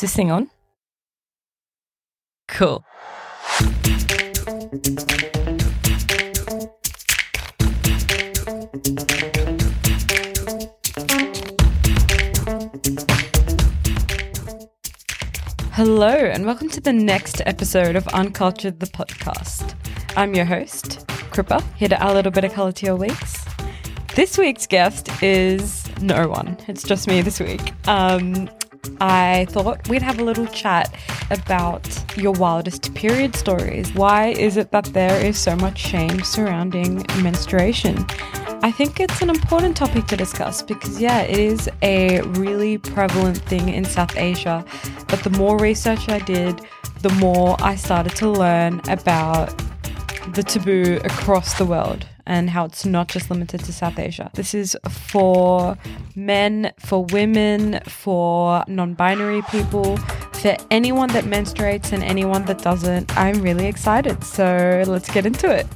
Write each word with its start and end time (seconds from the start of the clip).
Is 0.00 0.12
this 0.12 0.16
thing 0.16 0.30
on? 0.30 0.48
Cool. 2.48 2.82
Hello, 15.72 16.08
and 16.08 16.46
welcome 16.46 16.70
to 16.70 16.80
the 16.80 16.94
next 16.94 17.42
episode 17.44 17.94
of 17.94 18.08
Uncultured 18.08 18.80
the 18.80 18.86
podcast. 18.86 19.74
I'm 20.16 20.34
your 20.34 20.46
host, 20.46 21.06
Kripa, 21.30 21.62
here 21.76 21.90
to 21.90 22.02
add 22.02 22.12
a 22.12 22.14
little 22.14 22.32
bit 22.32 22.44
of 22.44 22.54
colour 22.54 22.72
to 22.72 22.86
your 22.86 22.96
weeks. 22.96 23.44
This 24.14 24.38
week's 24.38 24.66
guest 24.66 25.22
is 25.22 25.90
no 26.00 26.26
one. 26.26 26.56
It's 26.68 26.84
just 26.84 27.06
me 27.06 27.20
this 27.20 27.38
week. 27.38 27.74
Um, 27.86 28.48
I 29.00 29.46
thought 29.50 29.88
we'd 29.88 30.02
have 30.02 30.18
a 30.18 30.24
little 30.24 30.46
chat 30.46 30.94
about 31.30 31.88
your 32.16 32.32
wildest 32.32 32.94
period 32.94 33.34
stories. 33.34 33.94
Why 33.94 34.28
is 34.28 34.56
it 34.56 34.72
that 34.72 34.84
there 34.86 35.24
is 35.24 35.38
so 35.38 35.56
much 35.56 35.78
shame 35.78 36.22
surrounding 36.22 37.04
menstruation? 37.22 38.04
I 38.62 38.70
think 38.70 39.00
it's 39.00 39.22
an 39.22 39.30
important 39.30 39.76
topic 39.76 40.06
to 40.08 40.16
discuss 40.16 40.62
because, 40.62 41.00
yeah, 41.00 41.22
it 41.22 41.38
is 41.38 41.68
a 41.82 42.20
really 42.20 42.76
prevalent 42.76 43.38
thing 43.38 43.70
in 43.70 43.84
South 43.86 44.16
Asia. 44.16 44.64
But 45.08 45.22
the 45.24 45.30
more 45.30 45.58
research 45.58 46.10
I 46.10 46.18
did, 46.18 46.60
the 47.00 47.10
more 47.14 47.56
I 47.60 47.76
started 47.76 48.14
to 48.16 48.28
learn 48.28 48.82
about 48.88 49.46
the 50.34 50.42
taboo 50.42 51.00
across 51.04 51.54
the 51.54 51.64
world 51.64 52.06
and 52.30 52.48
how 52.48 52.64
it's 52.64 52.86
not 52.86 53.08
just 53.08 53.28
limited 53.28 53.58
to 53.58 53.72
South 53.72 53.98
Asia. 53.98 54.30
This 54.34 54.54
is 54.54 54.76
for 54.88 55.76
men, 56.14 56.72
for 56.78 57.04
women, 57.06 57.80
for 57.88 58.62
non 58.68 58.94
binary 58.94 59.42
people, 59.50 59.96
for 60.34 60.56
anyone 60.70 61.08
that 61.08 61.24
menstruates 61.24 61.92
and 61.92 62.04
anyone 62.04 62.44
that 62.44 62.62
doesn't. 62.62 63.18
I'm 63.18 63.42
really 63.42 63.66
excited. 63.66 64.22
So 64.22 64.84
let's 64.86 65.10
get 65.10 65.26
into 65.26 65.50
it. 65.50 65.66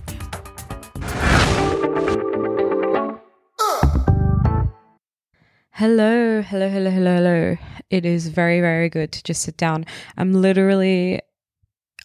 Hello, 5.73 6.41
hello, 6.41 6.69
hello, 6.69 6.91
hello, 6.91 7.17
hello. 7.17 7.57
It 7.91 8.07
is 8.07 8.29
very, 8.29 8.61
very 8.61 8.89
good 8.89 9.11
to 9.11 9.25
just 9.25 9.43
sit 9.43 9.57
down. 9.57 9.87
I'm 10.17 10.33
literally 10.33 11.21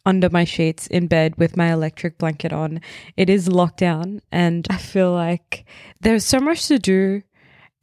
under 0.10 0.30
my 0.32 0.44
sheets 0.44 0.88
in 0.88 1.06
bed 1.06 1.36
with 1.38 1.56
my 1.56 1.72
electric 1.72 2.18
blanket 2.18 2.52
on. 2.52 2.82
It 3.16 3.30
is 3.30 3.48
lockdown, 3.48 4.22
and 4.32 4.66
I 4.72 4.78
feel 4.78 5.12
like 5.14 5.66
there's 6.02 6.26
so 6.26 6.40
much 6.40 6.68
to 6.68 6.80
do 6.80 7.22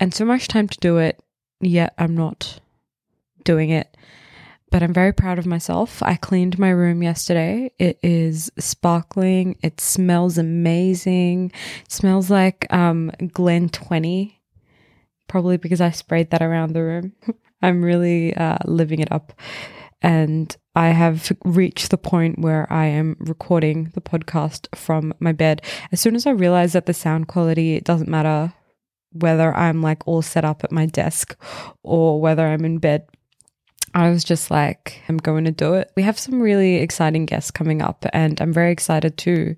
and 0.01 0.13
so 0.13 0.25
much 0.25 0.49
time 0.49 0.67
to 0.67 0.79
do 0.81 0.99
it, 0.99 1.23
yet 1.61 1.95
I'm 1.97 2.17
not 2.17 2.59
doing 3.45 3.71
it. 3.71 3.97
But 4.73 4.83
I'm 4.83 4.93
very 4.93 5.13
proud 5.13 5.39
of 5.39 5.47
myself. 5.47 6.03
I 6.03 6.17
cleaned 6.17 6.59
my 6.59 6.71
room 6.71 7.01
yesterday. 7.01 7.71
It 7.79 8.01
is 8.03 8.51
sparkling. 8.59 9.57
It 9.63 9.81
smells 9.81 10.37
amazing. 10.37 11.53
It 11.85 11.93
smells 11.93 12.29
like 12.29 12.67
um, 12.73 13.13
Glen 13.33 13.69
20 13.69 14.37
probably 15.29 15.57
because 15.57 15.81
I 15.81 15.91
sprayed 15.91 16.31
that 16.31 16.43
around 16.43 16.73
the 16.73 16.83
room. 16.83 17.13
I'm 17.63 17.85
really 17.85 18.35
uh, 18.37 18.59
living 18.65 19.01
it 19.01 19.11
up. 19.13 19.33
And 20.03 20.55
I 20.75 20.89
have 20.89 21.33
reached 21.45 21.91
the 21.91 21.99
point 21.99 22.39
where 22.39 22.71
I 22.71 22.87
am 22.87 23.17
recording 23.19 23.91
the 23.95 24.01
podcast 24.01 24.69
from 24.77 25.15
my 25.21 25.33
bed. 25.33 25.63
As 25.91 26.01
soon 26.01 26.15
as 26.15 26.27
I 26.27 26.31
realize 26.31 26.75
that 26.75 26.87
the 26.87 26.95
sound 26.95 27.29
quality, 27.29 27.75
it 27.75 27.85
doesn't 27.85 28.09
matter 28.09 28.53
whether 29.13 29.57
I'm 29.57 29.81
like 29.83 30.07
all 30.07 30.23
set 30.23 30.45
up 30.45 30.65
at 30.65 30.73
my 30.73 30.87
desk 30.87 31.37
or 31.83 32.21
whether 32.21 32.47
I'm 32.47 32.65
in 32.65 32.79
bed. 32.79 33.09
I 33.95 34.11
was 34.11 34.25
just 34.25 34.51
like, 34.51 35.01
I'm 35.09 35.17
going 35.17 35.45
to 35.45 35.51
do 35.51 35.73
it. 35.73 35.91
We 35.97 36.03
have 36.03 36.19
some 36.19 36.43
really 36.43 36.77
exciting 36.77 37.25
guests 37.25 37.51
coming 37.51 37.81
up, 37.81 38.05
and 38.13 38.39
I'm 38.43 38.53
very 38.53 38.71
excited 38.71 39.17
to 39.19 39.57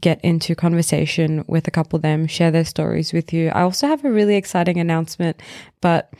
get 0.00 0.20
into 0.24 0.56
conversation 0.56 1.44
with 1.46 1.68
a 1.68 1.70
couple 1.70 1.96
of 1.98 2.02
them, 2.02 2.26
share 2.26 2.50
their 2.50 2.64
stories 2.64 3.12
with 3.12 3.32
you. 3.32 3.50
I 3.50 3.62
also 3.62 3.86
have 3.86 4.04
a 4.04 4.10
really 4.10 4.34
exciting 4.34 4.80
announcement, 4.80 5.40
but 5.80 6.12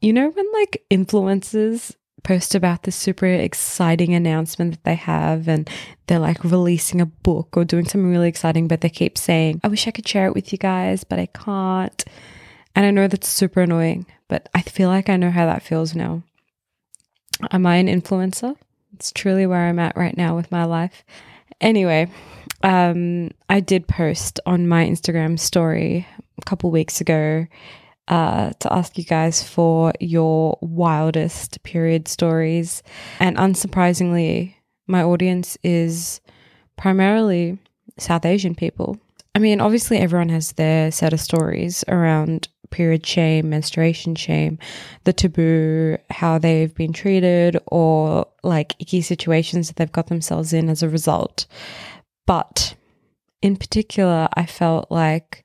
you 0.00 0.12
know, 0.12 0.30
when 0.30 0.52
like 0.54 0.84
influencers 0.90 1.94
post 2.26 2.56
about 2.56 2.82
this 2.82 2.96
super 2.96 3.26
exciting 3.26 4.12
announcement 4.12 4.72
that 4.72 4.84
they 4.84 4.96
have 4.96 5.46
and 5.46 5.70
they're 6.08 6.18
like 6.18 6.42
releasing 6.42 7.00
a 7.00 7.06
book 7.06 7.56
or 7.56 7.64
doing 7.64 7.84
something 7.84 8.10
really 8.10 8.28
exciting, 8.28 8.66
but 8.66 8.80
they 8.80 8.90
keep 8.90 9.16
saying, 9.16 9.60
I 9.62 9.68
wish 9.68 9.86
I 9.86 9.92
could 9.92 10.08
share 10.08 10.26
it 10.26 10.34
with 10.34 10.50
you 10.50 10.58
guys, 10.58 11.04
but 11.04 11.20
I 11.20 11.26
can't. 11.26 12.04
And 12.74 12.84
I 12.84 12.90
know 12.90 13.06
that's 13.06 13.28
super 13.28 13.62
annoying, 13.62 14.06
but 14.26 14.48
I 14.54 14.62
feel 14.62 14.88
like 14.88 15.08
I 15.08 15.16
know 15.16 15.30
how 15.30 15.46
that 15.46 15.62
feels 15.62 15.94
now. 15.94 16.24
Am 17.52 17.64
I 17.64 17.76
an 17.76 17.86
influencer? 17.86 18.56
It's 18.92 19.12
truly 19.12 19.46
where 19.46 19.68
I'm 19.68 19.78
at 19.78 19.96
right 19.96 20.16
now 20.16 20.34
with 20.34 20.50
my 20.50 20.64
life. 20.64 21.04
Anyway, 21.60 22.10
um, 22.64 23.30
I 23.48 23.60
did 23.60 23.86
post 23.86 24.40
on 24.46 24.66
my 24.66 24.84
Instagram 24.84 25.38
story 25.38 26.08
a 26.38 26.44
couple 26.44 26.72
weeks 26.72 27.00
ago 27.00 27.46
uh, 28.08 28.50
to 28.60 28.72
ask 28.72 28.96
you 28.98 29.04
guys 29.04 29.42
for 29.42 29.92
your 30.00 30.58
wildest 30.60 31.62
period 31.62 32.08
stories. 32.08 32.82
And 33.20 33.36
unsurprisingly, 33.36 34.54
my 34.86 35.02
audience 35.02 35.58
is 35.62 36.20
primarily 36.76 37.58
South 37.98 38.24
Asian 38.24 38.54
people. 38.54 38.98
I 39.34 39.38
mean, 39.38 39.60
obviously, 39.60 39.98
everyone 39.98 40.30
has 40.30 40.52
their 40.52 40.90
set 40.90 41.12
of 41.12 41.20
stories 41.20 41.84
around 41.88 42.48
period 42.70 43.06
shame, 43.06 43.48
menstruation 43.50 44.14
shame, 44.14 44.58
the 45.04 45.12
taboo, 45.12 45.98
how 46.10 46.38
they've 46.38 46.74
been 46.74 46.92
treated, 46.92 47.58
or 47.66 48.26
like 48.42 48.74
icky 48.78 49.00
situations 49.00 49.68
that 49.68 49.76
they've 49.76 49.92
got 49.92 50.08
themselves 50.08 50.52
in 50.52 50.68
as 50.68 50.82
a 50.82 50.88
result. 50.88 51.46
But 52.26 52.74
in 53.42 53.56
particular, 53.56 54.28
I 54.34 54.46
felt 54.46 54.90
like 54.90 55.44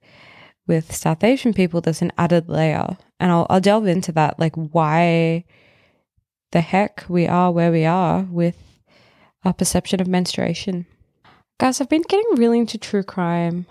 with 0.68 0.96
South 0.96 1.24
Asian 1.24 1.54
people, 1.54 1.82
there's 1.82 2.02
an 2.02 2.12
added 2.18 2.48
layer. 2.50 2.98
And 3.20 3.32
I'll, 3.32 3.48
I'll 3.50 3.62
delve 3.62 3.88
into 3.88 4.12
that, 4.14 4.40
like 4.40 4.56
why 4.56 5.44
the 6.52 6.62
heck 6.62 7.06
we 7.08 7.28
are 7.28 7.52
where 7.52 7.72
we 7.72 7.86
are 7.86 8.24
with 8.24 8.58
our 9.44 9.54
perception 9.54 10.02
of 10.02 10.08
menstruation. 10.08 10.86
Guys, 11.60 11.80
I've 11.80 11.90
been 11.90 12.04
getting 12.08 12.36
really 12.36 12.60
into 12.60 12.78
true 12.78 13.04
crime. 13.04 13.66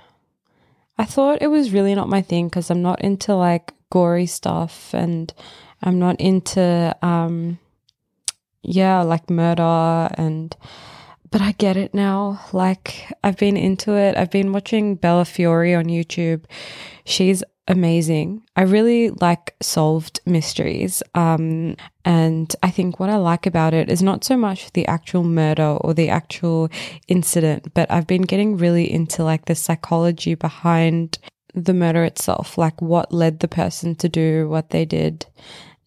I 0.98 1.04
thought 1.04 1.42
it 1.42 1.48
was 1.48 1.72
really 1.72 1.94
not 1.94 2.08
my 2.08 2.22
thing 2.22 2.48
because 2.48 2.70
I'm 2.70 2.82
not 2.82 3.00
into 3.00 3.34
like 3.34 3.72
gory 3.90 4.26
stuff 4.26 4.94
and 4.94 5.32
I'm 5.82 5.98
not 5.98 6.20
into, 6.20 6.96
um, 7.02 7.58
yeah, 8.62 9.00
like 9.02 9.30
murder 9.30 10.10
and 10.14 10.54
but 11.30 11.40
I 11.40 11.52
get 11.52 11.76
it 11.76 11.94
now. 11.94 12.40
Like 12.52 13.12
I've 13.22 13.36
been 13.36 13.56
into 13.56 13.94
it. 13.96 14.16
I've 14.16 14.30
been 14.30 14.52
watching 14.52 14.96
Bella 14.96 15.24
Fiori 15.24 15.74
on 15.74 15.86
YouTube. 15.86 16.44
She's 17.04 17.42
amazing. 17.68 18.42
I 18.56 18.62
really 18.62 19.10
like 19.10 19.54
solved 19.62 20.20
mysteries. 20.26 21.02
Um, 21.14 21.76
and 22.04 22.54
I 22.62 22.70
think 22.70 22.98
what 22.98 23.10
I 23.10 23.16
like 23.16 23.46
about 23.46 23.74
it 23.74 23.88
is 23.88 24.02
not 24.02 24.24
so 24.24 24.36
much 24.36 24.72
the 24.72 24.86
actual 24.88 25.22
murder 25.22 25.78
or 25.80 25.94
the 25.94 26.08
actual 26.08 26.68
incident, 27.06 27.72
but 27.74 27.90
I've 27.90 28.08
been 28.08 28.22
getting 28.22 28.56
really 28.56 28.90
into 28.90 29.22
like 29.22 29.44
the 29.44 29.54
psychology 29.54 30.34
behind 30.34 31.18
the 31.54 31.74
murder 31.74 32.02
itself, 32.04 32.58
like 32.58 32.80
what 32.82 33.12
led 33.12 33.40
the 33.40 33.48
person 33.48 33.94
to 33.96 34.08
do 34.08 34.48
what 34.48 34.70
they 34.70 34.84
did 34.84 35.26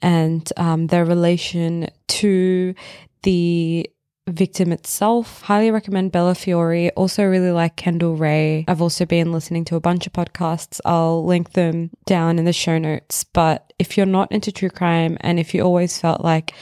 and 0.02 0.52
um, 0.58 0.88
their 0.88 1.06
relation 1.06 1.88
to 2.08 2.76
the 3.24 3.90
victim 4.28 4.72
itself. 4.72 5.42
Highly 5.42 5.72
recommend 5.72 6.12
Bella 6.12 6.36
Fiori. 6.36 6.92
Also, 6.92 7.24
really 7.24 7.52
like 7.52 7.76
Kendall 7.76 8.16
Rae. 8.16 8.66
I've 8.68 8.82
also 8.82 9.06
been 9.06 9.32
listening 9.32 9.66
to 9.66 9.76
a 9.76 9.82
bunch 9.82 10.08
of 10.08 10.14
podcasts. 10.14 10.80
I'll 10.86 11.26
link 11.26 11.54
them 11.54 11.92
down 12.06 12.40
in 12.40 12.46
the 12.46 12.54
show 12.54 12.78
notes. 12.78 13.24
But 13.24 13.74
if 13.80 13.98
you're 13.98 14.06
not 14.06 14.32
into 14.32 14.52
true 14.52 14.70
crime 14.70 15.18
and 15.22 15.40
if 15.40 15.54
you 15.54 15.62
always 15.62 16.00
felt 16.00 16.22
like 16.22 16.54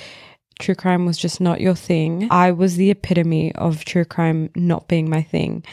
true 0.59 0.75
crime 0.75 1.05
was 1.05 1.17
just 1.17 1.41
not 1.41 1.61
your 1.61 1.75
thing, 1.75 2.27
I 2.31 2.51
was 2.51 2.75
the 2.75 2.91
epitome 2.91 3.53
of 3.55 3.85
true 3.85 4.05
crime 4.05 4.49
not 4.55 4.87
being 4.87 5.09
my 5.09 5.21
thing. 5.21 5.63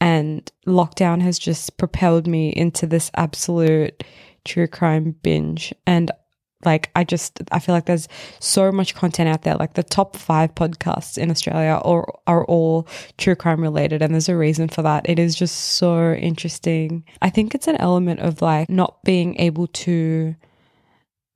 And 0.00 0.50
lockdown 0.66 1.22
has 1.22 1.38
just 1.38 1.76
propelled 1.76 2.26
me 2.26 2.50
into 2.50 2.86
this 2.86 3.10
absolute 3.16 4.04
true 4.44 4.68
crime 4.68 5.16
binge. 5.22 5.74
And 5.86 6.10
like 6.64 6.90
I 6.96 7.04
just 7.04 7.40
I 7.52 7.60
feel 7.60 7.74
like 7.74 7.86
there's 7.86 8.08
so 8.40 8.72
much 8.72 8.94
content 8.94 9.28
out 9.28 9.42
there. 9.42 9.54
Like 9.54 9.74
the 9.74 9.82
top 9.82 10.16
five 10.16 10.54
podcasts 10.54 11.16
in 11.16 11.30
Australia 11.30 11.80
are 11.84 12.12
are 12.26 12.44
all 12.46 12.88
true 13.16 13.36
crime 13.36 13.60
related, 13.60 14.02
and 14.02 14.12
there's 14.12 14.28
a 14.28 14.36
reason 14.36 14.68
for 14.68 14.82
that. 14.82 15.08
It 15.08 15.18
is 15.18 15.34
just 15.34 15.54
so 15.54 16.14
interesting. 16.14 17.04
I 17.22 17.30
think 17.30 17.54
it's 17.54 17.68
an 17.68 17.76
element 17.76 18.20
of 18.20 18.42
like 18.42 18.68
not 18.68 19.02
being 19.04 19.36
able 19.40 19.68
to 19.68 20.34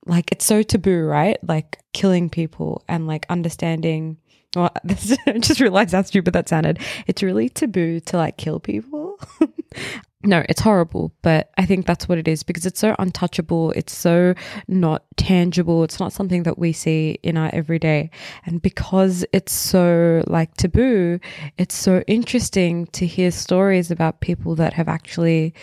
like 0.05 0.31
it's 0.31 0.45
so 0.45 0.61
taboo, 0.61 1.03
right? 1.05 1.37
Like 1.47 1.79
killing 1.93 2.29
people 2.29 2.83
and 2.89 3.07
like 3.07 3.25
understanding 3.29 4.17
well, 4.55 4.71
I 5.27 5.39
just 5.39 5.59
realized 5.59 5.93
how 5.93 6.01
stupid 6.03 6.33
that 6.33 6.49
sounded. 6.49 6.79
It's 7.07 7.23
really 7.23 7.49
taboo 7.49 7.99
to 8.01 8.17
like 8.17 8.37
kill 8.37 8.59
people. 8.59 9.19
no, 10.25 10.43
it's 10.47 10.61
horrible, 10.61 11.13
but 11.21 11.51
I 11.57 11.65
think 11.65 11.85
that's 11.85 12.07
what 12.07 12.17
it 12.17 12.27
is 12.27 12.43
because 12.43 12.65
it's 12.65 12.79
so 12.79 12.95
untouchable. 12.97 13.71
It's 13.71 13.95
so 13.95 14.33
not 14.69 15.03
tangible. 15.17 15.83
It's 15.83 15.99
not 15.99 16.13
something 16.13 16.43
that 16.43 16.57
we 16.57 16.71
see 16.71 17.19
in 17.23 17.35
our 17.35 17.49
everyday. 17.51 18.09
And 18.45 18.61
because 18.61 19.25
it's 19.33 19.51
so 19.51 20.23
like 20.27 20.55
taboo, 20.55 21.19
it's 21.57 21.75
so 21.75 22.03
interesting 22.07 22.87
to 22.87 23.05
hear 23.05 23.31
stories 23.31 23.91
about 23.91 24.21
people 24.21 24.55
that 24.55 24.73
have 24.73 24.87
actually 24.87 25.53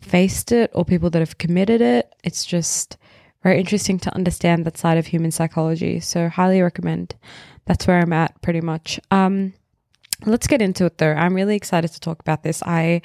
faced 0.00 0.52
it 0.52 0.70
or 0.74 0.84
people 0.84 1.10
that 1.10 1.20
have 1.20 1.36
committed 1.36 1.82
it. 1.82 2.14
It's 2.24 2.46
just 2.46 2.96
very 3.42 3.58
interesting 3.58 3.98
to 4.00 4.14
understand 4.14 4.64
that 4.64 4.78
side 4.78 4.96
of 4.96 5.06
human 5.06 5.30
psychology. 5.30 6.00
So, 6.00 6.28
highly 6.28 6.62
recommend. 6.62 7.14
That's 7.66 7.86
where 7.86 8.00
I'm 8.00 8.12
at 8.12 8.40
pretty 8.40 8.62
much. 8.62 8.98
Um, 9.10 9.52
Let's 10.26 10.46
get 10.46 10.60
into 10.60 10.84
it 10.86 10.98
though. 10.98 11.12
I'm 11.12 11.34
really 11.34 11.56
excited 11.56 11.92
to 11.92 12.00
talk 12.00 12.20
about 12.20 12.42
this. 12.42 12.62
I 12.64 13.02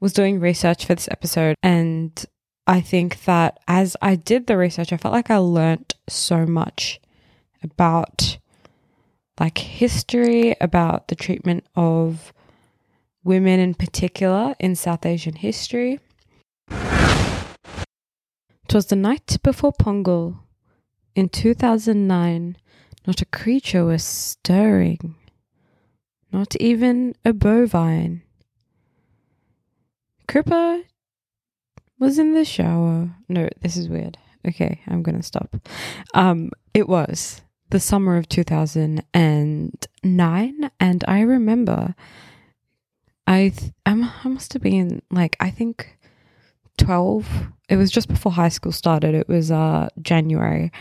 was 0.00 0.12
doing 0.12 0.38
research 0.38 0.86
for 0.86 0.94
this 0.94 1.08
episode 1.08 1.56
and 1.62 2.24
I 2.66 2.80
think 2.80 3.24
that 3.24 3.58
as 3.66 3.96
I 4.00 4.14
did 4.14 4.46
the 4.46 4.56
research, 4.56 4.92
I 4.92 4.96
felt 4.96 5.12
like 5.12 5.30
I 5.30 5.38
learnt 5.38 5.94
so 6.08 6.46
much 6.46 7.00
about 7.62 8.38
like 9.40 9.58
history, 9.58 10.54
about 10.60 11.08
the 11.08 11.16
treatment 11.16 11.66
of 11.74 12.32
women 13.24 13.58
in 13.58 13.74
particular 13.74 14.54
in 14.60 14.76
South 14.76 15.04
Asian 15.04 15.34
history. 15.34 15.98
It 16.70 18.74
was 18.74 18.86
the 18.86 18.96
night 18.96 19.38
before 19.42 19.72
Pongal 19.72 20.38
in 21.16 21.28
2009. 21.28 22.56
Not 23.04 23.20
a 23.20 23.26
creature 23.26 23.84
was 23.84 24.04
stirring 24.04 25.16
not 26.32 26.56
even 26.56 27.14
a 27.24 27.32
bovine. 27.32 28.22
Kripa 30.28 30.82
was 31.98 32.18
in 32.18 32.34
the 32.34 32.44
shower. 32.44 33.10
No, 33.28 33.48
this 33.60 33.76
is 33.76 33.88
weird. 33.88 34.18
Okay, 34.46 34.80
I'm 34.86 35.02
gonna 35.02 35.22
stop. 35.22 35.56
Um, 36.14 36.50
it 36.74 36.88
was 36.88 37.42
the 37.70 37.80
summer 37.80 38.16
of 38.16 38.28
2009, 38.28 40.70
and 40.80 41.04
I 41.06 41.20
remember 41.20 41.94
I 43.26 43.50
th- 43.50 43.72
I 43.86 43.94
must 44.24 44.52
have 44.52 44.62
been 44.62 45.02
like 45.10 45.36
I 45.38 45.50
think 45.50 45.98
12. 46.78 47.28
It 47.68 47.76
was 47.76 47.90
just 47.90 48.08
before 48.08 48.32
high 48.32 48.48
school 48.48 48.72
started. 48.72 49.14
It 49.14 49.28
was 49.28 49.50
uh 49.50 49.88
January. 50.00 50.72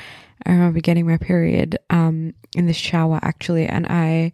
I 0.45 0.51
remember 0.51 0.79
getting 0.79 1.07
my 1.07 1.17
period 1.17 1.77
um 1.89 2.33
in 2.55 2.65
the 2.65 2.73
shower 2.73 3.19
actually, 3.21 3.67
and 3.67 3.85
I 3.87 4.31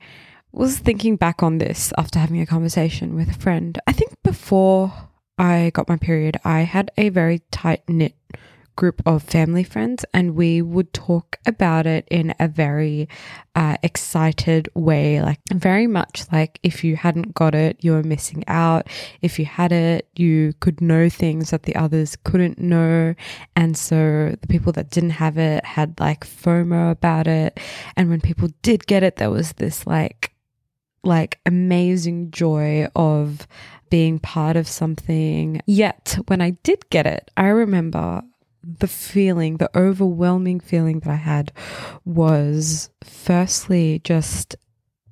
was 0.58 0.80
thinking 0.80 1.16
back 1.16 1.44
on 1.44 1.60
this 1.60 1.94
after 1.98 2.18
having 2.18 2.42
a 2.42 2.46
conversation 2.46 3.16
with 3.16 3.30
a 3.30 3.40
friend. 3.40 3.80
I 3.86 3.92
think 3.92 4.12
before 4.24 4.92
I 5.38 5.72
got 5.74 5.88
my 5.88 5.98
period, 5.98 6.38
I 6.44 6.62
had 6.62 6.90
a 6.98 7.10
very 7.10 7.44
tight 7.52 7.84
knit 7.88 8.16
group 8.76 9.02
of 9.06 9.24
family 9.24 9.64
friends, 9.64 10.06
and 10.14 10.36
we 10.36 10.62
would 10.62 10.94
talk 10.94 11.38
about 11.46 11.86
it 11.86 12.08
in 12.10 12.34
a 12.40 12.48
very 12.48 13.08
uh, 13.56 13.76
excited 13.84 14.70
way. 14.74 15.22
Like, 15.22 15.40
very 15.54 15.86
much 15.86 16.26
like 16.32 16.60
if 16.64 16.84
you 16.84 16.96
hadn't 16.96 17.34
got 17.34 17.54
it, 17.54 17.78
you 17.82 17.92
were 17.92 18.04
missing 18.04 18.44
out. 18.48 18.88
If 19.22 19.38
you 19.38 19.46
had 19.46 19.72
it, 19.72 20.08
you 20.16 20.54
could 20.60 20.82
know 20.82 21.10
things 21.10 21.52
that 21.52 21.64
the 21.64 21.76
others 21.76 22.16
couldn't 22.24 22.60
know. 22.60 23.16
And 23.56 23.78
so 23.78 24.36
the 24.40 24.48
people 24.48 24.72
that 24.74 24.90
didn't 24.90 25.12
have 25.12 25.38
it 25.38 25.66
had 25.66 26.00
like 26.00 26.26
FOMO 26.26 26.92
about 26.92 27.28
it. 27.28 27.60
And 27.96 28.10
when 28.10 28.22
people 28.22 28.50
did 28.62 28.88
get 28.88 29.04
it, 29.04 29.18
there 29.18 29.32
was 29.32 29.54
this 29.54 29.86
like, 29.86 30.34
like 31.08 31.40
amazing 31.46 32.32
joy 32.32 32.88
of 32.96 33.48
being 33.90 34.20
part 34.20 34.56
of 34.56 34.68
something. 34.68 35.62
Yet, 35.66 36.18
when 36.28 36.42
I 36.42 36.52
did 36.52 36.90
get 36.90 37.08
it, 37.08 37.32
I 37.38 37.48
remember 37.48 38.22
the 38.64 38.88
feeling, 38.88 39.58
the 39.58 39.76
overwhelming 39.78 40.60
feeling 40.60 41.00
that 41.00 41.10
I 41.10 41.16
had 41.16 41.52
was 42.04 42.90
firstly 43.04 44.02
just 44.04 44.56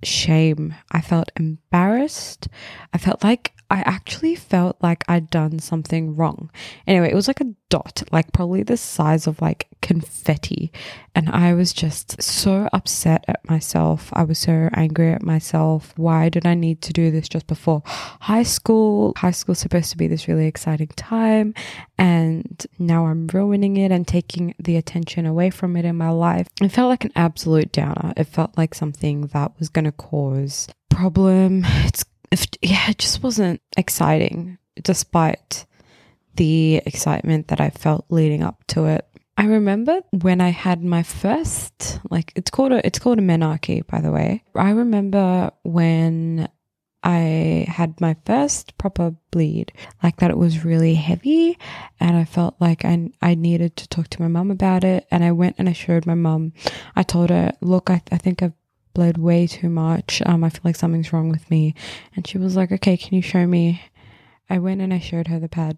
shame. 0.03 0.75
I 0.91 1.01
felt 1.01 1.31
embarrassed. 1.37 2.47
I 2.93 2.97
felt 2.97 3.23
like 3.23 3.53
I 3.69 3.81
actually 3.81 4.35
felt 4.35 4.77
like 4.81 5.03
I'd 5.07 5.29
done 5.29 5.59
something 5.59 6.15
wrong. 6.15 6.51
Anyway, 6.85 7.09
it 7.09 7.15
was 7.15 7.27
like 7.27 7.41
a 7.41 7.53
dot, 7.69 8.03
like 8.11 8.31
probably 8.31 8.63
the 8.63 8.77
size 8.77 9.27
of 9.27 9.41
like 9.41 9.67
confetti. 9.81 10.71
And 11.15 11.29
I 11.29 11.53
was 11.53 11.73
just 11.73 12.21
so 12.21 12.69
upset 12.73 13.25
at 13.27 13.47
myself. 13.49 14.09
I 14.13 14.23
was 14.23 14.39
so 14.39 14.69
angry 14.73 15.11
at 15.11 15.23
myself. 15.23 15.93
Why 15.97 16.29
did 16.29 16.45
I 16.45 16.53
need 16.53 16.81
to 16.83 16.93
do 16.93 17.09
this 17.09 17.27
just 17.27 17.47
before 17.47 17.81
high 17.85 18.43
school? 18.43 19.13
High 19.17 19.31
school's 19.31 19.59
supposed 19.59 19.91
to 19.91 19.97
be 19.97 20.07
this 20.07 20.27
really 20.27 20.47
exciting 20.47 20.89
time. 20.95 21.53
And 21.97 22.65
now 22.77 23.07
I'm 23.07 23.27
ruining 23.27 23.77
it 23.77 23.91
and 23.91 24.07
taking 24.07 24.53
the 24.59 24.77
attention 24.77 25.25
away 25.25 25.49
from 25.49 25.75
it 25.75 25.85
in 25.85 25.97
my 25.97 26.09
life. 26.09 26.47
It 26.61 26.69
felt 26.69 26.89
like 26.89 27.05
an 27.05 27.13
absolute 27.15 27.71
downer. 27.71 28.13
It 28.15 28.25
felt 28.25 28.57
like 28.57 28.75
something 28.75 29.27
that 29.27 29.53
was 29.57 29.69
going 29.69 29.85
to 29.85 29.91
cause 29.91 30.67
problem. 30.89 31.63
It's 31.85 32.05
yeah, 32.61 32.89
it 32.89 32.97
just 32.97 33.23
wasn't 33.23 33.61
exciting 33.77 34.57
despite 34.81 35.65
the 36.35 36.77
excitement 36.85 37.47
that 37.47 37.61
I 37.61 37.69
felt 37.69 38.05
leading 38.09 38.43
up 38.43 38.63
to 38.67 38.85
it. 38.85 39.07
I 39.37 39.45
remember 39.45 39.99
when 40.11 40.39
I 40.39 40.49
had 40.49 40.83
my 40.83 41.03
first 41.03 41.99
like 42.09 42.31
it's 42.35 42.49
called 42.49 42.71
a 42.71 42.85
it's 42.85 42.99
called 42.99 43.19
a 43.19 43.21
menarche 43.21 43.85
by 43.87 43.99
the 43.99 44.11
way. 44.11 44.43
I 44.55 44.71
remember 44.71 45.51
when 45.63 46.47
I 47.05 47.65
had 47.67 48.01
my 48.01 48.15
first 48.25 48.79
proper 48.79 49.13
bleed, 49.29 49.71
like 50.01 50.17
that 50.17 50.31
it 50.31 50.37
was 50.39 50.65
really 50.65 50.95
heavy 50.95 51.59
and 51.99 52.17
I 52.17 52.25
felt 52.25 52.55
like 52.59 52.83
I, 52.83 53.11
I 53.21 53.35
needed 53.35 53.75
to 53.77 53.87
talk 53.87 54.07
to 54.09 54.21
my 54.21 54.27
mum 54.27 54.49
about 54.49 54.83
it. 54.83 55.05
And 55.11 55.23
I 55.23 55.31
went 55.31 55.57
and 55.59 55.69
I 55.69 55.73
showed 55.73 56.07
my 56.07 56.15
mum. 56.15 56.53
I 56.95 57.03
told 57.03 57.29
her, 57.29 57.53
look, 57.61 57.91
I, 57.91 58.01
I 58.11 58.17
think 58.17 58.41
I've 58.41 58.53
bled 58.95 59.19
way 59.19 59.45
too 59.45 59.69
much. 59.69 60.23
Um, 60.25 60.43
I 60.43 60.49
feel 60.49 60.61
like 60.63 60.75
something's 60.75 61.13
wrong 61.13 61.29
with 61.29 61.47
me. 61.51 61.75
And 62.15 62.25
she 62.25 62.39
was 62.39 62.55
like, 62.55 62.71
okay, 62.71 62.97
can 62.97 63.13
you 63.13 63.21
show 63.21 63.45
me? 63.45 63.83
I 64.49 64.57
went 64.57 64.81
and 64.81 64.91
I 64.91 64.99
showed 64.99 65.27
her 65.27 65.39
the 65.39 65.49
pad. 65.49 65.77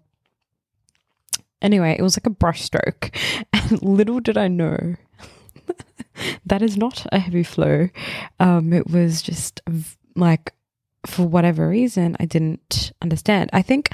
Anyway, 1.60 1.94
it 1.98 2.02
was 2.02 2.16
like 2.16 2.26
a 2.26 2.30
brushstroke. 2.30 3.14
And 3.52 3.82
little 3.82 4.20
did 4.20 4.38
I 4.38 4.48
know 4.48 4.94
that 6.46 6.62
is 6.62 6.76
not 6.78 7.06
a 7.12 7.18
heavy 7.18 7.42
flow. 7.42 7.88
Um, 8.40 8.72
it 8.72 8.88
was 8.88 9.20
just 9.20 9.60
like, 10.16 10.54
for 11.06 11.26
whatever 11.26 11.68
reason, 11.68 12.16
I 12.18 12.24
didn't 12.24 12.92
understand. 13.02 13.50
I 13.52 13.62
think 13.62 13.90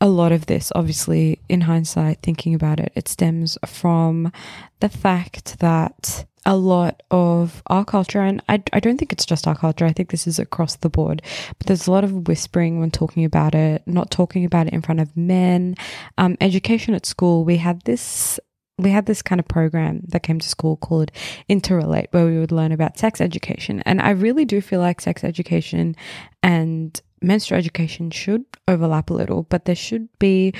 a 0.00 0.08
lot 0.08 0.32
of 0.32 0.46
this, 0.46 0.72
obviously, 0.74 1.40
in 1.48 1.62
hindsight, 1.62 2.22
thinking 2.22 2.54
about 2.54 2.80
it, 2.80 2.92
it 2.94 3.08
stems 3.08 3.58
from 3.66 4.32
the 4.80 4.88
fact 4.88 5.58
that 5.58 6.26
a 6.46 6.56
lot 6.56 7.02
of 7.10 7.62
our 7.66 7.84
culture, 7.84 8.20
and 8.20 8.42
I, 8.48 8.62
I 8.72 8.80
don't 8.80 8.96
think 8.96 9.12
it's 9.12 9.26
just 9.26 9.46
our 9.46 9.56
culture, 9.56 9.84
I 9.84 9.92
think 9.92 10.10
this 10.10 10.26
is 10.26 10.38
across 10.38 10.76
the 10.76 10.88
board, 10.88 11.20
but 11.58 11.66
there's 11.66 11.88
a 11.88 11.90
lot 11.90 12.04
of 12.04 12.28
whispering 12.28 12.78
when 12.80 12.90
talking 12.90 13.24
about 13.24 13.54
it, 13.54 13.82
not 13.86 14.10
talking 14.10 14.44
about 14.44 14.68
it 14.68 14.72
in 14.72 14.80
front 14.80 15.00
of 15.00 15.14
men. 15.16 15.74
Um, 16.16 16.36
education 16.40 16.94
at 16.94 17.04
school, 17.04 17.44
we 17.44 17.56
had 17.58 17.82
this 17.82 18.40
we 18.78 18.90
had 18.90 19.06
this 19.06 19.22
kind 19.22 19.38
of 19.38 19.48
program 19.48 20.02
that 20.08 20.22
came 20.22 20.38
to 20.38 20.48
school 20.48 20.76
called 20.76 21.10
Interrelate, 21.48 22.08
where 22.10 22.26
we 22.26 22.38
would 22.38 22.52
learn 22.52 22.72
about 22.72 22.98
sex 22.98 23.22
education. 23.22 23.82
And 23.86 24.02
I 24.02 24.10
really 24.10 24.44
do 24.44 24.60
feel 24.60 24.80
like 24.80 25.00
sex 25.00 25.24
education 25.24 25.96
and 26.42 27.00
menstrual 27.22 27.58
education 27.58 28.10
should 28.10 28.44
overlap 28.68 29.08
a 29.08 29.14
little, 29.14 29.44
but 29.44 29.64
there 29.64 29.74
should 29.74 30.08
be 30.18 30.52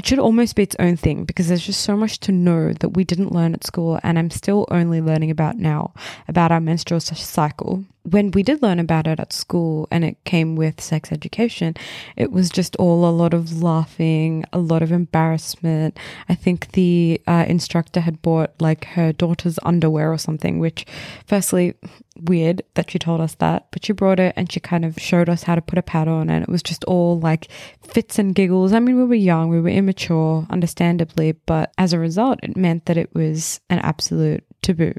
it 0.00 0.06
should 0.06 0.18
almost 0.18 0.56
be 0.56 0.62
its 0.62 0.76
own 0.78 0.96
thing 0.96 1.24
because 1.24 1.48
there's 1.48 1.66
just 1.66 1.82
so 1.82 1.94
much 1.94 2.20
to 2.20 2.32
know 2.32 2.72
that 2.72 2.96
we 2.96 3.04
didn't 3.04 3.32
learn 3.32 3.52
at 3.52 3.66
school 3.66 4.00
and 4.02 4.18
I'm 4.18 4.30
still 4.30 4.66
only 4.70 4.98
learning 4.98 5.30
about 5.30 5.58
now 5.58 5.92
about 6.26 6.50
our 6.50 6.58
menstrual 6.58 7.00
cycle. 7.00 7.84
When 8.04 8.30
we 8.30 8.42
did 8.42 8.62
learn 8.62 8.78
about 8.78 9.06
it 9.06 9.20
at 9.20 9.34
school 9.34 9.88
and 9.90 10.02
it 10.02 10.16
came 10.24 10.56
with 10.56 10.80
sex 10.80 11.12
education, 11.12 11.74
it 12.16 12.32
was 12.32 12.48
just 12.48 12.76
all 12.76 13.04
a 13.04 13.12
lot 13.12 13.34
of 13.34 13.62
laughing, 13.62 14.46
a 14.54 14.58
lot 14.58 14.80
of 14.80 14.90
embarrassment. 14.90 15.98
I 16.30 16.34
think 16.34 16.72
the 16.72 17.20
uh, 17.26 17.44
instructor 17.46 18.00
had 18.00 18.22
bought 18.22 18.54
like 18.58 18.86
her 18.86 19.12
daughter's 19.12 19.58
underwear 19.66 20.10
or 20.10 20.16
something, 20.16 20.60
which, 20.60 20.86
firstly, 21.26 21.74
weird 22.18 22.62
that 22.74 22.90
she 22.90 22.98
told 22.98 23.20
us 23.20 23.34
that, 23.36 23.66
but 23.70 23.84
she 23.84 23.92
brought 23.92 24.20
it 24.20 24.34
and 24.36 24.50
she 24.50 24.60
kind 24.60 24.84
of 24.84 24.98
showed 24.98 25.28
us 25.28 25.44
how 25.44 25.54
to 25.54 25.62
put 25.62 25.78
a 25.78 25.82
pad 25.82 26.08
on, 26.08 26.30
and 26.30 26.42
it 26.42 26.48
was 26.48 26.62
just 26.62 26.84
all 26.84 27.18
like 27.18 27.48
fits 27.82 28.18
and 28.18 28.34
giggles. 28.34 28.72
I 28.72 28.80
mean, 28.80 28.96
we 28.96 29.04
were 29.04 29.14
young, 29.14 29.48
we 29.48 29.60
were 29.60 29.68
immature, 29.68 30.46
understandably, 30.50 31.32
but 31.32 31.72
as 31.78 31.92
a 31.92 31.98
result, 31.98 32.40
it 32.42 32.56
meant 32.56 32.86
that 32.86 32.96
it 32.96 33.14
was 33.14 33.60
an 33.70 33.78
absolute 33.80 34.44
taboo. 34.62 34.94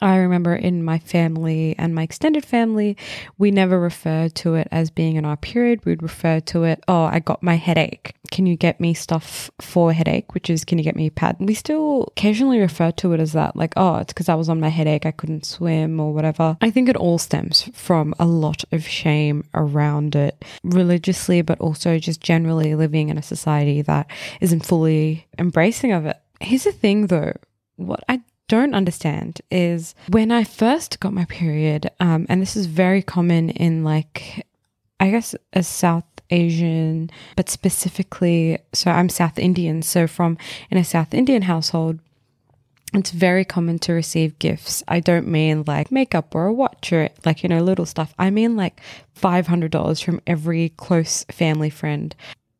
I 0.00 0.16
remember 0.16 0.54
in 0.54 0.82
my 0.82 0.98
family 0.98 1.74
and 1.78 1.94
my 1.94 2.02
extended 2.02 2.44
family, 2.44 2.96
we 3.38 3.50
never 3.50 3.78
referred 3.78 4.34
to 4.36 4.54
it 4.54 4.68
as 4.70 4.90
being 4.90 5.16
in 5.16 5.24
our 5.24 5.36
period. 5.36 5.84
We'd 5.84 6.02
refer 6.02 6.40
to 6.40 6.64
it, 6.64 6.82
oh, 6.88 7.04
I 7.04 7.20
got 7.20 7.42
my 7.42 7.54
headache. 7.54 8.14
Can 8.32 8.46
you 8.46 8.56
get 8.56 8.80
me 8.80 8.94
stuff 8.94 9.50
for 9.60 9.92
headache? 9.92 10.34
Which 10.34 10.50
is, 10.50 10.64
can 10.64 10.78
you 10.78 10.84
get 10.84 10.96
me 10.96 11.06
a 11.06 11.10
pad? 11.10 11.36
We 11.38 11.54
still 11.54 12.08
occasionally 12.16 12.58
refer 12.58 12.90
to 12.92 13.12
it 13.12 13.20
as 13.20 13.32
that, 13.32 13.54
like, 13.54 13.74
oh, 13.76 13.96
it's 13.98 14.12
because 14.12 14.28
I 14.28 14.34
was 14.34 14.48
on 14.48 14.60
my 14.60 14.68
headache, 14.68 15.06
I 15.06 15.12
couldn't 15.12 15.46
swim 15.46 16.00
or 16.00 16.12
whatever. 16.12 16.56
I 16.60 16.70
think 16.70 16.88
it 16.88 16.96
all 16.96 17.18
stems 17.18 17.70
from 17.72 18.14
a 18.18 18.26
lot 18.26 18.64
of 18.72 18.86
shame 18.86 19.44
around 19.54 20.16
it, 20.16 20.44
religiously, 20.64 21.42
but 21.42 21.60
also 21.60 21.98
just 21.98 22.20
generally 22.20 22.74
living 22.74 23.08
in 23.08 23.18
a 23.18 23.22
society 23.22 23.82
that 23.82 24.08
isn't 24.40 24.66
fully 24.66 25.26
embracing 25.38 25.92
of 25.92 26.06
it. 26.06 26.16
Here's 26.40 26.64
the 26.64 26.72
thing 26.72 27.06
though, 27.06 27.32
what 27.76 28.02
I 28.08 28.20
don't 28.48 28.74
understand 28.74 29.40
is 29.50 29.94
when 30.08 30.30
I 30.30 30.44
first 30.44 31.00
got 31.00 31.12
my 31.12 31.24
period, 31.24 31.90
um, 32.00 32.26
and 32.28 32.40
this 32.40 32.56
is 32.56 32.66
very 32.66 33.02
common 33.02 33.50
in 33.50 33.84
like, 33.84 34.46
I 35.00 35.10
guess, 35.10 35.34
a 35.52 35.62
South 35.62 36.04
Asian, 36.30 37.10
but 37.36 37.48
specifically, 37.48 38.58
so 38.72 38.90
I'm 38.90 39.08
South 39.08 39.38
Indian. 39.38 39.82
So 39.82 40.06
from 40.06 40.38
in 40.70 40.78
a 40.78 40.84
South 40.84 41.14
Indian 41.14 41.42
household, 41.42 41.98
it's 42.94 43.10
very 43.10 43.44
common 43.44 43.78
to 43.80 43.92
receive 43.92 44.38
gifts. 44.38 44.82
I 44.88 45.00
don't 45.00 45.28
mean 45.28 45.64
like 45.66 45.90
makeup 45.90 46.34
or 46.34 46.46
a 46.46 46.52
watch 46.52 46.92
or 46.92 47.08
like, 47.24 47.42
you 47.42 47.48
know, 47.48 47.62
little 47.62 47.86
stuff. 47.86 48.14
I 48.18 48.30
mean 48.30 48.56
like 48.56 48.80
$500 49.20 50.02
from 50.02 50.20
every 50.26 50.70
close 50.70 51.24
family 51.24 51.70
friend 51.70 52.14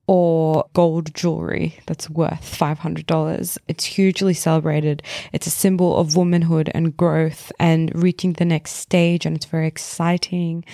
or 0.07 0.69
gold 0.73 1.15
jewelry 1.15 1.79
that's 1.87 2.09
worth 2.09 2.59
$500. 2.59 3.59
It's 3.69 3.85
hugely 3.85 4.35
celebrated. 4.35 5.03
It's 5.33 5.47
a 5.47 5.51
symbol 5.51 5.97
of 5.97 6.17
womanhood 6.17 6.71
and 6.75 6.97
growth 6.97 7.51
and 7.59 7.91
reaching 7.95 8.35
the 8.35 8.45
next 8.45 8.73
stage, 8.73 9.27
and 9.27 9.37
it's 9.37 9.47
very 9.47 9.67
exciting. 9.67 10.65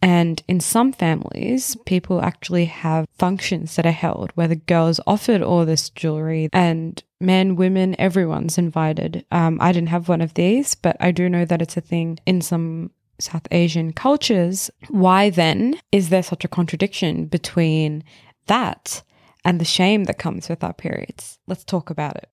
And 0.00 0.42
in 0.46 0.60
some 0.60 0.92
families, 0.92 1.76
people 1.84 2.22
actually 2.22 2.66
have 2.66 3.06
functions 3.18 3.74
that 3.76 3.86
are 3.86 3.90
held 3.90 4.30
where 4.34 4.48
the 4.48 4.56
girls 4.56 5.00
offered 5.06 5.42
all 5.42 5.64
this 5.66 5.90
jewelry 5.90 6.48
and 6.52 7.02
men, 7.20 7.56
women, 7.56 7.96
everyone's 7.98 8.58
invited. 8.58 9.24
Um, 9.32 9.58
I 9.60 9.72
didn't 9.72 9.88
have 9.88 10.08
one 10.08 10.20
of 10.20 10.34
these, 10.34 10.76
but 10.76 10.96
I 11.00 11.10
do 11.10 11.28
know 11.28 11.44
that 11.44 11.60
it's 11.60 11.76
a 11.76 11.80
thing 11.80 12.20
in 12.26 12.40
some 12.40 12.92
South 13.20 13.48
Asian 13.50 13.92
cultures. 13.92 14.70
Why 14.88 15.30
then 15.30 15.80
is 15.90 16.10
there 16.10 16.22
such 16.22 16.44
a 16.44 16.48
contradiction 16.48 17.26
between 17.26 18.04
that 18.48 19.02
and 19.44 19.60
the 19.60 19.64
shame 19.64 20.04
that 20.04 20.18
comes 20.18 20.48
with 20.48 20.64
our 20.64 20.74
periods. 20.74 21.38
Let's 21.46 21.64
talk 21.64 21.90
about 21.90 22.16
it. 22.16 22.28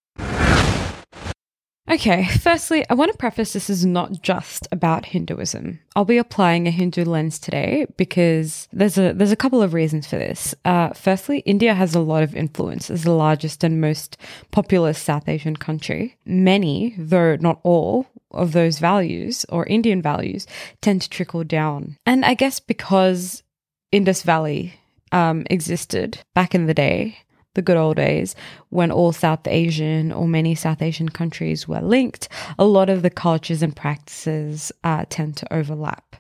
Okay, 1.88 2.26
firstly, 2.26 2.84
I 2.90 2.96
want 2.96 3.12
to 3.12 3.18
preface 3.18 3.54
this 3.54 3.70
is 3.70 3.86
not 3.86 4.24
just 4.24 4.68
about 4.72 5.06
Hinduism. 5.06 5.80
I'll 5.96 6.04
be 6.04 6.18
applying 6.18 6.68
a 6.68 6.72
Hindu 6.72 7.06
lens 7.06 7.38
today 7.38 7.86
because 7.96 8.68
there's 8.74 8.98
a 8.98 9.14
there's 9.14 9.32
a 9.32 9.36
couple 9.36 9.62
of 9.62 9.76
reasons 9.76 10.08
for 10.08 10.16
this. 10.16 10.56
Uh, 10.66 10.90
firstly, 10.90 11.40
India 11.40 11.76
has 11.76 11.94
a 11.94 12.00
lot 12.00 12.24
of 12.24 12.36
influence 12.36 12.90
as 12.90 13.04
the 13.04 13.12
largest 13.12 13.64
and 13.64 13.80
most 13.80 14.18
populous 14.50 14.98
South 14.98 15.30
Asian 15.30 15.56
country. 15.56 16.18
Many, 16.26 16.96
though 16.98 17.36
not 17.36 17.60
all, 17.62 18.08
of 18.32 18.52
those 18.52 18.80
values 18.80 19.46
or 19.50 19.66
Indian 19.66 20.02
values 20.02 20.46
tend 20.82 21.02
to 21.02 21.10
trickle 21.10 21.44
down. 21.44 21.98
And 22.06 22.26
I 22.26 22.34
guess 22.34 22.60
because 22.60 23.44
Indus 23.92 24.24
Valley 24.24 24.74
um, 25.12 25.46
existed 25.50 26.20
back 26.34 26.56
in 26.56 26.66
the 26.66 26.74
day, 26.74 27.18
the 27.54 27.62
good 27.62 27.78
old 27.78 27.98
days, 27.98 28.36
when 28.70 28.92
all 28.92 29.12
South 29.12 29.48
Asian 29.48 30.12
or 30.12 30.28
many 30.28 30.56
South 30.56 30.82
Asian 30.82 31.10
countries 31.10 31.68
were 31.68 31.82
linked, 31.82 32.28
a 32.60 32.66
lot 32.66 32.90
of 32.90 33.02
the 33.02 33.10
cultures 33.10 33.62
and 33.62 33.76
practices 33.76 34.72
uh, 34.84 35.06
tend 35.10 35.38
to 35.38 35.54
overlap. 35.54 36.16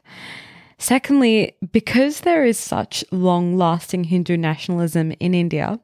Secondly, 0.77 1.55
because 1.71 2.21
there 2.21 2.45
is 2.45 2.57
such 2.57 3.03
long 3.11 3.57
lasting 3.57 4.05
Hindu 4.05 4.37
nationalism 4.37 5.13
in 5.19 5.33
India, 5.33 5.79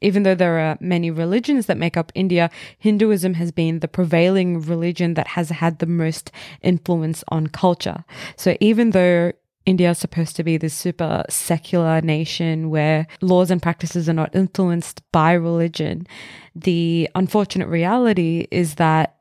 even 0.00 0.24
though 0.24 0.34
there 0.34 0.58
are 0.58 0.76
many 0.80 1.10
religions 1.10 1.66
that 1.66 1.78
make 1.78 1.96
up 1.96 2.12
India, 2.14 2.50
Hinduism 2.78 3.34
has 3.34 3.50
been 3.50 3.80
the 3.80 3.88
prevailing 3.88 4.60
religion 4.60 5.14
that 5.14 5.28
has 5.28 5.50
had 5.50 5.78
the 5.78 5.86
most 5.86 6.30
influence 6.60 7.24
on 7.28 7.46
culture. 7.46 8.04
So 8.36 8.56
even 8.60 8.90
though 8.90 9.32
India 9.66 9.90
is 9.90 9.98
supposed 9.98 10.36
to 10.36 10.44
be 10.44 10.56
this 10.56 10.74
super 10.74 11.24
secular 11.28 12.00
nation 12.00 12.70
where 12.70 13.06
laws 13.20 13.50
and 13.50 13.60
practices 13.60 14.08
are 14.08 14.14
not 14.14 14.34
influenced 14.34 15.02
by 15.12 15.32
religion. 15.32 16.06
The 16.54 17.10
unfortunate 17.16 17.68
reality 17.68 18.46
is 18.52 18.76
that 18.76 19.16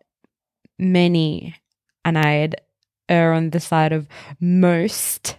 many, 0.78 1.56
and 2.06 2.18
I'd 2.18 2.56
err 3.10 3.34
on 3.34 3.50
the 3.50 3.60
side 3.60 3.92
of 3.92 4.08
most, 4.40 5.38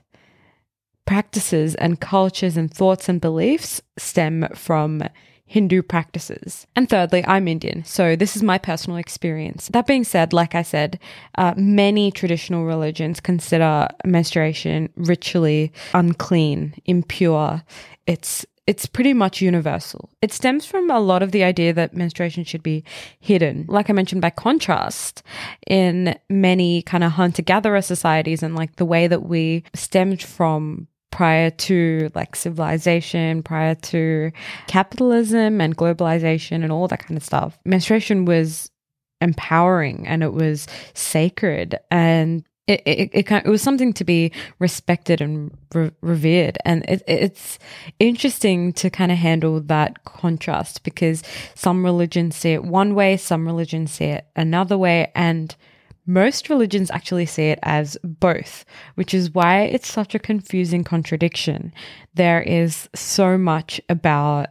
practices 1.07 1.77
and 1.77 2.01
cultures 2.01 2.57
and 2.57 2.73
thoughts 2.73 3.09
and 3.09 3.21
beliefs 3.21 3.81
stem 3.97 4.49
from 4.55 5.03
Hindu 5.47 5.83
practices. 5.83 6.67
And 6.75 6.88
thirdly, 6.88 7.25
I'm 7.26 7.47
Indian, 7.47 7.85
so 7.85 8.17
this 8.17 8.37
is 8.37 8.43
my 8.43 8.59
personal 8.59 8.99
experience. 8.99 9.69
That 9.69 9.87
being 9.87 10.05
said, 10.05 10.33
like 10.33 10.55
I 10.55 10.62
said, 10.62 10.99
uh, 11.38 11.55
many 11.57 12.11
traditional 12.11 12.65
religions 12.65 13.21
consider 13.21 13.88
menstruation 14.05 14.88
ritually 14.97 15.73
unclean, 15.95 16.75
impure. 16.85 17.62
It's 18.07 18.45
it's 18.67 18.87
pretty 18.87 19.12
much 19.12 19.41
universal. 19.41 20.11
It 20.21 20.33
stems 20.33 20.67
from 20.67 20.91
a 20.91 20.99
lot 20.99 21.23
of 21.23 21.31
the 21.31 21.45
idea 21.45 21.73
that 21.73 21.95
menstruation 21.95 22.43
should 22.43 22.65
be 22.65 22.83
hidden. 23.21 23.65
Like 23.69 23.88
I 23.88 23.93
mentioned, 23.93 24.23
by 24.23 24.31
contrast, 24.31 25.23
in 25.69 26.19
many 26.29 26.83
kind 26.83 27.05
of 27.05 27.12
hunter 27.12 27.43
gatherer 27.43 27.81
societies 27.81 28.43
and 28.43 28.57
like 28.57 28.75
the 28.76 28.85
way 28.85 29.07
that 29.07 29.23
we 29.23 29.62
stemmed 29.73 30.21
from 30.21 30.88
prior 31.17 31.49
to 31.49 32.11
like 32.15 32.37
civilization, 32.37 33.43
prior 33.43 33.75
to 33.75 34.31
capitalism 34.67 35.63
and 35.63 35.75
globalization 35.75 36.63
and 36.63 36.71
all 36.71 36.87
that 36.89 37.07
kind 37.07 37.17
of 37.17 37.25
stuff. 37.25 37.59
Menstruation 37.65 38.27
was 38.27 38.71
empowering 39.23 40.07
and 40.07 40.23
it 40.23 40.35
was 40.35 40.67
sacred 40.93 41.79
and 41.91 42.45
it, 42.67 42.83
it, 42.85 43.11
it, 43.15 43.33
it, 43.33 43.47
was 43.47 43.63
something 43.63 43.95
to 43.95 44.05
be 44.05 44.31
respected 44.59 45.23
and 45.23 45.57
re- 45.73 45.91
revered. 46.03 46.59
And 46.67 46.85
it, 46.87 47.03
it's 47.09 47.59
interesting 47.99 48.75
to 48.75 48.91
kind 48.91 49.11
of 49.11 49.17
handle 49.17 49.59
that 49.63 50.05
contrast 50.05 50.83
because 50.83 51.23
some 51.55 51.83
religions 51.83 52.37
see 52.37 52.51
it 52.51 52.63
one 52.63 52.95
way, 52.95 53.17
some 53.17 53.47
religions 53.47 53.91
see 53.91 54.05
it 54.05 54.27
another 54.37 54.77
way. 54.77 55.13
And 55.15 55.57
most 56.07 56.49
religions 56.49 56.91
actually 56.91 57.27
see 57.27 57.49
it 57.49 57.59
as 57.63 57.97
both, 58.03 58.65
which 58.95 59.13
is 59.13 59.35
why 59.35 59.63
it's 59.63 59.91
such 59.91 60.15
a 60.15 60.21
confusing 60.21 60.85
contradiction. 60.85 61.73
There 62.15 62.43
is 62.43 62.89
so 62.95 63.37
much 63.37 63.81
about 63.89 64.49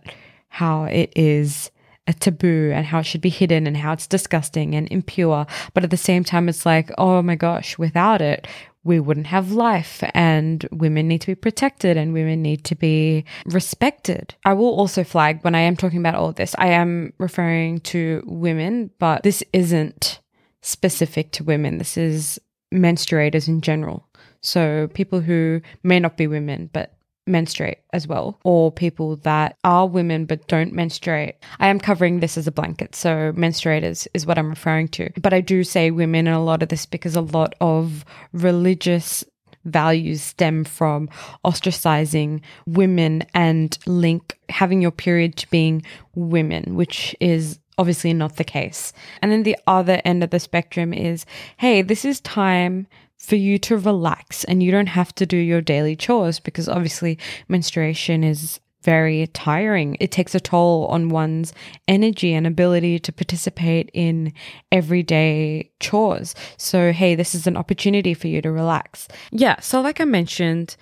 how 0.49 0.83
it 0.85 1.11
is 1.15 1.71
a 2.07 2.13
taboo 2.13 2.71
and 2.73 2.85
how 2.85 2.99
it 2.99 3.05
should 3.05 3.21
be 3.21 3.29
hidden 3.29 3.65
and 3.65 3.77
how 3.77 3.93
it's 3.93 4.07
disgusting 4.07 4.75
and 4.75 4.87
impure. 4.91 5.47
But 5.73 5.83
at 5.83 5.89
the 5.89 5.97
same 5.97 6.23
time, 6.23 6.47
it's 6.47 6.65
like, 6.65 6.91
oh 6.97 7.21
my 7.21 7.35
gosh, 7.35 7.77
without 7.77 8.21
it, 8.21 8.47
we 8.83 8.99
wouldn't 8.99 9.27
have 9.27 9.51
life 9.51 10.03
and 10.13 10.67
women 10.71 11.07
need 11.07 11.21
to 11.21 11.27
be 11.27 11.35
protected 11.35 11.97
and 11.97 12.13
women 12.13 12.43
need 12.43 12.63
to 12.65 12.75
be 12.75 13.25
respected. 13.45 14.35
I 14.45 14.53
will 14.53 14.75
also 14.75 15.03
flag 15.03 15.43
when 15.43 15.55
I 15.55 15.61
am 15.61 15.75
talking 15.75 15.99
about 15.99 16.13
all 16.13 16.31
this, 16.31 16.55
I 16.59 16.67
am 16.67 17.11
referring 17.17 17.79
to 17.79 18.21
women, 18.27 18.91
but 18.99 19.23
this 19.23 19.43
isn't 19.51 20.19
specific 20.65 21.31
to 21.31 21.43
women. 21.43 21.77
This 21.77 21.95
is 21.95 22.39
menstruators 22.73 23.47
in 23.47 23.61
general. 23.61 24.07
So 24.41 24.89
people 24.93 25.21
who 25.21 25.61
may 25.83 25.99
not 25.99 26.17
be 26.17 26.27
women, 26.27 26.69
but 26.73 26.91
menstruate 27.27 27.79
as 27.93 28.07
well, 28.07 28.39
or 28.43 28.71
people 28.71 29.15
that 29.17 29.57
are 29.63 29.87
women 29.87 30.25
but 30.25 30.47
don't 30.47 30.73
menstruate. 30.73 31.35
I 31.59 31.67
am 31.67 31.79
covering 31.79 32.19
this 32.19 32.37
as 32.37 32.47
a 32.47 32.51
blanket, 32.51 32.95
so 32.95 33.31
menstruators 33.33 34.07
is 34.13 34.25
what 34.25 34.37
I'm 34.37 34.49
referring 34.49 34.89
to. 34.89 35.09
But 35.19 35.33
I 35.33 35.41
do 35.41 35.63
say 35.63 35.91
women 35.91 36.27
in 36.27 36.33
a 36.33 36.43
lot 36.43 36.61
of 36.61 36.69
this 36.69 36.85
because 36.85 37.15
a 37.15 37.21
lot 37.21 37.55
of 37.61 38.05
religious 38.33 39.23
values 39.65 40.21
stem 40.21 40.63
from 40.63 41.09
ostracizing 41.43 42.41
women 42.67 43.23
and 43.33 43.77
link 43.87 44.37
having 44.49 44.81
your 44.81 44.91
period 44.91 45.35
to 45.37 45.49
being 45.49 45.83
women, 46.13 46.75
which 46.75 47.15
is 47.19 47.59
obviously 47.77 48.13
not 48.13 48.37
the 48.37 48.43
case. 48.43 48.93
And 49.21 49.31
then 49.31 49.43
the 49.43 49.57
other 49.67 50.01
end 50.05 50.23
of 50.23 50.29
the 50.29 50.39
spectrum 50.39 50.93
is 50.93 51.25
hey, 51.57 51.81
this 51.81 52.05
is 52.05 52.19
time 52.21 52.87
for 53.17 53.35
you 53.35 53.57
to 53.57 53.77
relax 53.77 54.43
and 54.43 54.61
you 54.61 54.71
don't 54.71 54.87
have 54.87 55.13
to 55.15 55.25
do 55.25 55.37
your 55.37 55.61
daily 55.61 55.95
chores 55.95 56.39
because 56.39 56.69
obviously 56.69 57.17
menstruation 57.47 58.23
is 58.23 58.59
very 58.85 59.25
tiring. 59.27 59.97
It 59.99 60.11
takes 60.11 60.35
a 60.35 60.39
toll 60.39 60.85
on 60.87 61.09
one's 61.09 61.53
energy 61.87 62.33
and 62.33 62.45
ability 62.45 62.99
to 62.99 63.11
participate 63.11 63.89
in 63.93 64.31
everyday 64.71 65.71
chores. 65.79 66.35
So, 66.57 66.91
hey, 66.91 67.15
this 67.15 67.33
is 67.33 67.47
an 67.47 67.57
opportunity 67.57 68.13
for 68.13 68.27
you 68.27 68.41
to 68.43 68.51
relax. 68.51 69.07
Yeah. 69.31 69.59
So, 69.59 69.81
like 69.81 69.99
I 69.99 70.05
mentioned, 70.05 70.77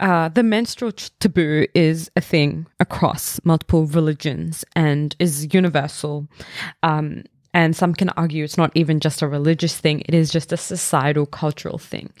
uh, 0.00 0.28
the 0.28 0.42
menstrual 0.42 0.92
taboo 1.20 1.66
is 1.74 2.10
a 2.16 2.20
thing 2.20 2.66
across 2.80 3.40
multiple 3.44 3.86
religions 3.86 4.64
and 4.74 5.16
is 5.18 5.54
universal. 5.54 6.28
Um, 6.82 7.24
And 7.54 7.74
some 7.74 7.94
can 7.94 8.10
argue 8.16 8.44
it's 8.44 8.58
not 8.58 8.70
even 8.74 9.00
just 9.00 9.22
a 9.22 9.26
religious 9.28 9.80
thing, 9.80 10.00
it 10.00 10.14
is 10.14 10.30
just 10.30 10.52
a 10.52 10.56
societal, 10.58 11.24
cultural 11.24 11.78
thing. 11.78 12.12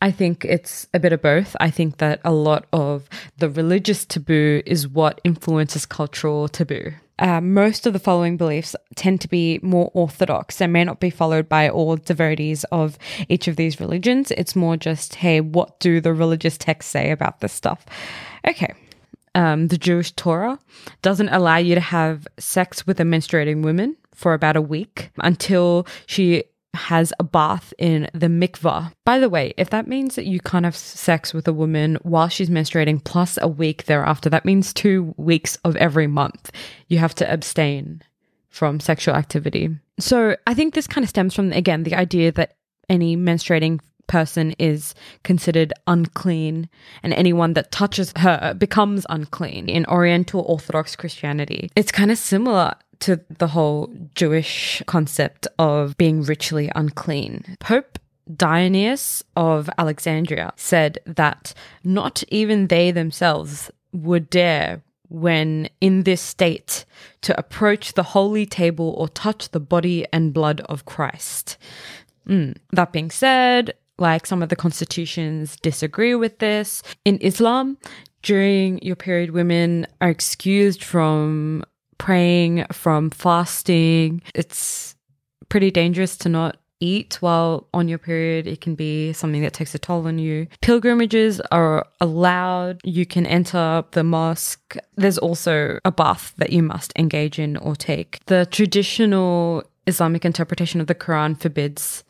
I 0.00 0.12
think 0.12 0.44
it's 0.44 0.86
a 0.94 1.00
bit 1.00 1.12
of 1.12 1.20
both. 1.20 1.56
I 1.58 1.70
think 1.72 1.96
that 1.96 2.20
a 2.24 2.30
lot 2.30 2.66
of 2.72 3.08
the 3.38 3.50
religious 3.50 4.06
taboo 4.06 4.62
is 4.64 4.86
what 4.86 5.20
influences 5.24 5.86
cultural 5.86 6.48
taboo. 6.48 6.92
Uh, 7.18 7.40
most 7.40 7.86
of 7.86 7.92
the 7.92 7.98
following 7.98 8.36
beliefs 8.36 8.76
tend 8.94 9.20
to 9.20 9.28
be 9.28 9.58
more 9.62 9.90
orthodox 9.94 10.60
and 10.60 10.72
may 10.72 10.84
not 10.84 11.00
be 11.00 11.10
followed 11.10 11.48
by 11.48 11.68
all 11.68 11.96
devotees 11.96 12.64
of 12.64 12.98
each 13.28 13.48
of 13.48 13.56
these 13.56 13.80
religions. 13.80 14.30
It's 14.32 14.54
more 14.54 14.76
just, 14.76 15.16
hey, 15.16 15.40
what 15.40 15.80
do 15.80 16.00
the 16.00 16.12
religious 16.12 16.56
texts 16.56 16.92
say 16.92 17.10
about 17.10 17.40
this 17.40 17.52
stuff? 17.52 17.84
Okay. 18.46 18.72
Um, 19.34 19.68
the 19.68 19.78
Jewish 19.78 20.12
Torah 20.12 20.58
doesn't 21.02 21.28
allow 21.28 21.56
you 21.56 21.74
to 21.74 21.80
have 21.80 22.26
sex 22.38 22.86
with 22.86 22.98
a 23.00 23.04
menstruating 23.04 23.62
woman 23.62 23.96
for 24.14 24.34
about 24.34 24.56
a 24.56 24.62
week 24.62 25.10
until 25.18 25.86
she 26.06 26.44
has 26.74 27.12
a 27.18 27.24
bath 27.24 27.72
in 27.78 28.08
the 28.12 28.26
mikvah. 28.26 28.92
By 29.04 29.18
the 29.18 29.28
way, 29.28 29.54
if 29.56 29.70
that 29.70 29.88
means 29.88 30.14
that 30.14 30.26
you 30.26 30.40
can't 30.40 30.64
have 30.64 30.76
sex 30.76 31.32
with 31.32 31.48
a 31.48 31.52
woman 31.52 31.98
while 32.02 32.28
she's 32.28 32.50
menstruating 32.50 33.02
plus 33.02 33.38
a 33.40 33.48
week 33.48 33.84
thereafter, 33.84 34.30
that 34.30 34.44
means 34.44 34.72
two 34.72 35.14
weeks 35.16 35.56
of 35.64 35.76
every 35.76 36.06
month 36.06 36.50
you 36.88 36.98
have 36.98 37.14
to 37.16 37.30
abstain 37.30 38.02
from 38.48 38.80
sexual 38.80 39.14
activity. 39.14 39.70
So 39.98 40.36
I 40.46 40.54
think 40.54 40.74
this 40.74 40.86
kind 40.86 41.04
of 41.04 41.08
stems 41.08 41.34
from, 41.34 41.52
again, 41.52 41.82
the 41.82 41.94
idea 41.94 42.32
that 42.32 42.56
any 42.88 43.16
menstruating 43.16 43.80
person 44.06 44.52
is 44.58 44.94
considered 45.22 45.72
unclean 45.86 46.68
and 47.02 47.12
anyone 47.12 47.52
that 47.52 47.70
touches 47.70 48.12
her 48.16 48.54
becomes 48.54 49.06
unclean 49.10 49.68
in 49.68 49.84
Oriental 49.86 50.40
Orthodox 50.42 50.96
Christianity. 50.96 51.70
It's 51.76 51.92
kind 51.92 52.10
of 52.10 52.18
similar 52.18 52.72
to 53.00 53.20
the 53.38 53.48
whole 53.48 53.92
Jewish 54.14 54.82
concept 54.86 55.46
of 55.58 55.96
being 55.96 56.22
ritually 56.22 56.70
unclean. 56.74 57.56
Pope 57.60 57.98
Dionysius 58.36 59.22
of 59.36 59.70
Alexandria 59.78 60.52
said 60.56 60.98
that 61.06 61.54
not 61.82 62.22
even 62.28 62.66
they 62.66 62.90
themselves 62.90 63.70
would 63.92 64.28
dare 64.28 64.82
when 65.08 65.68
in 65.80 66.02
this 66.02 66.20
state 66.20 66.84
to 67.22 67.38
approach 67.38 67.94
the 67.94 68.02
holy 68.02 68.44
table 68.44 68.94
or 68.98 69.08
touch 69.08 69.50
the 69.50 69.60
body 69.60 70.06
and 70.12 70.34
blood 70.34 70.60
of 70.62 70.84
Christ. 70.84 71.56
Mm. 72.28 72.56
That 72.72 72.92
being 72.92 73.10
said, 73.10 73.72
like 73.98 74.26
some 74.26 74.42
of 74.42 74.50
the 74.50 74.56
constitutions 74.56 75.56
disagree 75.56 76.14
with 76.14 76.38
this. 76.38 76.82
In 77.04 77.18
Islam, 77.18 77.78
during 78.22 78.78
your 78.82 78.96
period, 78.96 79.30
women 79.30 79.86
are 80.00 80.10
excused 80.10 80.84
from 80.84 81.64
praying, 81.98 82.66
from 82.72 83.10
fasting. 83.10 84.22
It's 84.34 84.96
pretty 85.48 85.70
dangerous 85.70 86.16
to 86.18 86.28
not 86.28 86.56
eat 86.80 87.18
while 87.20 87.66
on 87.74 87.88
your 87.88 87.98
period. 87.98 88.46
It 88.46 88.60
can 88.60 88.74
be 88.74 89.12
something 89.12 89.42
that 89.42 89.52
takes 89.52 89.74
a 89.74 89.78
toll 89.78 90.06
on 90.06 90.18
you. 90.18 90.46
Pilgrimages 90.60 91.40
are 91.50 91.86
allowed. 92.00 92.80
You 92.84 93.04
can 93.04 93.26
enter 93.26 93.84
the 93.92 94.04
mosque. 94.04 94.76
There's 94.96 95.18
also 95.18 95.80
a 95.84 95.90
bath 95.90 96.34
that 96.38 96.52
you 96.52 96.62
must 96.62 96.92
engage 96.96 97.38
in 97.38 97.56
or 97.56 97.74
take. 97.74 98.24
The 98.26 98.46
traditional 98.50 99.64
Islamic 99.86 100.24
interpretation 100.24 100.80
of 100.80 100.86
the 100.86 100.94
Quran 100.94 101.40
forbids 101.40 102.04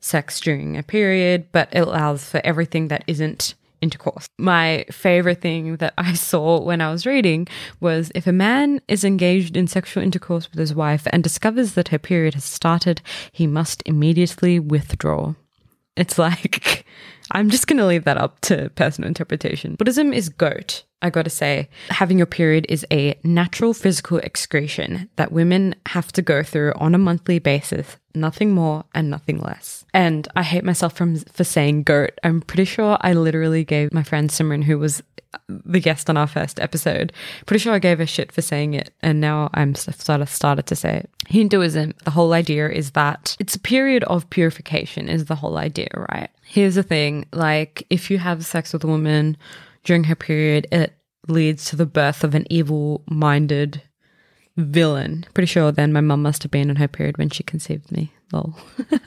sex 0.00 0.40
during 0.40 0.76
a 0.76 0.82
period, 0.82 1.48
but 1.52 1.68
it 1.72 1.80
allows 1.80 2.28
for 2.28 2.40
everything 2.44 2.88
that 2.88 3.04
isn't 3.06 3.54
intercourse. 3.80 4.28
My 4.38 4.84
favorite 4.90 5.40
thing 5.40 5.76
that 5.76 5.94
I 5.98 6.14
saw 6.30 6.60
when 6.60 6.80
I 6.80 6.90
was 6.90 7.06
reading 7.06 7.46
was 7.80 8.10
if 8.14 8.26
a 8.26 8.32
man 8.32 8.80
is 8.88 9.04
engaged 9.04 9.56
in 9.56 9.66
sexual 9.66 10.02
intercourse 10.02 10.50
with 10.50 10.58
his 10.58 10.74
wife 10.74 11.06
and 11.10 11.22
discovers 11.22 11.74
that 11.74 11.88
her 11.88 11.98
period 11.98 12.34
has 12.34 12.44
started, 12.44 13.02
he 13.32 13.46
must 13.46 13.82
immediately 13.86 14.58
withdraw. 14.58 15.34
It's 15.96 16.18
like, 16.26 16.84
I'm 17.30 17.50
just 17.50 17.66
going 17.66 17.78
to 17.78 17.86
leave 17.86 18.04
that 18.04 18.18
up 18.18 18.40
to 18.42 18.70
personal 18.70 19.08
interpretation. 19.08 19.74
Buddhism 19.76 20.12
is 20.12 20.28
goat. 20.28 20.84
I 21.04 21.10
gotta 21.10 21.30
say, 21.30 21.68
having 21.90 22.16
your 22.16 22.26
period 22.26 22.64
is 22.68 22.86
a 22.90 23.16
natural 23.22 23.74
physical 23.74 24.18
excretion 24.18 25.10
that 25.16 25.30
women 25.30 25.74
have 25.86 26.10
to 26.12 26.22
go 26.22 26.42
through 26.42 26.72
on 26.76 26.94
a 26.94 26.98
monthly 26.98 27.38
basis, 27.38 27.98
nothing 28.14 28.52
more 28.52 28.84
and 28.94 29.10
nothing 29.10 29.38
less. 29.38 29.84
And 29.92 30.26
I 30.34 30.42
hate 30.42 30.64
myself 30.64 30.96
from, 30.96 31.18
for 31.18 31.44
saying 31.44 31.82
goat. 31.82 32.18
I'm 32.24 32.40
pretty 32.40 32.64
sure 32.64 32.96
I 33.02 33.12
literally 33.12 33.64
gave 33.64 33.92
my 33.92 34.02
friend 34.02 34.30
Simran, 34.30 34.64
who 34.64 34.78
was 34.78 35.02
the 35.48 35.80
guest 35.80 36.08
on 36.08 36.16
our 36.16 36.26
first 36.26 36.58
episode, 36.60 37.12
pretty 37.44 37.60
sure 37.60 37.74
I 37.74 37.78
gave 37.78 37.98
her 37.98 38.06
shit 38.06 38.32
for 38.32 38.40
saying 38.40 38.74
it. 38.74 38.94
And 39.02 39.20
now 39.20 39.50
I'm 39.52 39.74
sort 39.74 40.20
of 40.20 40.28
started 40.30 40.66
to 40.66 40.76
say 40.76 40.98
it. 40.98 41.10
Hinduism, 41.28 41.92
the 42.04 42.12
whole 42.12 42.32
idea 42.32 42.70
is 42.70 42.92
that 42.92 43.36
it's 43.38 43.54
a 43.54 43.60
period 43.60 44.04
of 44.04 44.30
purification, 44.30 45.08
is 45.08 45.26
the 45.26 45.34
whole 45.34 45.58
idea, 45.58 45.88
right? 46.10 46.30
Here's 46.44 46.76
the 46.76 46.82
thing 46.82 47.26
like, 47.32 47.86
if 47.90 48.10
you 48.10 48.18
have 48.18 48.46
sex 48.46 48.72
with 48.72 48.84
a 48.84 48.86
woman, 48.86 49.36
during 49.84 50.04
her 50.04 50.14
period, 50.14 50.66
it 50.72 50.94
leads 51.28 51.66
to 51.66 51.76
the 51.76 51.86
birth 51.86 52.24
of 52.24 52.34
an 52.34 52.46
evil 52.50 53.02
minded 53.08 53.82
villain. 54.56 55.24
Pretty 55.34 55.46
sure 55.46 55.72
then 55.72 55.92
my 55.92 56.00
mum 56.00 56.22
must 56.22 56.42
have 56.42 56.52
been 56.52 56.70
on 56.70 56.76
her 56.76 56.88
period 56.88 57.18
when 57.18 57.30
she 57.30 57.42
conceived 57.42 57.90
me. 57.90 58.12
Lol. 58.32 58.56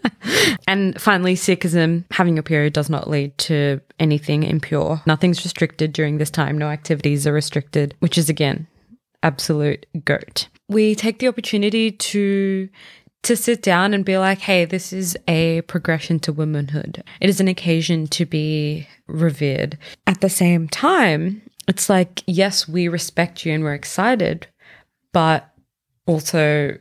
and 0.68 1.00
finally, 1.00 1.36
Sikhism, 1.36 2.06
having 2.12 2.38
a 2.38 2.44
period 2.44 2.74
does 2.74 2.90
not 2.90 3.10
lead 3.10 3.38
to 3.40 3.82
anything 4.00 4.44
impure. 4.44 5.02
Nothing's 5.06 5.44
restricted 5.44 5.94
during 5.94 6.18
this 6.18 6.30
time. 6.30 6.58
No 6.58 6.70
activities 6.70 7.28
are 7.28 7.34
restricted, 7.34 7.96
which 8.00 8.18
is 8.18 8.30
again, 8.30 8.68
absolute 9.24 9.86
goat. 10.06 10.48
We 10.70 10.96
take 10.96 11.20
the 11.20 11.28
opportunity 11.28 11.92
to 11.92 12.70
to 13.28 13.36
sit 13.36 13.62
down 13.62 13.94
and 13.94 14.06
be 14.06 14.18
like, 14.18 14.40
hey, 14.40 14.64
this 14.64 14.94
is 14.94 15.18
a 15.28 15.62
progression 15.62 16.18
to 16.22 16.32
womanhood. 16.32 17.04
It 17.20 17.30
is 17.30 17.42
an 17.42 17.50
occasion 17.50 18.08
to 18.08 18.26
be 18.26 18.88
revered. 19.06 19.78
At 20.08 20.22
the 20.22 20.30
same 20.30 20.70
time, 20.70 21.42
it's 21.68 21.90
like, 21.90 22.24
yes, 22.26 22.70
we 22.70 22.88
respect 22.88 23.46
you 23.46 23.54
and 23.54 23.64
we're 23.66 23.74
excited, 23.74 24.48
but 25.12 25.54
also 26.06 26.78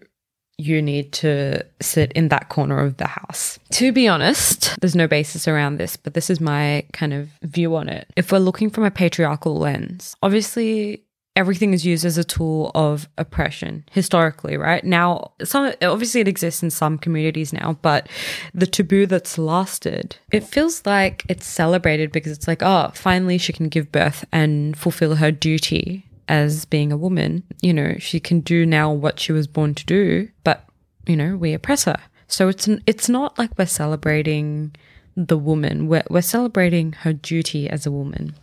you 0.56 0.80
need 0.80 1.12
to 1.12 1.64
sit 1.82 2.12
in 2.12 2.28
that 2.28 2.48
corner 2.48 2.78
of 2.78 2.96
the 2.96 3.08
house. 3.08 3.58
To 3.72 3.90
be 3.90 4.06
honest, 4.06 4.80
there's 4.80 4.94
no 4.94 5.08
basis 5.08 5.48
around 5.48 5.78
this, 5.78 5.96
but 5.96 6.14
this 6.14 6.30
is 6.30 6.40
my 6.40 6.84
kind 6.92 7.12
of 7.12 7.28
view 7.42 7.74
on 7.74 7.88
it. 7.88 8.08
If 8.16 8.30
we're 8.30 8.38
looking 8.38 8.70
from 8.70 8.84
a 8.84 8.90
patriarchal 8.90 9.58
lens, 9.58 10.14
obviously 10.22 11.02
everything 11.36 11.74
is 11.74 11.84
used 11.84 12.04
as 12.04 12.18
a 12.18 12.24
tool 12.24 12.72
of 12.74 13.08
oppression 13.18 13.84
historically, 13.92 14.56
right? 14.56 14.82
Now, 14.82 15.32
some 15.44 15.72
obviously 15.82 16.22
it 16.22 16.28
exists 16.28 16.62
in 16.62 16.70
some 16.70 16.98
communities 16.98 17.52
now, 17.52 17.78
but 17.82 18.08
the 18.54 18.66
taboo 18.66 19.06
that's 19.06 19.38
lasted, 19.38 20.16
it 20.32 20.44
feels 20.44 20.84
like 20.86 21.24
it's 21.28 21.46
celebrated 21.46 22.10
because 22.10 22.32
it's 22.32 22.48
like, 22.48 22.62
oh, 22.62 22.90
finally 22.94 23.38
she 23.38 23.52
can 23.52 23.68
give 23.68 23.92
birth 23.92 24.24
and 24.32 24.76
fulfill 24.76 25.16
her 25.16 25.30
duty 25.30 26.06
as 26.28 26.64
being 26.64 26.90
a 26.90 26.96
woman. 26.96 27.44
You 27.60 27.74
know, 27.74 27.96
she 27.98 28.18
can 28.18 28.40
do 28.40 28.66
now 28.66 28.90
what 28.90 29.20
she 29.20 29.32
was 29.32 29.46
born 29.46 29.74
to 29.74 29.84
do, 29.84 30.28
but 30.42 30.66
you 31.06 31.16
know, 31.16 31.36
we 31.36 31.52
oppress 31.52 31.84
her. 31.84 32.00
So 32.28 32.48
it's 32.48 32.68
it's 32.86 33.08
not 33.08 33.38
like 33.38 33.56
we're 33.56 33.66
celebrating 33.66 34.74
the 35.16 35.38
woman. 35.38 35.86
We're 35.86 36.04
we're 36.10 36.22
celebrating 36.22 36.92
her 36.92 37.12
duty 37.12 37.68
as 37.70 37.86
a 37.86 37.92
woman. 37.92 38.34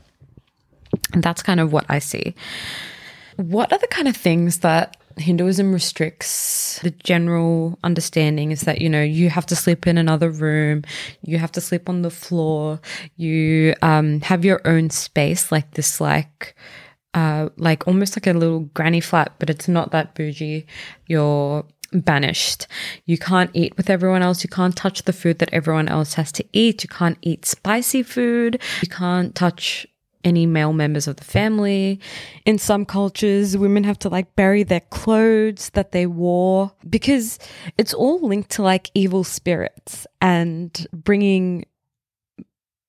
And 1.13 1.23
that's 1.23 1.43
kind 1.43 1.59
of 1.59 1.71
what 1.71 1.85
I 1.89 1.99
see. 1.99 2.35
What 3.37 3.71
are 3.71 3.79
the 3.79 3.87
kind 3.87 4.07
of 4.07 4.15
things 4.15 4.59
that 4.59 4.97
Hinduism 5.17 5.73
restricts? 5.73 6.79
The 6.79 6.91
general 6.91 7.77
understanding 7.83 8.51
is 8.51 8.61
that, 8.61 8.81
you 8.81 8.89
know, 8.89 9.01
you 9.01 9.29
have 9.29 9.45
to 9.47 9.55
sleep 9.55 9.87
in 9.87 9.97
another 9.97 10.29
room, 10.29 10.83
you 11.21 11.37
have 11.37 11.51
to 11.53 11.61
sleep 11.61 11.89
on 11.89 12.01
the 12.01 12.11
floor, 12.11 12.79
you 13.15 13.75
um, 13.81 14.21
have 14.21 14.45
your 14.45 14.61
own 14.65 14.89
space, 14.89 15.51
like 15.51 15.71
this, 15.71 15.99
like, 15.99 16.55
uh, 17.13 17.49
like 17.57 17.87
almost 17.87 18.15
like 18.15 18.27
a 18.27 18.33
little 18.33 18.61
granny 18.73 19.01
flat, 19.01 19.33
but 19.39 19.49
it's 19.49 19.67
not 19.67 19.91
that 19.91 20.15
bougie. 20.15 20.65
You're 21.07 21.65
banished. 21.91 22.67
You 23.05 23.17
can't 23.17 23.51
eat 23.53 23.77
with 23.77 23.89
everyone 23.89 24.23
else. 24.23 24.43
You 24.43 24.49
can't 24.49 24.75
touch 24.75 25.03
the 25.03 25.13
food 25.13 25.39
that 25.39 25.53
everyone 25.53 25.87
else 25.87 26.15
has 26.15 26.31
to 26.33 26.45
eat. 26.53 26.83
You 26.83 26.89
can't 26.89 27.17
eat 27.21 27.45
spicy 27.45 28.03
food. 28.03 28.59
You 28.81 28.89
can't 28.89 29.35
touch 29.35 29.85
any 30.23 30.45
male 30.45 30.73
members 30.73 31.07
of 31.07 31.17
the 31.17 31.23
family. 31.23 31.99
In 32.45 32.57
some 32.57 32.85
cultures, 32.85 33.57
women 33.57 33.83
have 33.83 33.99
to 33.99 34.09
like 34.09 34.35
bury 34.35 34.63
their 34.63 34.81
clothes 34.81 35.69
that 35.71 35.91
they 35.91 36.05
wore 36.05 36.71
because 36.89 37.39
it's 37.77 37.93
all 37.93 38.19
linked 38.19 38.51
to 38.51 38.63
like 38.63 38.91
evil 38.93 39.23
spirits 39.23 40.07
and 40.21 40.87
bringing, 40.93 41.65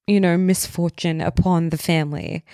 you 0.06 0.20
know, 0.20 0.36
misfortune 0.36 1.20
upon 1.20 1.70
the 1.70 1.78
family. 1.78 2.44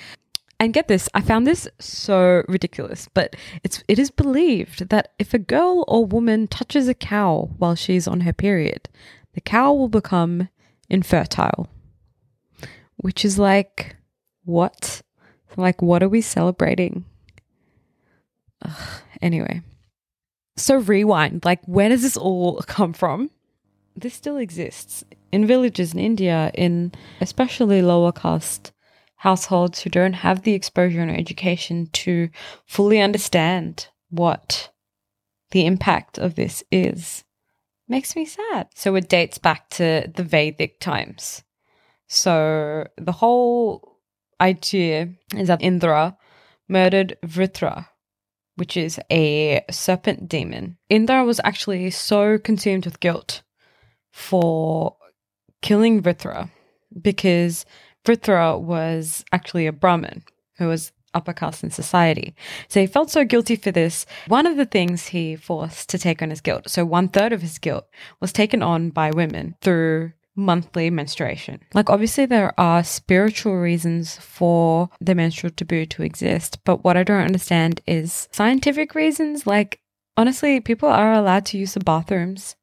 And 0.59 0.75
get 0.75 0.88
this, 0.88 1.09
I 1.14 1.23
found 1.23 1.47
this 1.47 1.66
so 1.79 2.43
ridiculous, 2.47 3.09
but 3.14 3.35
it's 3.64 3.83
it 3.88 3.99
is 3.99 4.11
believed 4.11 4.90
that 4.90 5.12
if 5.19 5.33
a 5.33 5.38
girl 5.38 5.87
or 5.88 6.05
woman 6.05 6.49
touches 6.49 6.87
a 6.87 6.93
cow 6.93 7.49
while 7.57 7.75
she's 7.75 8.07
on 8.07 8.21
her 8.21 8.35
period, 8.35 8.90
the 9.33 9.40
cow 9.40 9.73
will 9.73 9.88
become 9.88 10.51
infertile. 10.90 11.69
Which 12.97 13.25
is 13.25 13.38
like 13.38 13.97
what? 14.51 15.03
Like, 15.57 15.81
what 15.81 16.03
are 16.03 16.09
we 16.09 16.21
celebrating? 16.21 17.05
Ugh. 18.65 19.03
Anyway. 19.23 19.63
So, 20.57 20.77
rewind 20.77 21.45
like, 21.45 21.65
where 21.65 21.89
does 21.89 22.03
this 22.03 22.17
all 22.17 22.61
come 22.67 22.93
from? 22.93 23.31
This 23.97 24.15
still 24.15 24.37
exists 24.37 25.05
in 25.33 25.47
villages 25.47 25.95
in 25.95 26.01
India, 26.01 26.51
in 26.55 26.93
especially 27.21 27.83
lower 27.83 28.13
caste 28.13 28.73
households 29.17 29.81
who 29.81 29.91
don't 29.91 30.15
have 30.15 30.43
the 30.43 30.55
exposure 30.55 31.01
and 31.01 31.11
education 31.11 31.87
to 31.93 32.31
fully 32.67 33.01
understand 33.01 33.89
what 34.09 34.71
the 35.51 35.67
impact 35.67 36.19
of 36.19 36.35
this 36.37 36.65
is. 36.71 37.25
Makes 37.89 38.15
me 38.15 38.25
sad. 38.25 38.69
So, 38.75 38.95
it 38.95 39.09
dates 39.09 39.39
back 39.39 39.71
to 39.71 40.11
the 40.15 40.23
Vedic 40.23 40.81
times. 40.81 41.43
So, 42.07 42.87
the 42.97 43.13
whole 43.13 43.89
idea 44.40 45.11
is 45.37 45.48
that 45.48 45.62
Indra 45.62 46.16
murdered 46.68 47.16
Vritra, 47.24 47.87
which 48.57 48.76
is 48.76 49.00
a 49.11 49.64
serpent 49.70 50.29
demon. 50.29 50.79
Indra 50.88 51.24
was 51.24 51.40
actually 51.44 51.90
so 51.90 52.38
consumed 52.38 52.85
with 52.85 53.00
guilt 53.00 53.42
for 54.12 54.96
killing 55.62 56.03
Vritra 56.03 56.50
because 57.00 57.64
Vritra 58.05 58.59
was 58.61 59.24
actually 59.33 59.66
a 59.66 59.72
Brahmin 59.72 60.22
who 60.59 60.68
was 60.68 60.92
upper 61.12 61.33
caste 61.33 61.64
in 61.64 61.70
society. 61.70 62.35
So 62.68 62.81
he 62.81 62.87
felt 62.87 63.11
so 63.11 63.24
guilty 63.24 63.57
for 63.57 63.72
this. 63.72 64.07
One 64.29 64.46
of 64.46 64.57
the 64.57 64.64
things 64.64 65.09
he 65.09 65.37
forced 65.37 65.88
to 65.90 65.98
take 65.98 66.22
on 66.22 66.31
his 66.31 66.40
guilt, 66.40 66.68
so 66.68 66.85
one 66.85 67.09
third 67.09 67.33
of 67.33 67.42
his 67.42 67.59
guilt, 67.59 67.87
was 68.20 68.33
taken 68.33 68.62
on 68.62 68.90
by 68.90 69.11
women 69.11 69.57
through 69.61 70.12
monthly 70.37 70.90
menstruation. 70.90 71.61
Like, 71.75 71.90
obviously, 71.90 72.27
there 72.27 72.59
are 72.59 72.85
spiritual 72.85 73.57
reasons 73.57 74.16
for 74.16 74.90
the 75.01 75.14
menstrual 75.14 75.51
taboo 75.51 75.87
to 75.87 76.03
exist, 76.03 76.59
but 76.64 76.85
what 76.85 76.97
I 76.97 77.03
don't 77.03 77.25
understand 77.25 77.81
is 77.87 78.29
scientific 78.33 78.95
reasons. 78.95 79.47
Like, 79.47 79.81
honestly, 80.16 80.61
people 80.61 80.88
are 80.88 81.12
allowed 81.12 81.47
to 81.47 81.59
use 81.59 81.75
the 81.75 81.81
bathrooms 81.81 82.57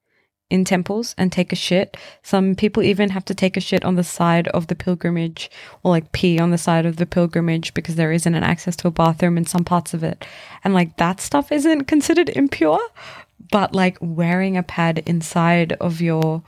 in 0.50 0.64
temples 0.64 1.14
and 1.18 1.32
take 1.32 1.52
a 1.52 1.58
shit. 1.58 1.98
Some 2.24 2.56
people 2.56 2.84
even 2.84 3.10
have 3.10 3.26
to 3.26 3.36
take 3.36 3.58
a 3.58 3.62
shit 3.62 3.84
on 3.84 3.96
the 3.96 4.04
side 4.04 4.48
of 4.50 4.68
the 4.68 4.76
pilgrimage 4.76 5.52
or 5.84 5.92
like 5.92 6.12
pee 6.14 6.40
on 6.40 6.52
the 6.52 6.58
side 6.58 6.86
of 6.86 6.96
the 6.96 7.06
pilgrimage 7.06 7.74
because 7.74 7.96
there 7.96 8.14
isn't 8.14 8.34
an 8.34 8.44
access 8.44 8.76
to 8.78 8.88
a 8.88 8.92
bathroom 8.92 9.38
in 9.38 9.46
some 9.46 9.66
parts 9.66 9.94
of 9.94 10.04
it. 10.04 10.26
And 10.64 10.74
like 10.74 10.98
that 10.98 11.20
stuff 11.20 11.52
isn't 11.52 11.86
considered 11.86 12.30
impure, 12.30 12.80
but 13.52 13.76
like 13.76 13.98
wearing 14.00 14.56
a 14.56 14.64
pad 14.64 15.04
inside 15.06 15.74
of 15.74 16.00
your 16.00 16.44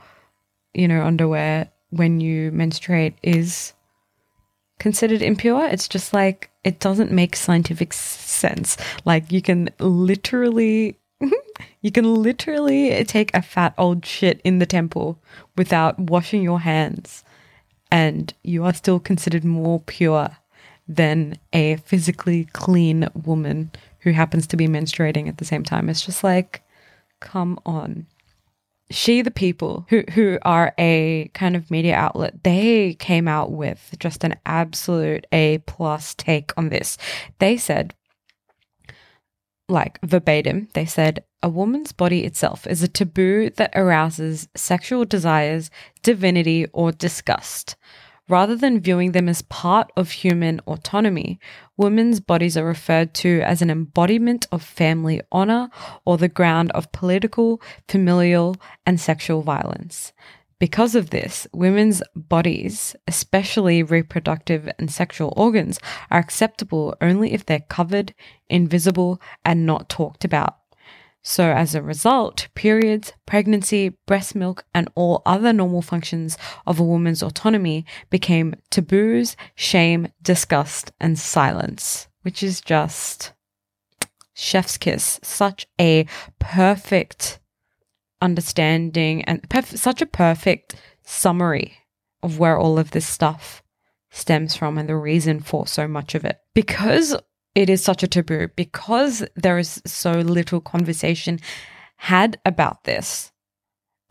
you 0.74 0.88
know, 0.88 1.02
underwear 1.02 1.68
when 1.90 2.20
you 2.20 2.52
menstruate 2.52 3.14
is 3.22 3.72
considered 4.78 5.22
impure. 5.22 5.66
It's 5.66 5.88
just 5.88 6.12
like 6.12 6.50
it 6.64 6.80
doesn't 6.80 7.12
make 7.12 7.36
scientific 7.36 7.92
sense. 7.92 8.76
Like 9.04 9.30
you 9.30 9.42
can 9.42 9.70
literally 9.78 10.96
you 11.82 11.90
can 11.92 12.14
literally 12.14 13.04
take 13.04 13.34
a 13.34 13.42
fat 13.42 13.74
old 13.78 14.04
shit 14.04 14.40
in 14.42 14.58
the 14.58 14.66
temple 14.66 15.18
without 15.56 15.98
washing 15.98 16.42
your 16.42 16.60
hands 16.60 17.22
and 17.92 18.32
you 18.42 18.64
are 18.64 18.72
still 18.72 19.00
considered 19.00 19.44
more 19.44 19.80
pure 19.80 20.30
than 20.88 21.34
a 21.52 21.76
physically 21.76 22.46
clean 22.52 23.08
woman 23.14 23.70
who 24.00 24.12
happens 24.12 24.46
to 24.46 24.56
be 24.56 24.66
menstruating 24.66 25.28
at 25.28 25.38
the 25.38 25.44
same 25.44 25.62
time. 25.62 25.88
It's 25.88 26.04
just 26.04 26.24
like 26.24 26.62
come 27.20 27.58
on 27.66 28.06
she 28.90 29.22
the 29.22 29.30
people 29.30 29.86
who 29.88 30.02
who 30.12 30.38
are 30.42 30.74
a 30.78 31.30
kind 31.34 31.54
of 31.56 31.70
media 31.70 31.94
outlet 31.94 32.42
they 32.42 32.94
came 32.94 33.28
out 33.28 33.52
with 33.52 33.94
just 33.98 34.24
an 34.24 34.34
absolute 34.46 35.26
a 35.32 35.58
plus 35.66 36.14
take 36.14 36.52
on 36.56 36.68
this. 36.68 36.98
They 37.38 37.56
said 37.56 37.94
like 39.68 40.00
verbatim 40.02 40.68
they 40.74 40.84
said 40.84 41.24
a 41.42 41.48
woman's 41.48 41.92
body 41.92 42.24
itself 42.24 42.66
is 42.66 42.82
a 42.82 42.88
taboo 42.88 43.50
that 43.50 43.72
arouses 43.74 44.48
sexual 44.56 45.04
desires 45.04 45.70
divinity 46.02 46.66
or 46.72 46.90
disgust 46.90 47.76
Rather 48.30 48.54
than 48.54 48.78
viewing 48.78 49.10
them 49.10 49.28
as 49.28 49.42
part 49.42 49.90
of 49.96 50.12
human 50.12 50.60
autonomy, 50.60 51.40
women's 51.76 52.20
bodies 52.20 52.56
are 52.56 52.64
referred 52.64 53.12
to 53.12 53.40
as 53.40 53.60
an 53.60 53.70
embodiment 53.70 54.46
of 54.52 54.62
family 54.62 55.20
honor 55.32 55.68
or 56.04 56.16
the 56.16 56.28
ground 56.28 56.70
of 56.70 56.92
political, 56.92 57.60
familial, 57.88 58.54
and 58.86 59.00
sexual 59.00 59.42
violence. 59.42 60.12
Because 60.60 60.94
of 60.94 61.10
this, 61.10 61.48
women's 61.52 62.04
bodies, 62.14 62.94
especially 63.08 63.82
reproductive 63.82 64.70
and 64.78 64.92
sexual 64.92 65.34
organs, 65.36 65.80
are 66.08 66.20
acceptable 66.20 66.94
only 67.00 67.32
if 67.32 67.44
they're 67.44 67.58
covered, 67.68 68.14
invisible, 68.48 69.20
and 69.44 69.66
not 69.66 69.88
talked 69.88 70.24
about. 70.24 70.59
So, 71.22 71.50
as 71.50 71.74
a 71.74 71.82
result, 71.82 72.48
periods, 72.54 73.12
pregnancy, 73.26 73.90
breast 74.06 74.34
milk, 74.34 74.64
and 74.74 74.88
all 74.94 75.22
other 75.26 75.52
normal 75.52 75.82
functions 75.82 76.38
of 76.66 76.80
a 76.80 76.84
woman's 76.84 77.22
autonomy 77.22 77.84
became 78.08 78.54
taboos, 78.70 79.36
shame, 79.54 80.08
disgust, 80.22 80.92
and 80.98 81.18
silence, 81.18 82.08
which 82.22 82.42
is 82.42 82.62
just 82.62 83.32
chef's 84.34 84.78
kiss. 84.78 85.20
Such 85.22 85.66
a 85.78 86.06
perfect 86.38 87.38
understanding 88.22 89.22
and 89.24 89.46
perf- 89.48 89.76
such 89.76 90.00
a 90.00 90.06
perfect 90.06 90.76
summary 91.02 91.76
of 92.22 92.38
where 92.38 92.58
all 92.58 92.78
of 92.78 92.92
this 92.92 93.06
stuff 93.06 93.62
stems 94.10 94.56
from 94.56 94.78
and 94.78 94.88
the 94.88 94.96
reason 94.96 95.40
for 95.40 95.66
so 95.66 95.86
much 95.86 96.14
of 96.14 96.24
it. 96.24 96.38
Because 96.54 97.14
it 97.54 97.68
is 97.68 97.82
such 97.82 98.02
a 98.02 98.08
taboo 98.08 98.48
because 98.56 99.24
there 99.34 99.58
is 99.58 99.82
so 99.86 100.12
little 100.12 100.60
conversation 100.60 101.40
had 101.96 102.38
about 102.44 102.84
this. 102.84 103.32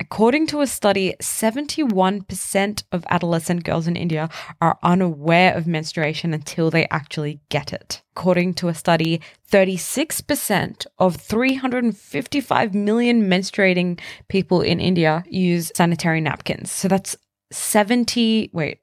According 0.01 0.47
to 0.47 0.61
a 0.61 0.67
study, 0.67 1.13
71% 1.21 2.83
of 2.91 3.05
adolescent 3.09 3.65
girls 3.65 3.85
in 3.85 3.97
India 3.97 4.29
are 4.61 4.79
unaware 4.81 5.53
of 5.53 5.67
menstruation 5.67 6.33
until 6.33 6.71
they 6.71 6.87
actually 6.89 7.41
get 7.49 7.73
it. 7.73 8.01
According 8.15 8.53
to 8.55 8.69
a 8.69 8.73
study, 8.73 9.19
36% 9.51 10.85
of 10.99 11.17
355 11.17 12.73
million 12.73 13.29
menstruating 13.29 13.99
people 14.29 14.61
in 14.61 14.79
India 14.79 15.23
use 15.29 15.71
sanitary 15.75 16.21
napkins. 16.21 16.71
So 16.71 16.87
that's 16.87 17.17
70, 17.51 18.51
wait, 18.53 18.79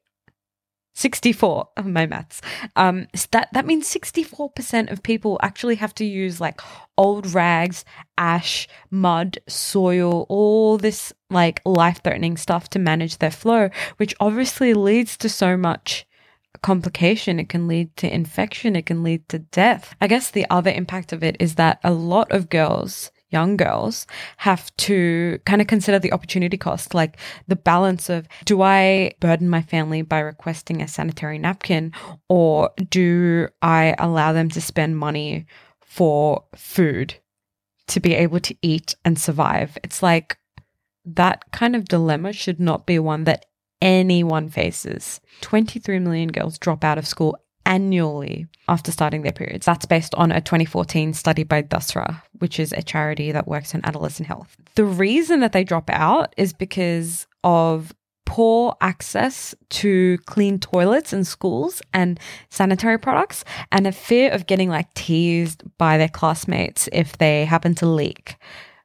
64 0.96 1.68
of 1.76 1.86
my 1.86 2.06
maths. 2.06 2.40
Um, 2.74 3.06
that, 3.30 3.52
that 3.52 3.66
means 3.66 3.92
64% 3.92 4.90
of 4.90 5.02
people 5.02 5.38
actually 5.42 5.74
have 5.76 5.94
to 5.96 6.06
use 6.06 6.40
like 6.40 6.60
old 6.96 7.34
rags, 7.34 7.84
ash, 8.16 8.66
mud, 8.90 9.38
soil, 9.46 10.24
all 10.30 10.78
this 10.78 11.12
like 11.28 11.60
life 11.66 12.00
threatening 12.02 12.38
stuff 12.38 12.70
to 12.70 12.78
manage 12.78 13.18
their 13.18 13.30
flow, 13.30 13.68
which 13.98 14.14
obviously 14.20 14.72
leads 14.72 15.18
to 15.18 15.28
so 15.28 15.54
much 15.56 16.06
complication. 16.62 17.38
It 17.38 17.50
can 17.50 17.68
lead 17.68 17.94
to 17.98 18.12
infection. 18.12 18.74
It 18.74 18.86
can 18.86 19.02
lead 19.02 19.28
to 19.28 19.40
death. 19.40 19.94
I 20.00 20.06
guess 20.06 20.30
the 20.30 20.46
other 20.48 20.70
impact 20.70 21.12
of 21.12 21.22
it 21.22 21.36
is 21.38 21.56
that 21.56 21.78
a 21.84 21.92
lot 21.92 22.32
of 22.32 22.48
girls 22.48 23.10
young 23.30 23.56
girls 23.56 24.06
have 24.38 24.74
to 24.76 25.38
kind 25.44 25.60
of 25.60 25.66
consider 25.66 25.98
the 25.98 26.12
opportunity 26.12 26.56
cost, 26.56 26.94
like 26.94 27.18
the 27.48 27.56
balance 27.56 28.08
of 28.08 28.28
do 28.44 28.62
I 28.62 29.12
burden 29.20 29.48
my 29.48 29.62
family 29.62 30.02
by 30.02 30.20
requesting 30.20 30.80
a 30.80 30.88
sanitary 30.88 31.38
napkin 31.38 31.92
or 32.28 32.70
do 32.90 33.48
I 33.62 33.94
allow 33.98 34.32
them 34.32 34.48
to 34.50 34.60
spend 34.60 34.98
money 34.98 35.46
for 35.80 36.44
food 36.54 37.14
to 37.88 38.00
be 38.00 38.14
able 38.14 38.40
to 38.40 38.56
eat 38.62 38.94
and 39.04 39.18
survive? 39.18 39.76
It's 39.82 40.02
like 40.02 40.38
that 41.04 41.44
kind 41.52 41.76
of 41.76 41.86
dilemma 41.86 42.32
should 42.32 42.60
not 42.60 42.86
be 42.86 42.98
one 42.98 43.24
that 43.24 43.46
anyone 43.80 44.48
faces. 44.48 45.20
23 45.42 45.98
million 46.00 46.28
girls 46.28 46.58
drop 46.58 46.84
out 46.84 46.98
of 46.98 47.06
school 47.06 47.36
annually 47.66 48.46
after 48.68 48.90
starting 48.90 49.22
their 49.22 49.32
periods. 49.32 49.66
That's 49.66 49.84
based 49.84 50.14
on 50.14 50.32
a 50.32 50.40
2014 50.40 51.12
study 51.12 51.42
by 51.42 51.62
Dasra, 51.62 52.22
which 52.38 52.58
is 52.58 52.72
a 52.72 52.82
charity 52.82 53.32
that 53.32 53.46
works 53.46 53.74
on 53.74 53.82
adolescent 53.84 54.28
health. 54.28 54.56
The 54.76 54.84
reason 54.84 55.40
that 55.40 55.52
they 55.52 55.64
drop 55.64 55.90
out 55.90 56.32
is 56.38 56.52
because 56.52 57.26
of 57.44 57.92
poor 58.24 58.76
access 58.80 59.54
to 59.70 60.18
clean 60.26 60.58
toilets 60.58 61.12
in 61.12 61.24
schools 61.24 61.80
and 61.92 62.18
sanitary 62.50 62.98
products 62.98 63.44
and 63.70 63.86
a 63.86 63.92
fear 63.92 64.30
of 64.32 64.46
getting 64.46 64.68
like 64.68 64.92
teased 64.94 65.62
by 65.78 65.96
their 65.96 66.08
classmates 66.08 66.88
if 66.92 67.18
they 67.18 67.44
happen 67.44 67.74
to 67.74 67.86
leak, 67.86 68.36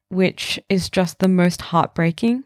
which 0.10 0.60
is 0.70 0.90
just 0.90 1.20
the 1.20 1.28
most 1.28 1.62
heartbreaking 1.62 2.44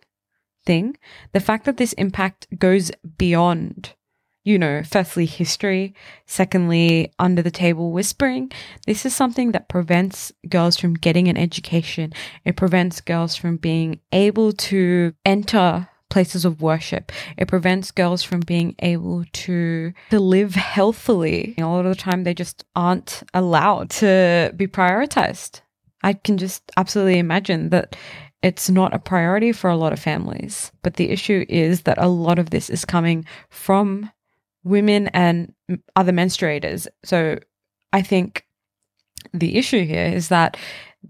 thing. 0.65 0.97
The 1.33 1.39
fact 1.39 1.65
that 1.65 1.77
this 1.77 1.93
impact 1.93 2.47
goes 2.57 2.91
beyond 3.17 3.93
you 4.45 4.59
know, 4.59 4.83
firstly, 4.83 5.25
history, 5.25 5.93
secondly, 6.27 7.11
under 7.17 7.41
the 7.41 7.51
table 7.51 7.91
whispering. 7.91 8.51
This 8.85 9.05
is 9.05 9.13
something 9.13 9.51
that 9.51 9.67
prevents 9.67 10.31
girls 10.47 10.77
from 10.77 10.93
getting 10.93 11.27
an 11.27 11.35
education. 11.35 12.13
It 12.45 12.55
prevents 12.55 13.01
girls 13.01 13.35
from 13.35 13.57
being 13.57 13.99
able 14.13 14.53
to 14.53 15.13
enter 15.25 15.89
places 16.11 16.45
of 16.45 16.61
worship. 16.61 17.11
It 17.37 17.47
prevents 17.47 17.89
girls 17.89 18.21
from 18.21 18.41
being 18.41 18.75
able 18.79 19.25
to 19.33 19.91
to 20.11 20.19
live 20.19 20.53
healthily. 20.53 21.55
A 21.57 21.63
lot 21.63 21.85
of 21.85 21.97
the 21.97 22.01
time 22.01 22.23
they 22.23 22.35
just 22.35 22.63
aren't 22.75 23.23
allowed 23.33 23.89
to 24.01 24.53
be 24.55 24.67
prioritized. 24.67 25.61
I 26.03 26.13
can 26.13 26.37
just 26.37 26.71
absolutely 26.77 27.17
imagine 27.17 27.69
that 27.69 27.95
it's 28.43 28.69
not 28.69 28.93
a 28.93 28.99
priority 28.99 29.51
for 29.51 29.71
a 29.71 29.75
lot 29.75 29.91
of 29.91 29.99
families. 29.99 30.71
But 30.83 30.97
the 30.97 31.09
issue 31.09 31.47
is 31.49 31.81
that 31.81 31.97
a 31.97 32.07
lot 32.07 32.37
of 32.37 32.51
this 32.51 32.69
is 32.69 32.85
coming 32.85 33.25
from 33.49 34.11
women 34.65 35.07
and 35.09 35.53
other 35.95 36.11
menstruators. 36.11 36.87
So 37.05 37.39
I 37.93 38.01
think 38.01 38.45
the 39.33 39.57
issue 39.57 39.85
here 39.85 40.07
is 40.07 40.27
that 40.27 40.57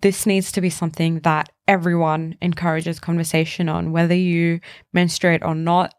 this 0.02 0.26
needs 0.26 0.52
to 0.52 0.62
be 0.62 0.70
something 0.70 1.22
that 1.22 1.50
everyone 1.68 2.38
encourages 2.42 3.00
conversation 3.00 3.70
on, 3.70 3.92
whether 3.92 4.14
you 4.14 4.60
menstruate 4.94 5.44
or 5.44 5.56
not, 5.56 5.96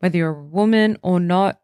whether 0.00 0.16
you're 0.16 0.30
a 0.30 0.42
woman 0.42 0.96
or 1.02 1.20
not. 1.20 1.60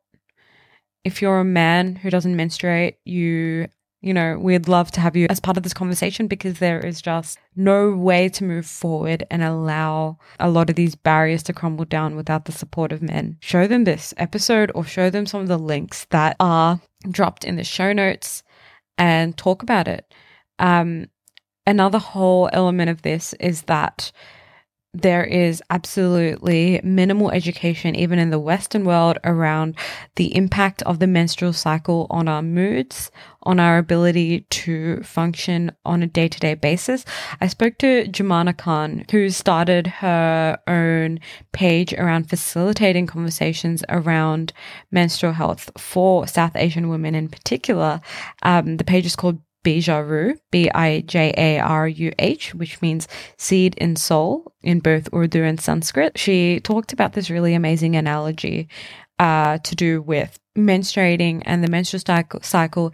If 1.04 1.22
you're 1.22 1.40
a 1.40 1.44
man 1.44 1.96
who 1.96 2.10
doesn't 2.10 2.36
menstruate, 2.36 2.98
you 3.06 3.68
you 4.00 4.14
know, 4.14 4.38
we'd 4.38 4.68
love 4.68 4.90
to 4.92 5.00
have 5.00 5.14
you 5.14 5.26
as 5.28 5.40
part 5.40 5.56
of 5.58 5.62
this 5.62 5.74
conversation 5.74 6.26
because 6.26 6.58
there 6.58 6.80
is 6.80 7.02
just 7.02 7.38
no 7.54 7.90
way 7.90 8.30
to 8.30 8.44
move 8.44 8.64
forward 8.64 9.26
and 9.30 9.42
allow 9.42 10.16
a 10.38 10.48
lot 10.48 10.70
of 10.70 10.76
these 10.76 10.94
barriers 10.94 11.42
to 11.44 11.52
crumble 11.52 11.84
down 11.84 12.16
without 12.16 12.46
the 12.46 12.52
support 12.52 12.92
of 12.92 13.02
men. 13.02 13.36
Show 13.40 13.66
them 13.66 13.84
this 13.84 14.14
episode 14.16 14.72
or 14.74 14.84
show 14.84 15.10
them 15.10 15.26
some 15.26 15.42
of 15.42 15.48
the 15.48 15.58
links 15.58 16.06
that 16.10 16.36
are 16.40 16.80
dropped 17.10 17.44
in 17.44 17.56
the 17.56 17.64
show 17.64 17.92
notes 17.92 18.42
and 18.96 19.36
talk 19.36 19.62
about 19.62 19.86
it. 19.86 20.14
Um, 20.58 21.08
another 21.66 21.98
whole 21.98 22.48
element 22.54 22.88
of 22.88 23.02
this 23.02 23.34
is 23.34 23.62
that 23.62 24.12
there 24.92 25.24
is 25.24 25.62
absolutely 25.70 26.80
minimal 26.82 27.30
education, 27.30 27.94
even 27.94 28.18
in 28.18 28.30
the 28.30 28.40
Western 28.40 28.84
world, 28.84 29.18
around 29.22 29.76
the 30.16 30.34
impact 30.34 30.82
of 30.82 30.98
the 30.98 31.06
menstrual 31.06 31.52
cycle 31.52 32.08
on 32.10 32.26
our 32.26 32.42
moods, 32.42 33.12
on 33.44 33.60
our 33.60 33.78
ability 33.78 34.40
to 34.50 35.00
function 35.02 35.70
on 35.84 36.02
a 36.02 36.08
day 36.08 36.26
to 36.26 36.40
day 36.40 36.54
basis. 36.54 37.04
I 37.40 37.46
spoke 37.46 37.78
to 37.78 38.06
Jumana 38.08 38.56
Khan, 38.56 39.04
who 39.12 39.30
started 39.30 39.86
her 39.86 40.58
own 40.66 41.20
page 41.52 41.92
around 41.94 42.28
facilitating 42.28 43.06
conversations 43.06 43.84
around 43.88 44.52
menstrual 44.90 45.34
health 45.34 45.70
for 45.78 46.26
South 46.26 46.56
Asian 46.56 46.88
women 46.88 47.14
in 47.14 47.28
particular. 47.28 48.00
Um, 48.42 48.76
the 48.76 48.84
page 48.84 49.06
is 49.06 49.14
called 49.14 49.38
Bijaruh, 49.64 50.38
B 50.50 50.70
I 50.74 51.02
J 51.06 51.34
A 51.36 51.58
R 51.58 51.86
U 51.88 52.12
H, 52.18 52.54
which 52.54 52.80
means 52.80 53.08
seed 53.36 53.74
in 53.76 53.96
soul 53.96 54.52
in 54.62 54.80
both 54.80 55.12
Urdu 55.14 55.42
and 55.42 55.60
Sanskrit. 55.60 56.18
She 56.18 56.60
talked 56.60 56.92
about 56.92 57.12
this 57.12 57.30
really 57.30 57.54
amazing 57.54 57.96
analogy 57.96 58.68
uh, 59.18 59.58
to 59.58 59.76
do 59.76 60.02
with 60.02 60.38
menstruating 60.56 61.42
and 61.44 61.62
the 61.62 61.70
menstrual 61.70 62.02
cycle 62.42 62.92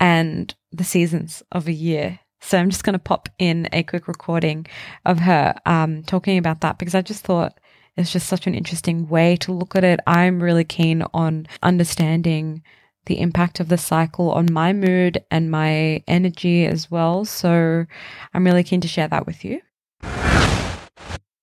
and 0.00 0.54
the 0.72 0.84
seasons 0.84 1.42
of 1.52 1.68
a 1.68 1.72
year. 1.72 2.20
So 2.40 2.58
I'm 2.58 2.70
just 2.70 2.84
going 2.84 2.94
to 2.94 2.98
pop 2.98 3.28
in 3.38 3.68
a 3.72 3.82
quick 3.82 4.06
recording 4.06 4.66
of 5.04 5.18
her 5.20 5.54
um, 5.66 6.02
talking 6.04 6.38
about 6.38 6.60
that 6.60 6.78
because 6.78 6.94
I 6.94 7.02
just 7.02 7.24
thought 7.24 7.58
it's 7.96 8.12
just 8.12 8.28
such 8.28 8.46
an 8.46 8.54
interesting 8.54 9.08
way 9.08 9.36
to 9.38 9.52
look 9.52 9.74
at 9.74 9.82
it. 9.82 9.98
I'm 10.06 10.40
really 10.40 10.64
keen 10.64 11.02
on 11.12 11.48
understanding 11.62 12.62
the 13.08 13.20
impact 13.20 13.58
of 13.58 13.68
the 13.68 13.76
cycle 13.76 14.30
on 14.30 14.52
my 14.52 14.72
mood 14.72 15.24
and 15.30 15.50
my 15.50 16.02
energy 16.06 16.64
as 16.64 16.90
well. 16.90 17.24
So 17.24 17.84
I'm 18.32 18.44
really 18.44 18.62
keen 18.62 18.80
to 18.82 18.88
share 18.88 19.08
that 19.08 19.26
with 19.26 19.44
you. 19.44 19.60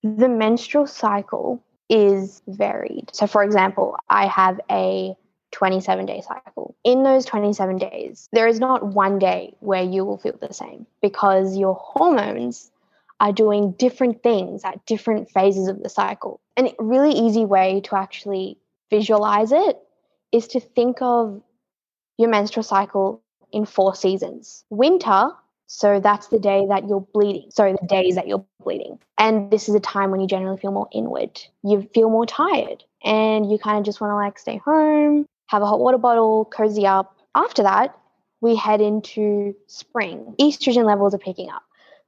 The 0.01 0.29
menstrual 0.29 0.87
cycle 0.87 1.61
is 1.89 2.41
varied. 2.47 3.09
So, 3.11 3.27
for 3.27 3.43
example, 3.43 3.97
I 4.09 4.27
have 4.27 4.59
a 4.71 5.15
27 5.51 6.05
day 6.05 6.21
cycle. 6.21 6.75
In 6.83 7.03
those 7.03 7.25
27 7.25 7.77
days, 7.77 8.27
there 8.31 8.47
is 8.47 8.59
not 8.59 8.85
one 8.85 9.19
day 9.19 9.55
where 9.59 9.83
you 9.83 10.05
will 10.05 10.17
feel 10.17 10.37
the 10.39 10.53
same 10.53 10.85
because 11.01 11.57
your 11.57 11.75
hormones 11.75 12.71
are 13.19 13.31
doing 13.31 13.71
different 13.71 14.21
things 14.21 14.63
at 14.65 14.85
different 14.85 15.31
phases 15.31 15.67
of 15.67 15.81
the 15.81 15.89
cycle. 15.89 16.41
And 16.57 16.67
a 16.67 16.83
really 16.83 17.13
easy 17.13 17.45
way 17.45 17.81
to 17.85 17.95
actually 17.95 18.57
visualize 18.89 19.51
it 19.51 19.79
is 20.31 20.47
to 20.49 20.59
think 20.59 21.01
of 21.01 21.41
your 22.17 22.29
menstrual 22.29 22.63
cycle 22.63 23.21
in 23.51 23.65
four 23.65 23.95
seasons. 23.95 24.63
Winter, 24.69 25.31
so 25.67 25.99
that's 25.99 26.27
the 26.27 26.39
day 26.39 26.65
that 26.69 26.87
you're 26.87 27.07
bleeding. 27.13 27.49
So 27.49 27.75
the 27.79 27.87
days 27.87 28.15
that 28.15 28.27
you're 28.27 28.45
bleeding. 28.63 28.99
And 29.17 29.49
this 29.51 29.67
is 29.67 29.75
a 29.75 29.79
time 29.79 30.11
when 30.11 30.21
you 30.21 30.27
generally 30.27 30.59
feel 30.59 30.71
more 30.71 30.89
inward. 30.91 31.41
You 31.63 31.89
feel 31.93 32.09
more 32.09 32.25
tired 32.25 32.83
and 33.03 33.49
you 33.51 33.57
kind 33.57 33.77
of 33.77 33.85
just 33.85 33.99
want 34.01 34.11
to 34.11 34.15
like 34.15 34.37
stay 34.37 34.57
home, 34.57 35.25
have 35.47 35.61
a 35.61 35.65
hot 35.65 35.79
water 35.79 35.97
bottle, 35.97 36.45
cozy 36.45 36.85
up. 36.85 37.17
After 37.33 37.63
that, 37.63 37.97
we 38.41 38.55
head 38.55 38.81
into 38.81 39.55
spring. 39.67 40.35
Estrogen 40.39 40.85
levels 40.85 41.15
are 41.15 41.19
picking 41.19 41.49
up, 41.49 41.63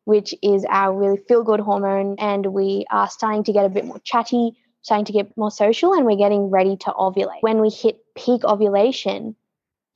which 0.06 0.36
is 0.43 0.65
our 0.70 0.93
really 0.93 1.17
feel 1.28 1.43
good 1.43 1.60
hormone. 1.60 2.15
And 2.20 2.48
we 2.48 2.86
are 2.91 3.10
starting 3.10 3.43
to 3.46 3.54
get 3.54 3.65
a 3.65 3.70
bit 3.70 3.86
more 3.86 4.00
chatty, 4.04 4.56
starting 4.82 5.06
to 5.06 5.13
get 5.13 5.36
more 5.36 5.52
social, 5.52 5.93
and 5.93 6.06
we're 6.06 6.17
getting 6.17 6.50
ready 6.50 6.78
to 6.78 6.91
ovulate. 6.91 7.41
When 7.41 7.60
we 7.60 7.70
hit 7.70 8.00
peak 8.15 8.43
ovulation, 8.43 9.36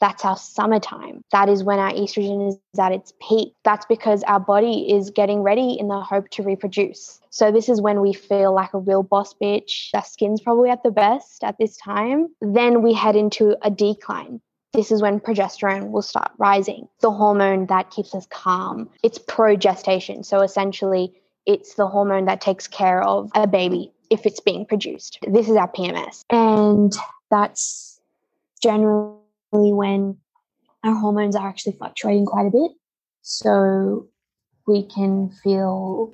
that's 0.02 0.26
our 0.26 0.36
summertime. 0.36 1.24
That 1.32 1.48
is 1.48 1.64
when 1.64 1.80
our 1.80 1.92
estrogen 1.92 2.50
is 2.50 2.58
at 2.78 2.92
its 2.92 3.14
peak. 3.22 3.54
That's 3.64 3.86
because 3.86 4.24
our 4.24 4.40
body 4.40 4.92
is 4.92 5.12
getting 5.12 5.44
ready 5.44 5.78
in 5.80 5.88
the 5.88 6.02
hope 6.02 6.28
to 6.32 6.44
reproduce. 6.44 7.22
So, 7.30 7.52
this 7.52 7.70
is 7.70 7.82
when 7.82 8.02
we 8.02 8.12
feel 8.12 8.54
like 8.54 8.74
a 8.74 8.80
real 8.80 9.04
boss 9.04 9.34
bitch. 9.34 9.90
Our 9.94 10.04
skin's 10.04 10.42
probably 10.42 10.72
at 10.72 10.84
the 10.84 10.92
best 10.92 11.44
at 11.44 11.58
this 11.60 11.78
time. 11.78 12.28
Then 12.42 12.82
we 12.82 12.94
head 12.94 13.16
into 13.16 13.56
a 13.62 13.70
decline. 13.70 14.42
This 14.74 14.92
is 14.92 15.02
when 15.02 15.20
progesterone 15.20 15.92
will 15.92 16.02
start 16.02 16.32
rising, 16.38 16.88
the 17.02 17.12
hormone 17.12 17.68
that 17.68 17.92
keeps 17.92 18.16
us 18.16 18.26
calm. 18.26 18.90
It's 19.04 19.20
progestation. 19.20 20.26
So, 20.26 20.42
essentially, 20.42 21.14
it's 21.46 21.76
the 21.76 21.88
hormone 21.88 22.26
that 22.26 22.42
takes 22.42 22.68
care 22.68 23.04
of 23.04 23.30
a 23.36 23.46
baby 23.46 23.94
if 24.10 24.26
it's 24.26 24.40
being 24.40 24.66
produced. 24.66 25.20
This 25.28 25.48
is 25.48 25.56
our 25.56 25.72
PMS. 25.72 26.24
And 26.32 26.92
that's 27.30 28.02
generally 28.62 29.21
when 29.52 30.18
our 30.84 30.96
hormones 30.96 31.36
are 31.36 31.48
actually 31.48 31.74
fluctuating 31.74 32.26
quite 32.26 32.48
a 32.48 32.52
bit. 32.52 32.72
So 33.22 34.08
we 34.68 34.84
can 34.84 35.32
feel 35.44 36.14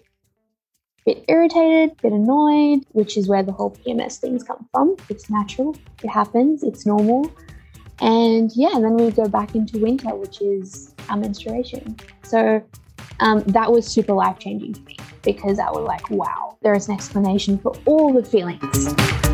a 1.05 1.13
bit 1.13 1.25
irritated, 1.27 1.91
a 1.91 2.01
bit 2.01 2.11
annoyed, 2.11 2.85
which 2.91 3.17
is 3.17 3.27
where 3.27 3.43
the 3.43 3.51
whole 3.51 3.71
PMS 3.71 4.17
things 4.17 4.43
come 4.43 4.67
from. 4.71 4.95
It's 5.09 5.29
natural, 5.29 5.75
it 6.03 6.09
happens, 6.09 6.63
it's 6.63 6.85
normal. 6.85 7.31
And 7.99 8.51
yeah, 8.55 8.75
and 8.75 8.83
then 8.83 8.97
we 8.97 9.09
go 9.11 9.27
back 9.27 9.55
into 9.55 9.79
winter, 9.79 10.13
which 10.15 10.41
is 10.41 10.93
our 11.09 11.17
menstruation. 11.17 11.95
So 12.23 12.61
um, 13.19 13.39
that 13.47 13.71
was 13.71 13.87
super 13.87 14.13
life 14.13 14.37
changing 14.39 14.75
for 14.75 14.81
me 14.81 14.97
because 15.23 15.59
I 15.59 15.69
was 15.71 15.85
like, 15.85 16.09
wow, 16.09 16.57
there 16.61 16.75
is 16.75 16.87
an 16.87 16.93
explanation 16.93 17.57
for 17.57 17.75
all 17.85 18.13
the 18.13 18.23
feelings. 18.23 19.26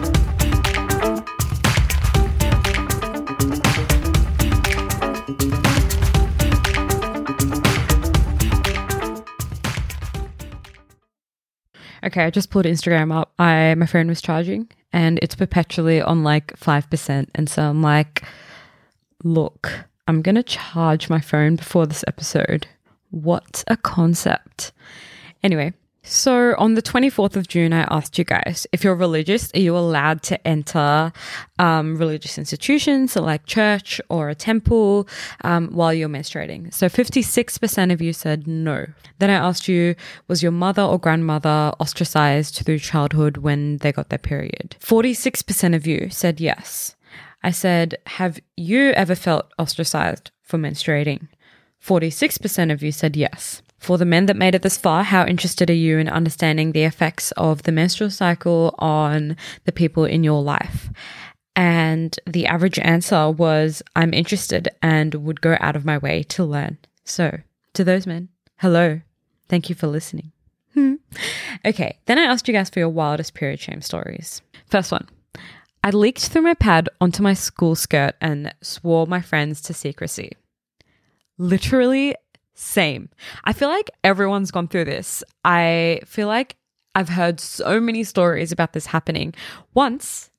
Okay, 12.04 12.26
I 12.26 12.30
just 12.30 12.50
pulled 12.50 12.66
Instagram 12.66 13.16
up. 13.16 13.32
I 13.40 13.76
my 13.76 13.86
phone 13.86 14.08
was 14.08 14.22
charging 14.22 14.70
and 14.92 15.20
it's 15.22 15.36
perpetually 15.36 16.02
on 16.02 16.24
like 16.24 16.58
5%. 16.60 17.28
And 17.34 17.50
so 17.50 17.64
I'm 17.64 17.82
like, 17.82 18.24
look, 19.24 19.86
I'm 20.08 20.22
going 20.22 20.36
to 20.36 20.44
charge 20.44 21.10
my 21.10 21.20
phone 21.20 21.56
before 21.56 21.88
this 21.88 22.04
episode. 22.08 22.68
What 23.10 23.64
a 23.68 23.78
concept. 23.78 24.72
Anyway, 25.44 25.74
so 26.04 26.54
on 26.58 26.74
the 26.74 26.82
24th 26.82 27.38
of 27.38 27.48
June, 27.48 27.72
I 27.72 27.88
asked 27.90 28.18
you 28.18 28.26
guys 28.26 28.68
if 28.74 28.84
you're 28.84 28.94
religious, 28.94 29.50
are 29.56 29.60
you 29.60 29.78
allowed 29.78 30.22
to 30.24 30.48
enter 30.48 31.14
um, 31.60 31.96
religious 31.96 32.38
institutions 32.38 33.16
like 33.16 33.46
church 33.46 34.02
or 34.10 34.28
a 34.28 34.36
temple 34.36 35.08
um, 35.46 35.70
while 35.70 35.94
you're 35.94 36.10
menstruating? 36.10 36.74
So 36.74 36.88
56% 36.88 37.94
of 37.94 38.02
you 38.02 38.12
said 38.12 38.48
no. 38.48 38.86
Then 39.20 39.30
I 39.30 39.36
asked 39.36 39.70
you, 39.70 39.96
was 40.28 40.44
your 40.44 40.52
mother 40.52 40.82
or 40.82 41.00
grandmother 41.00 41.72
ostracized 41.80 42.66
through 42.66 42.80
childhood 42.80 43.38
when 43.38 43.78
they 43.78 43.94
got 43.94 44.10
their 44.10 44.20
period? 44.20 44.76
46% 44.82 45.74
of 45.74 45.88
you 45.88 46.10
said 46.10 46.42
yes. 46.42 46.96
I 47.44 47.52
said, 47.52 47.96
have 48.08 48.40
you 48.58 48.92
ever 48.92 49.16
felt 49.16 49.52
ostracized 49.58 50.32
for 50.42 50.58
menstruating? 50.58 51.28
46% 51.82 52.72
of 52.72 52.82
you 52.82 52.92
said 52.92 53.16
yes. 53.16 53.62
For 53.84 53.98
the 53.98 54.06
men 54.06 54.28
that 54.28 54.38
made 54.38 54.56
it 54.56 54.62
this 54.62 54.78
far, 54.78 55.04
how 55.04 55.26
interested 55.26 55.70
are 55.70 55.74
you 55.74 55.98
in 55.98 56.08
understanding 56.08 56.72
the 56.72 56.84
effects 56.84 57.34
of 57.34 57.64
the 57.64 57.72
menstrual 57.74 58.10
cycle 58.12 58.74
on 58.80 59.36
the 59.66 59.74
people 59.74 60.06
in 60.06 60.24
your 60.24 60.42
life? 60.42 60.90
And 61.54 62.18
the 62.26 62.46
average 62.46 62.80
answer 62.80 63.30
was, 63.30 63.84
I'm 63.94 64.14
interested 64.14 64.70
and 64.82 65.14
would 65.16 65.42
go 65.42 65.58
out 65.60 65.76
of 65.76 65.84
my 65.84 65.98
way 65.98 66.24
to 66.24 66.46
learn. 66.46 66.78
So, 67.04 67.40
to 67.74 67.84
those 67.84 68.08
men, 68.08 68.30
hello. 68.60 69.02
Thank 69.50 69.68
you 69.68 69.76
for 69.76 69.88
listening. 69.88 70.32
Okay, 71.66 72.00
then 72.08 72.18
I 72.18 72.24
asked 72.24 72.48
you 72.48 72.54
guys 72.54 72.70
for 72.70 72.80
your 72.80 72.90
wildest 72.90 73.36
period 73.36 73.60
shame 73.60 73.82
stories. 73.82 74.42
First 74.66 74.92
one. 74.92 75.08
I 75.84 75.92
leaked 75.92 76.28
through 76.28 76.42
my 76.42 76.56
pad 76.56 76.90
onto 77.00 77.22
my 77.22 77.34
school 77.34 77.76
skirt 77.76 78.16
and 78.20 78.54
swore 78.62 79.08
my 79.08 79.22
friends 79.22 79.62
to 79.62 79.74
secrecy. 79.74 80.32
Literally 81.38 82.16
Same. 82.54 83.10
I 83.44 83.54
feel 83.54 83.70
like 83.70 83.90
everyone's 84.04 84.52
gone 84.52 84.68
through 84.68 84.86
this. 84.86 85.24
I 85.44 86.02
feel 86.06 86.28
like 86.28 86.56
I've 86.96 87.10
heard 87.10 87.40
so 87.40 87.80
many 87.80 88.04
stories 88.04 88.52
about 88.52 88.74
this 88.74 88.88
happening. 88.88 89.34
Once 89.74 90.30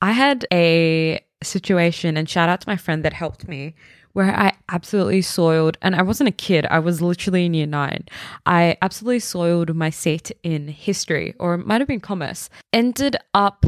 I 0.00 0.12
had 0.12 0.46
a 0.52 1.20
situation, 1.42 2.16
and 2.16 2.28
shout 2.28 2.48
out 2.48 2.62
to 2.62 2.68
my 2.68 2.76
friend 2.76 3.04
that 3.04 3.12
helped 3.12 3.46
me, 3.46 3.74
where 4.12 4.34
I 4.34 4.52
absolutely 4.70 5.22
soiled, 5.22 5.76
and 5.82 5.94
I 5.94 6.02
wasn't 6.02 6.28
a 6.28 6.32
kid, 6.32 6.66
I 6.70 6.78
was 6.78 7.00
literally 7.00 7.44
in 7.46 7.54
year 7.54 7.66
nine. 7.66 8.06
I 8.46 8.76
absolutely 8.82 9.20
soiled 9.20 9.74
my 9.74 9.90
seat 9.90 10.32
in 10.42 10.68
history, 10.68 11.34
or 11.38 11.54
it 11.54 11.66
might 11.66 11.80
have 11.80 11.88
been 11.88 12.00
commerce. 12.00 12.48
Ended 12.72 13.16
up 13.34 13.64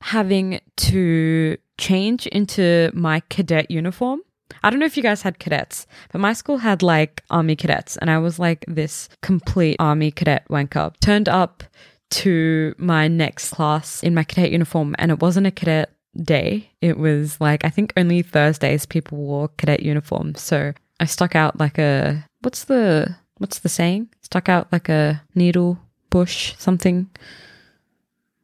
having 0.00 0.60
to 0.76 1.56
change 1.78 2.26
into 2.28 2.90
my 2.94 3.20
cadet 3.28 3.70
uniform. 3.70 4.20
I 4.62 4.70
don't 4.70 4.80
know 4.80 4.86
if 4.86 4.96
you 4.96 5.02
guys 5.02 5.22
had 5.22 5.38
cadets, 5.38 5.86
but 6.12 6.20
my 6.20 6.32
school 6.32 6.58
had 6.58 6.82
like 6.82 7.22
army 7.30 7.56
cadets, 7.56 7.96
and 7.96 8.10
I 8.10 8.18
was 8.18 8.38
like 8.38 8.64
this 8.68 9.08
complete 9.22 9.76
army 9.78 10.10
cadet 10.10 10.46
wanker. 10.48 10.92
Turned 11.00 11.28
up 11.28 11.62
to 12.08 12.74
my 12.78 13.08
next 13.08 13.50
class 13.50 14.02
in 14.02 14.14
my 14.14 14.24
cadet 14.24 14.50
uniform, 14.50 14.94
and 14.98 15.10
it 15.10 15.20
wasn't 15.20 15.46
a 15.46 15.50
cadet 15.50 15.90
day. 16.16 16.70
It 16.80 16.98
was 16.98 17.40
like, 17.40 17.64
I 17.64 17.70
think 17.70 17.92
only 17.96 18.22
Thursdays 18.22 18.86
people 18.86 19.18
wore 19.18 19.48
cadet 19.58 19.80
uniforms. 19.80 20.40
So 20.40 20.72
I 21.00 21.04
stuck 21.04 21.34
out 21.34 21.58
like 21.58 21.78
a, 21.78 22.24
what's 22.40 22.64
the, 22.64 23.16
what's 23.38 23.58
the 23.58 23.68
saying? 23.68 24.08
Stuck 24.22 24.48
out 24.48 24.72
like 24.72 24.88
a 24.88 25.22
needle, 25.34 25.78
bush, 26.10 26.54
something. 26.58 27.10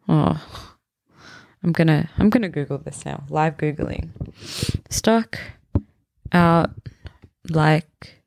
Oh, 0.09 0.45
I'm 1.63 1.73
gonna, 1.73 2.11
I'm 2.19 2.29
gonna 2.29 2.49
Google 2.49 2.79
this 2.79 3.05
now. 3.05 3.23
Live 3.29 3.57
Googling. 3.57 4.11
Stuck 4.91 5.39
out 6.33 6.71
like, 7.49 8.23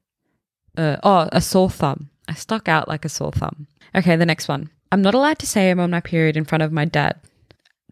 uh, 0.78 0.98
oh, 1.04 1.30
a 1.32 1.41
sore 1.41 1.70
thumb. 1.70 2.10
I 2.28 2.34
stuck 2.34 2.68
out 2.68 2.88
like 2.88 3.06
a 3.06 3.10
sore 3.10 3.32
thumb. 3.32 3.68
Okay, 3.96 4.15
the 4.15 4.26
next 4.26 4.48
one. 4.48 4.70
I'm 4.91 5.02
not 5.02 5.13
allowed 5.13 5.39
to 5.39 5.48
say 5.48 5.70
I'm 5.70 5.80
on 5.80 5.91
my 5.91 6.00
period 6.00 6.38
in 6.38 6.46
front 6.46 6.62
of 6.62 6.72
my 6.72 6.86
dad. 6.86 7.20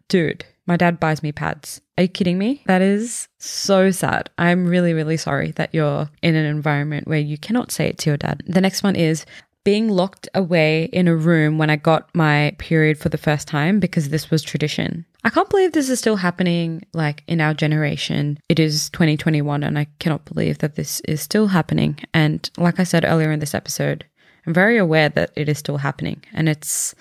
Dude, 0.08 0.44
my 0.66 0.76
dad 0.76 1.00
buys 1.00 1.22
me 1.22 1.32
pads. 1.32 1.80
Are 1.96 2.02
you 2.02 2.08
kidding 2.08 2.38
me? 2.38 2.62
That 2.66 2.82
is 2.82 3.28
so 3.38 3.90
sad. 3.90 4.30
I'm 4.38 4.66
really, 4.66 4.92
really 4.92 5.16
sorry 5.16 5.52
that 5.52 5.74
you're 5.74 6.08
in 6.22 6.34
an 6.34 6.46
environment 6.46 7.06
where 7.06 7.18
you 7.18 7.38
cannot 7.38 7.70
say 7.70 7.88
it 7.88 7.98
to 7.98 8.10
your 8.10 8.16
dad. 8.16 8.42
The 8.46 8.60
next 8.60 8.82
one 8.82 8.96
is 8.96 9.24
being 9.64 9.88
locked 9.88 10.28
away 10.34 10.84
in 10.84 11.08
a 11.08 11.16
room 11.16 11.58
when 11.58 11.70
I 11.70 11.76
got 11.76 12.14
my 12.14 12.54
period 12.58 12.98
for 12.98 13.08
the 13.08 13.18
first 13.18 13.48
time 13.48 13.80
because 13.80 14.10
this 14.10 14.30
was 14.30 14.42
tradition. 14.42 15.06
I 15.24 15.30
can't 15.30 15.48
believe 15.48 15.72
this 15.72 15.88
is 15.88 15.98
still 15.98 16.16
happening 16.16 16.84
like 16.92 17.24
in 17.26 17.40
our 17.40 17.54
generation. 17.54 18.38
It 18.50 18.60
is 18.60 18.90
2021 18.90 19.62
and 19.62 19.78
I 19.78 19.86
cannot 19.98 20.26
believe 20.26 20.58
that 20.58 20.76
this 20.76 21.00
is 21.00 21.22
still 21.22 21.46
happening. 21.48 21.98
And 22.12 22.48
like 22.58 22.78
I 22.78 22.84
said 22.84 23.06
earlier 23.06 23.32
in 23.32 23.40
this 23.40 23.54
episode, 23.54 24.04
I'm 24.46 24.52
very 24.52 24.76
aware 24.76 25.08
that 25.08 25.30
it 25.34 25.48
is 25.48 25.58
still 25.58 25.78
happening 25.78 26.22
and 26.34 26.46
it's 26.46 26.94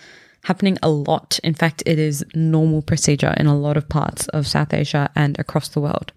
happening 0.45 0.77
a 0.81 0.89
lot. 0.89 1.39
In 1.43 1.53
fact, 1.53 1.83
it 1.85 1.99
is 1.99 2.23
normal 2.33 2.81
procedure 2.81 3.33
in 3.37 3.47
a 3.47 3.57
lot 3.57 3.75
of 3.75 3.89
parts 3.89 4.27
of 4.29 4.47
South 4.47 4.73
Asia 4.73 5.09
and 5.15 5.37
across 5.37 5.67
the 5.67 5.81
world. 5.81 6.13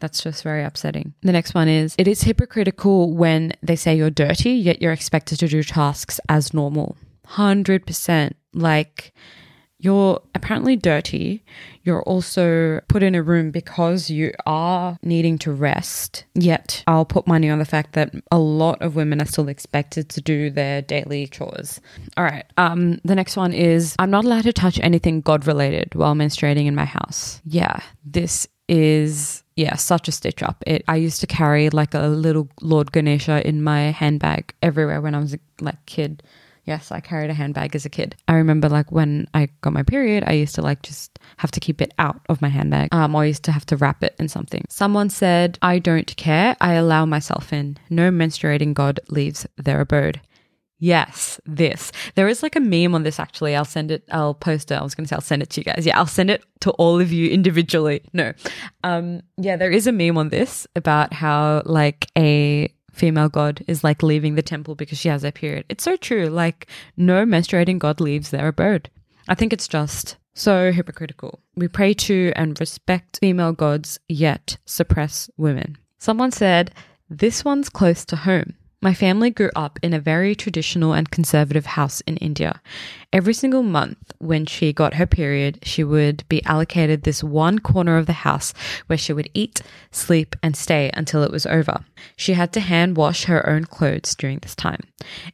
That's 0.00 0.22
just 0.22 0.42
very 0.42 0.62
upsetting. 0.64 1.14
The 1.22 1.32
next 1.32 1.54
one 1.54 1.68
is 1.68 1.94
it 1.98 2.08
is 2.08 2.22
hypocritical 2.22 3.14
when 3.14 3.52
they 3.62 3.76
say 3.76 3.96
you're 3.96 4.10
dirty, 4.10 4.52
yet 4.52 4.82
you're 4.82 4.92
expected 4.92 5.38
to 5.40 5.48
do 5.48 5.62
tasks 5.62 6.20
as 6.28 6.52
normal. 6.52 6.96
100%. 7.28 8.32
Like, 8.52 9.12
you're 9.78 10.22
apparently 10.34 10.76
dirty. 10.76 11.44
You're 11.82 12.02
also 12.02 12.80
put 12.88 13.02
in 13.02 13.14
a 13.14 13.22
room 13.22 13.50
because 13.50 14.08
you 14.08 14.32
are 14.46 14.96
needing 15.02 15.38
to 15.38 15.52
rest. 15.52 16.24
Yet, 16.34 16.82
I'll 16.86 17.04
put 17.04 17.26
money 17.26 17.50
on 17.50 17.58
the 17.58 17.64
fact 17.64 17.92
that 17.92 18.14
a 18.30 18.38
lot 18.38 18.80
of 18.80 18.96
women 18.96 19.20
are 19.20 19.26
still 19.26 19.48
expected 19.48 20.08
to 20.10 20.20
do 20.20 20.50
their 20.50 20.80
daily 20.80 21.26
chores. 21.26 21.80
All 22.16 22.24
right. 22.24 22.46
Um, 22.56 23.00
the 23.04 23.14
next 23.14 23.36
one 23.36 23.52
is 23.52 23.94
I'm 23.98 24.10
not 24.10 24.24
allowed 24.24 24.44
to 24.44 24.52
touch 24.52 24.80
anything 24.80 25.20
God 25.20 25.46
related 25.46 25.94
while 25.94 26.14
menstruating 26.14 26.66
in 26.66 26.74
my 26.74 26.86
house. 26.86 27.42
Yeah, 27.44 27.80
this 28.04 28.48
is 28.68 29.44
yeah, 29.56 29.74
such 29.76 30.06
a 30.06 30.12
stitch 30.12 30.42
up. 30.42 30.62
It 30.66 30.84
I 30.86 30.96
used 30.96 31.20
to 31.22 31.26
carry 31.26 31.70
like 31.70 31.94
a 31.94 32.06
little 32.08 32.48
Lord 32.60 32.92
Ganesha 32.92 33.46
in 33.46 33.62
my 33.62 33.90
handbag 33.90 34.54
everywhere 34.62 35.00
when 35.00 35.14
I 35.14 35.18
was 35.18 35.34
a 35.34 35.38
like 35.60 35.84
kid. 35.86 36.22
Yes, 36.64 36.90
I 36.90 37.00
carried 37.00 37.30
a 37.30 37.34
handbag 37.34 37.76
as 37.76 37.86
a 37.86 37.88
kid. 37.88 38.16
I 38.26 38.34
remember 38.34 38.68
like 38.68 38.90
when 38.90 39.28
I 39.32 39.48
got 39.60 39.72
my 39.72 39.84
period, 39.84 40.24
I 40.26 40.32
used 40.32 40.56
to 40.56 40.62
like 40.62 40.82
just 40.82 41.18
have 41.38 41.52
to 41.52 41.60
keep 41.60 41.80
it 41.80 41.94
out 41.98 42.20
of 42.28 42.42
my 42.42 42.48
handbag. 42.48 42.92
Um, 42.92 43.14
I 43.14 43.24
used 43.24 43.44
to 43.44 43.52
have 43.52 43.64
to 43.66 43.76
wrap 43.76 44.02
it 44.02 44.16
in 44.18 44.28
something. 44.28 44.64
Someone 44.68 45.08
said, 45.08 45.58
I 45.62 45.78
don't 45.78 46.14
care. 46.16 46.56
I 46.60 46.74
allow 46.74 47.06
myself 47.06 47.52
in. 47.52 47.78
No 47.88 48.10
menstruating 48.10 48.74
God 48.74 48.98
leaves 49.08 49.46
their 49.56 49.80
abode. 49.80 50.20
Yes, 50.78 51.40
this. 51.46 51.90
There 52.16 52.28
is 52.28 52.42
like 52.42 52.54
a 52.54 52.60
meme 52.60 52.94
on 52.94 53.02
this 53.02 53.18
actually. 53.18 53.56
I'll 53.56 53.64
send 53.64 53.90
it, 53.90 54.04
I'll 54.10 54.34
post 54.34 54.70
it. 54.70 54.74
I 54.74 54.82
was 54.82 54.94
going 54.94 55.04
to 55.04 55.08
say 55.08 55.16
I'll 55.16 55.22
send 55.22 55.42
it 55.42 55.50
to 55.50 55.60
you 55.60 55.64
guys. 55.64 55.86
Yeah, 55.86 55.98
I'll 55.98 56.06
send 56.06 56.30
it 56.30 56.44
to 56.60 56.70
all 56.72 57.00
of 57.00 57.12
you 57.12 57.30
individually. 57.30 58.02
No. 58.12 58.32
Um, 58.84 59.22
yeah, 59.38 59.56
there 59.56 59.70
is 59.70 59.86
a 59.86 59.92
meme 59.92 60.18
on 60.18 60.28
this 60.28 60.66
about 60.76 61.12
how 61.12 61.62
like 61.64 62.06
a 62.16 62.72
female 62.92 63.28
god 63.28 63.62
is 63.68 63.84
like 63.84 64.02
leaving 64.02 64.34
the 64.34 64.42
temple 64.42 64.74
because 64.74 64.98
she 64.98 65.08
has 65.08 65.22
her 65.22 65.30
period. 65.30 65.64
It's 65.68 65.84
so 65.84 65.96
true. 65.96 66.26
Like, 66.26 66.66
no 66.96 67.24
menstruating 67.24 67.78
god 67.78 68.00
leaves 68.00 68.30
their 68.30 68.48
abode. 68.48 68.90
I 69.28 69.34
think 69.34 69.52
it's 69.52 69.68
just 69.68 70.16
so 70.34 70.72
hypocritical. 70.72 71.40
We 71.56 71.68
pray 71.68 71.94
to 71.94 72.32
and 72.36 72.58
respect 72.60 73.18
female 73.20 73.52
gods, 73.52 73.98
yet 74.08 74.56
suppress 74.64 75.30
women. 75.36 75.78
Someone 75.98 76.30
said, 76.30 76.72
This 77.08 77.44
one's 77.44 77.68
close 77.68 78.04
to 78.06 78.16
home. 78.16 78.54
My 78.82 78.92
family 78.92 79.30
grew 79.30 79.50
up 79.56 79.78
in 79.82 79.94
a 79.94 79.98
very 79.98 80.34
traditional 80.34 80.92
and 80.92 81.10
conservative 81.10 81.64
house 81.64 82.02
in 82.02 82.18
India. 82.18 82.60
Every 83.10 83.32
single 83.32 83.62
month, 83.62 84.12
when 84.18 84.44
she 84.44 84.74
got 84.74 84.94
her 84.94 85.06
period, 85.06 85.60
she 85.62 85.82
would 85.82 86.24
be 86.28 86.44
allocated 86.44 87.02
this 87.02 87.24
one 87.24 87.58
corner 87.58 87.96
of 87.96 88.04
the 88.04 88.12
house 88.12 88.52
where 88.86 88.98
she 88.98 89.14
would 89.14 89.30
eat, 89.32 89.62
sleep, 89.90 90.36
and 90.42 90.54
stay 90.54 90.90
until 90.92 91.22
it 91.22 91.30
was 91.30 91.46
over. 91.46 91.84
She 92.16 92.34
had 92.34 92.52
to 92.52 92.60
hand 92.60 92.98
wash 92.98 93.24
her 93.24 93.48
own 93.48 93.64
clothes 93.64 94.14
during 94.14 94.40
this 94.40 94.54
time. 94.54 94.80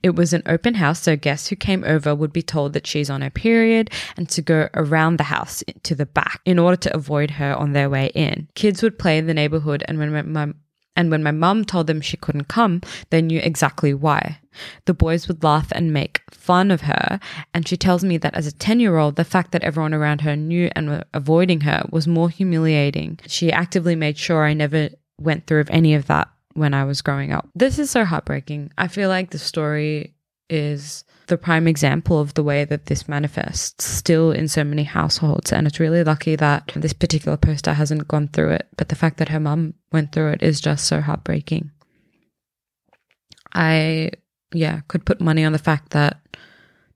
It 0.05 0.14
was 0.14 0.33
an 0.33 0.44
open 0.46 0.74
house, 0.74 1.00
so 1.02 1.16
guests 1.16 1.48
who 1.48 1.57
came 1.57 1.83
over 1.85 2.14
would 2.14 2.33
be 2.33 2.42
told 2.42 2.74
that 2.74 2.87
she's 2.87 3.11
on 3.11 3.22
her 3.22 3.31
period 3.31 3.90
and 4.16 4.28
to 4.31 4.40
go 4.40 4.68
around 4.74 5.16
the 5.16 5.24
house 5.24 5.64
to 5.83 5.96
the 5.96 6.07
back 6.07 6.40
in 6.44 6.61
order 6.61 6.76
to 6.76 6.94
avoid 6.94 7.33
her 7.33 7.55
on 7.57 7.72
their 7.72 7.90
way 7.90 8.12
in. 8.14 8.48
Kids 8.55 8.83
would 8.83 9.00
play 9.00 9.18
in 9.18 9.26
the 9.26 9.35
neighborhood, 9.35 9.83
and 9.88 9.98
when 9.98 10.33
my 10.33 10.52
and 10.96 11.11
when 11.11 11.22
my 11.22 11.31
mum 11.31 11.64
told 11.64 11.87
them 11.87 12.00
she 12.00 12.16
couldn't 12.16 12.48
come, 12.48 12.81
they 13.11 13.22
knew 13.22 13.40
exactly 13.40 13.94
why. 13.94 14.38
The 14.85 14.94
boys 14.94 15.28
would 15.28 15.42
laugh 15.42 15.72
and 15.72 15.92
make 15.92 16.20
fun 16.31 16.70
of 16.70 16.83
her, 16.83 17.18
and 17.55 17.66
she 17.66 17.76
tells 17.76 18.05
me 18.05 18.18
that 18.18 18.35
as 18.35 18.46
a 18.46 18.52
10 18.52 18.81
year 18.81 18.98
old, 18.98 19.16
the 19.16 19.24
fact 19.24 19.52
that 19.52 19.64
everyone 19.64 19.94
around 19.94 20.20
her 20.22 20.37
knew 20.37 20.70
and 20.76 20.88
were 20.90 21.05
avoiding 21.14 21.62
her 21.62 21.87
was 21.90 22.07
more 22.07 22.28
humiliating. 22.28 23.18
She 23.26 23.50
actively 23.50 23.96
made 23.96 24.18
sure 24.18 24.44
I 24.44 24.52
never 24.52 24.90
went 25.18 25.46
through 25.46 25.64
any 25.68 25.94
of 25.94 26.07
that 26.07 26.28
when 26.55 26.74
I 26.74 26.85
was 26.85 27.00
growing 27.00 27.33
up. 27.33 27.48
This 27.55 27.78
is 27.78 27.90
so 27.90 28.05
heartbreaking. 28.05 28.72
I 28.76 28.88
feel 28.88 29.09
like 29.09 29.31
the 29.31 29.38
story 29.38 30.14
is 30.50 31.05
the 31.33 31.38
prime 31.38 31.66
example 31.66 32.21
of 32.21 32.35
the 32.35 32.42
way 32.42 32.62
that 32.66 32.87
this 32.87 33.09
manifests 33.09 33.87
still 33.87 34.33
in 34.33 34.49
so 34.49 34.62
many 34.62 34.85
households. 34.85 35.51
And 35.51 35.66
it's 35.66 35.81
really 35.81 36.05
lucky 36.05 36.37
that 36.37 36.71
this 36.77 36.92
particular 36.92 37.38
poster 37.38 37.73
hasn't 37.73 38.07
gone 38.07 38.29
through 38.29 38.51
it. 38.51 38.68
But 38.77 38.90
the 38.90 38.97
fact 38.97 39.16
that 39.16 39.31
her 39.31 39.40
mum 39.40 39.73
went 39.90 40.12
through 40.12 40.33
it 40.33 40.42
is 40.42 40.61
just 40.61 40.85
so 40.85 41.01
heartbreaking. 41.01 41.71
I, 43.55 44.11
yeah, 44.53 44.81
could 44.88 45.07
put 45.07 45.23
money 45.23 45.42
on 45.42 45.53
the 45.53 45.59
fact 45.59 45.92
that 45.92 46.21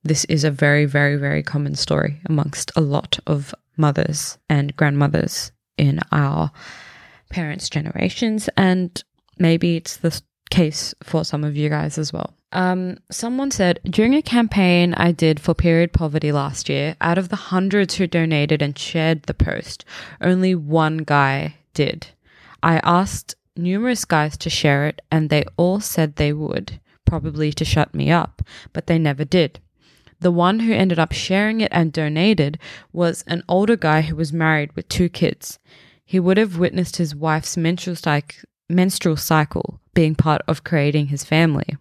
this 0.05 0.27
is 0.27 0.44
a 0.44 0.51
very, 0.51 0.85
very, 0.85 1.16
very 1.16 1.42
common 1.42 1.75
story 1.75 2.20
amongst 2.27 2.70
a 2.77 2.83
lot 2.83 3.18
of 3.27 3.55
mothers 3.79 4.37
and 4.51 4.77
grandmothers 4.77 5.51
in 5.79 5.99
our 6.12 6.51
parents' 7.31 7.70
generations. 7.70 8.51
And 8.59 9.03
maybe 9.38 9.77
it's 9.77 9.96
the 9.96 10.20
case 10.51 10.94
for 11.03 11.25
some 11.25 11.42
of 11.42 11.57
you 11.57 11.70
guys 11.70 11.96
as 11.96 12.12
well. 12.12 12.36
Um, 12.52 12.98
someone 13.11 13.50
said 13.50 13.80
during 13.85 14.14
a 14.14 14.22
campaign 14.22 14.94
I 14.94 15.12
did 15.12 15.40
for 15.40 15.52
period 15.52 15.92
poverty 15.92 16.32
last 16.32 16.68
year, 16.68 16.96
out 17.00 17.18
of 17.18 17.28
the 17.28 17.37
hundreds 17.37 17.96
who 17.96 18.06
donated 18.06 18.62
and 18.62 18.78
shared 18.78 19.24
the 19.24 19.35
post, 19.35 19.85
only 20.20 20.54
one 20.54 20.98
guy 20.98 21.56
did. 21.74 22.09
I 22.62 22.80
asked 22.85 23.35
numerous 23.56 24.04
guys 24.04 24.37
to 24.38 24.50
share 24.50 24.87
it, 24.87 25.02
and 25.11 25.28
they 25.28 25.44
all 25.56 25.80
said 25.80 26.16
they 26.16 26.32
would, 26.32 26.80
probably 27.04 27.52
to 27.52 27.64
shut 27.64 27.94
me 27.94 28.11
up, 28.11 28.42
but 28.72 28.87
they 28.87 28.98
never 28.98 29.24
did. 29.24 29.61
The 30.20 30.30
one 30.30 30.61
who 30.61 30.72
ended 30.72 30.98
up 30.98 31.12
sharing 31.12 31.61
it 31.61 31.72
and 31.72 31.92
donated 31.92 32.59
was 32.92 33.22
an 33.26 33.42
older 33.48 33.76
guy 33.76 34.02
who 34.02 34.16
was 34.16 34.32
married 34.32 34.72
with 34.74 34.88
two 34.88 35.09
kids. 35.09 35.59
He 36.05 36.18
would 36.20 36.36
have 36.38 36.59
witnessed 36.59 36.97
his 36.97 37.14
wife's 37.14 37.57
menstrual, 37.57 37.97
menstrual 38.68 39.16
cycle 39.16 39.80
being 39.92 40.14
part 40.14 40.42
of 40.49 40.64
creating 40.64 41.09
his 41.09 41.24
family. 41.24 41.76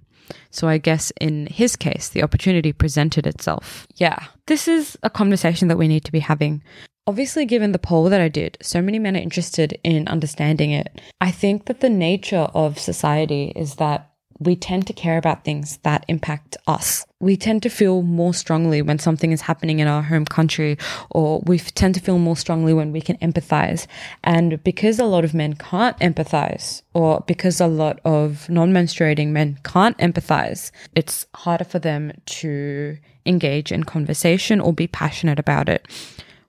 So 0.51 0.67
I 0.67 0.77
guess 0.77 1.11
in 1.19 1.47
his 1.47 1.75
case, 1.75 2.09
the 2.09 2.23
opportunity 2.23 2.73
presented 2.73 3.27
itself. 3.27 3.87
Yeah, 3.95 4.25
this 4.47 4.67
is 4.67 4.97
a 5.03 5.09
conversation 5.09 5.67
that 5.67 5.77
we 5.77 5.87
need 5.87 6.05
to 6.05 6.11
be 6.11 6.19
having. 6.19 6.63
Obviously, 7.07 7.45
given 7.45 7.71
the 7.71 7.79
poll 7.79 8.05
that 8.05 8.21
I 8.21 8.29
did, 8.29 8.57
so 8.61 8.81
many 8.81 8.97
men 8.97 9.15
are 9.15 9.21
interested 9.21 9.77
in 9.83 10.07
understanding 10.07 10.71
it. 10.71 10.99
I 11.21 11.29
think 11.29 11.65
that 11.65 11.81
the 11.81 11.89
nature 11.89 12.47
of 12.55 12.79
society 12.79 13.53
is 13.55 13.75
that 13.75 14.09
we 14.39 14.55
tend 14.55 14.85
to 14.87 14.93
care 14.93 15.17
about 15.17 15.43
things 15.43 15.77
that 15.83 16.05
impact 16.07 16.57
us. 16.67 17.05
We 17.19 17.37
tend 17.37 17.63
to 17.63 17.69
feel 17.69 18.01
more 18.01 18.33
strongly 18.33 18.81
when 18.81 18.99
something 18.99 19.31
is 19.31 19.41
happening 19.41 19.79
in 19.79 19.87
our 19.87 20.01
home 20.01 20.25
country, 20.25 20.77
or 21.09 21.39
we 21.45 21.59
tend 21.59 21.95
to 21.95 22.01
feel 22.01 22.19
more 22.19 22.35
strongly 22.35 22.73
when 22.73 22.91
we 22.91 23.01
can 23.01 23.17
empathize. 23.17 23.87
And 24.23 24.61
because 24.63 24.99
a 24.99 25.05
lot 25.05 25.23
of 25.23 25.33
men 25.33 25.53
can't 25.53 25.97
empathize, 25.99 26.81
or 26.93 27.23
because 27.25 27.61
a 27.61 27.67
lot 27.67 27.99
of 28.03 28.49
non 28.49 28.73
menstruating 28.73 29.29
men 29.29 29.57
can't 29.63 29.97
empathize, 29.99 30.71
it's 30.95 31.25
harder 31.33 31.63
for 31.65 31.79
them 31.79 32.11
to 32.25 32.97
engage 33.25 33.71
in 33.71 33.83
conversation 33.83 34.59
or 34.59 34.73
be 34.73 34.87
passionate 34.87 35.39
about 35.39 35.69
it, 35.69 35.87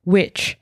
which 0.04 0.58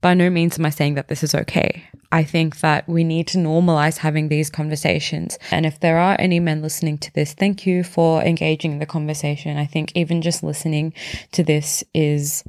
by 0.00 0.14
no 0.14 0.30
means 0.30 0.58
am 0.58 0.66
I 0.66 0.70
saying 0.70 0.94
that 0.94 1.08
this 1.08 1.24
is 1.24 1.34
okay. 1.34 1.88
I 2.12 2.24
think 2.24 2.60
that 2.60 2.88
we 2.88 3.04
need 3.04 3.26
to 3.28 3.38
normalize 3.38 3.98
having 3.98 4.28
these 4.28 4.50
conversations. 4.50 5.38
And 5.50 5.66
if 5.66 5.80
there 5.80 5.98
are 5.98 6.16
any 6.18 6.40
men 6.40 6.62
listening 6.62 6.98
to 6.98 7.12
this, 7.14 7.34
thank 7.34 7.66
you 7.66 7.82
for 7.84 8.22
engaging 8.22 8.72
in 8.72 8.78
the 8.78 8.86
conversation. 8.86 9.56
I 9.56 9.66
think 9.66 9.92
even 9.94 10.22
just 10.22 10.42
listening 10.42 10.94
to 11.32 11.42
this 11.42 11.82
is 11.94 12.44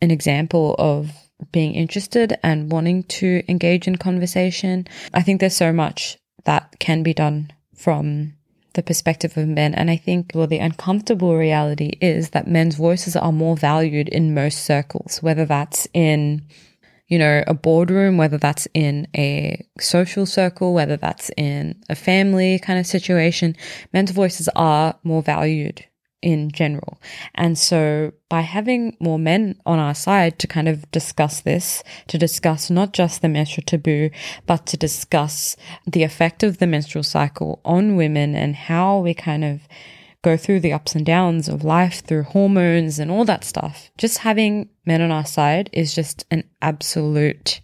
an 0.00 0.10
example 0.10 0.74
of 0.78 1.10
being 1.50 1.74
interested 1.74 2.38
and 2.42 2.70
wanting 2.70 3.02
to 3.04 3.42
engage 3.48 3.88
in 3.88 3.96
conversation. 3.96 4.86
I 5.12 5.22
think 5.22 5.40
there's 5.40 5.56
so 5.56 5.72
much 5.72 6.18
that 6.44 6.76
can 6.78 7.02
be 7.02 7.14
done 7.14 7.52
from 7.74 8.34
the 8.74 8.82
perspective 8.82 9.36
of 9.36 9.48
men. 9.48 9.74
And 9.74 9.90
I 9.90 9.96
think, 9.96 10.32
well, 10.34 10.46
the 10.46 10.58
uncomfortable 10.58 11.36
reality 11.36 11.92
is 12.00 12.30
that 12.30 12.46
men's 12.46 12.76
voices 12.76 13.16
are 13.16 13.32
more 13.32 13.56
valued 13.56 14.08
in 14.08 14.34
most 14.34 14.64
circles, 14.64 15.22
whether 15.22 15.44
that's 15.44 15.86
in 15.92 16.42
you 17.12 17.18
know, 17.18 17.44
a 17.46 17.52
boardroom, 17.52 18.16
whether 18.16 18.38
that's 18.38 18.66
in 18.72 19.06
a 19.14 19.62
social 19.78 20.24
circle, 20.24 20.72
whether 20.72 20.96
that's 20.96 21.30
in 21.36 21.78
a 21.90 21.94
family 21.94 22.58
kind 22.58 22.78
of 22.78 22.86
situation, 22.86 23.54
men's 23.92 24.12
voices 24.12 24.48
are 24.56 24.98
more 25.04 25.22
valued 25.22 25.84
in 26.22 26.50
general. 26.50 26.98
And 27.34 27.58
so 27.58 28.12
by 28.30 28.40
having 28.40 28.96
more 28.98 29.18
men 29.18 29.60
on 29.66 29.78
our 29.78 29.94
side 29.94 30.38
to 30.38 30.46
kind 30.46 30.68
of 30.68 30.90
discuss 30.90 31.42
this, 31.42 31.84
to 32.06 32.16
discuss 32.16 32.70
not 32.70 32.94
just 32.94 33.20
the 33.20 33.28
menstrual 33.28 33.64
taboo, 33.66 34.08
but 34.46 34.64
to 34.68 34.78
discuss 34.78 35.54
the 35.86 36.04
effect 36.04 36.42
of 36.42 36.60
the 36.60 36.66
menstrual 36.66 37.04
cycle 37.04 37.60
on 37.62 37.94
women 37.96 38.34
and 38.34 38.56
how 38.56 39.00
we 39.00 39.12
kind 39.12 39.44
of 39.44 39.68
go 40.22 40.36
through 40.36 40.60
the 40.60 40.72
ups 40.72 40.94
and 40.94 41.04
downs 41.04 41.48
of 41.48 41.64
life 41.64 42.04
through 42.04 42.22
hormones 42.22 42.98
and 42.98 43.10
all 43.10 43.24
that 43.24 43.44
stuff. 43.44 43.90
Just 43.98 44.18
having 44.18 44.68
men 44.86 45.02
on 45.02 45.10
our 45.10 45.26
side 45.26 45.68
is 45.72 45.94
just 45.94 46.24
an 46.30 46.44
absolute 46.60 47.60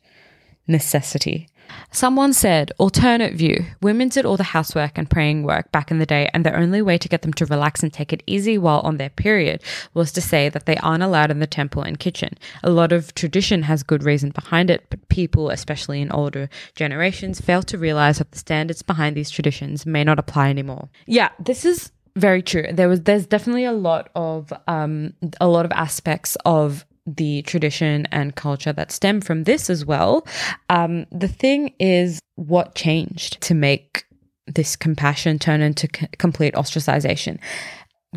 necessity. 0.67 1.49
Someone 1.91 2.33
said, 2.33 2.73
alternate 2.79 3.35
view, 3.35 3.65
women 3.83 4.09
did 4.09 4.25
all 4.25 4.37
the 4.37 4.43
housework 4.43 4.97
and 4.97 5.09
praying 5.09 5.43
work 5.43 5.71
back 5.71 5.91
in 5.91 5.99
the 5.99 6.07
day, 6.07 6.29
and 6.33 6.45
the 6.45 6.57
only 6.57 6.83
way 6.83 6.97
to 6.99 7.09
get 7.09 7.23
them 7.23 7.33
to 7.35 7.47
relax 7.47 7.83
and 7.83 7.93
take 7.93 8.13
it 8.13 8.23
easy 8.27 8.57
while 8.57 8.81
on 8.81 8.97
their 8.97 9.11
period 9.11 9.63
was 9.95 10.13
to 10.13 10.21
say 10.21 10.49
that 10.49 10.67
they 10.67 10.77
aren't 10.77 11.03
allowed 11.03 11.31
in 11.31 11.41
the 11.41 11.47
temple 11.47 11.83
and 11.83 12.01
kitchen. 12.01 12.35
A 12.63 12.71
lot 12.71 12.93
of 12.93 13.15
tradition 13.15 13.63
has 13.63 13.83
good 13.83 14.03
reason 14.03 14.31
behind 14.31 14.71
it, 14.71 14.87
but 14.91 15.09
people, 15.09 15.51
especially 15.51 16.01
in 16.01 16.11
older 16.13 16.49
generations, 16.75 17.41
fail 17.41 17.63
to 17.65 17.79
realize 17.79 18.19
that 18.19 18.33
the 18.33 18.39
standards 18.39 18.83
behind 18.83 19.17
these 19.17 19.31
traditions 19.31 19.85
may 19.85 20.05
not 20.05 20.19
apply 20.19 20.49
anymore. 20.49 20.89
Yeah, 21.07 21.31
this 21.39 21.65
is 21.65 21.93
very 22.17 22.43
true. 22.43 22.67
There 22.73 22.89
was 22.89 23.03
there's 23.03 23.27
definitely 23.27 23.65
a 23.65 23.73
lot 23.73 24.11
of 24.15 24.53
um 24.67 25.15
a 25.41 25.49
lot 25.49 25.65
of 25.65 25.73
aspects 25.73 26.37
of 26.45 26.85
the 27.17 27.43
tradition 27.43 28.07
and 28.13 28.35
culture 28.35 28.73
that 28.73 28.93
stem 28.93 29.21
from 29.21 29.45
this 29.45 29.71
as 29.71 29.85
well. 29.85 30.27
Um, 30.69 31.07
the 31.11 31.29
thing 31.29 31.75
is, 31.79 32.21
what 32.37 32.75
changed 32.75 33.41
to 33.43 33.55
make 33.55 34.05
this 34.47 34.77
compassion 34.77 35.39
turn 35.39 35.61
into 35.61 35.89
c- 35.95 36.07
complete 36.19 36.55
ostracization? 36.55 37.39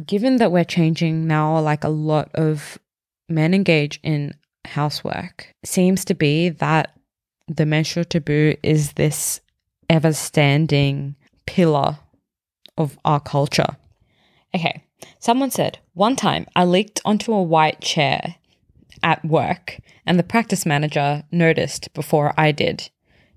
Given 0.05 0.37
that 0.37 0.51
we're 0.51 0.63
changing 0.63 1.27
now, 1.27 1.59
like 1.59 1.83
a 1.83 1.89
lot 1.89 2.31
of 2.33 2.77
men 3.29 3.53
engage 3.53 3.99
in 4.03 4.33
housework, 4.65 5.53
seems 5.63 6.05
to 6.05 6.13
be 6.13 6.49
that 6.49 6.95
the 7.47 7.65
menstrual 7.65 8.05
taboo 8.05 8.55
is 8.63 8.93
this 8.93 9.41
ever 9.89 10.13
standing 10.13 11.15
pillar 11.45 11.97
of 12.77 12.97
our 13.03 13.19
culture. 13.19 13.75
Okay, 14.53 14.83
someone 15.19 15.51
said, 15.51 15.79
one 15.93 16.15
time 16.15 16.45
I 16.55 16.65
leaked 16.65 17.01
onto 17.05 17.33
a 17.33 17.43
white 17.43 17.81
chair 17.81 18.35
at 19.03 19.23
work 19.23 19.79
and 20.05 20.19
the 20.19 20.23
practice 20.23 20.65
manager 20.65 21.23
noticed 21.31 21.93
before 21.93 22.33
I 22.37 22.51
did. 22.51 22.89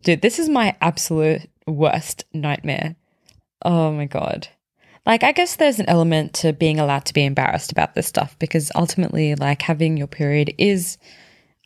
Dude, 0.03 0.23
this 0.23 0.39
is 0.39 0.49
my 0.49 0.77
absolute 0.81 1.49
worst 1.67 2.25
nightmare. 2.33 2.97
Oh 3.65 3.93
my 3.93 4.07
God. 4.07 4.49
Like, 5.07 5.23
I 5.23 5.33
guess 5.33 5.57
there's 5.57 5.81
an 5.81 5.89
element 5.89 6.33
to 6.35 6.53
being 6.53 6.81
allowed 6.81 7.05
to 7.07 7.15
be 7.15 7.25
embarrassed 7.25 7.71
about 7.71 7.95
this 7.95 8.07
stuff 8.07 8.39
because 8.39 8.73
ultimately, 8.75 9.35
like, 9.35 9.63
having 9.63 9.97
your 9.97 10.07
period 10.07 10.55
is 10.57 10.97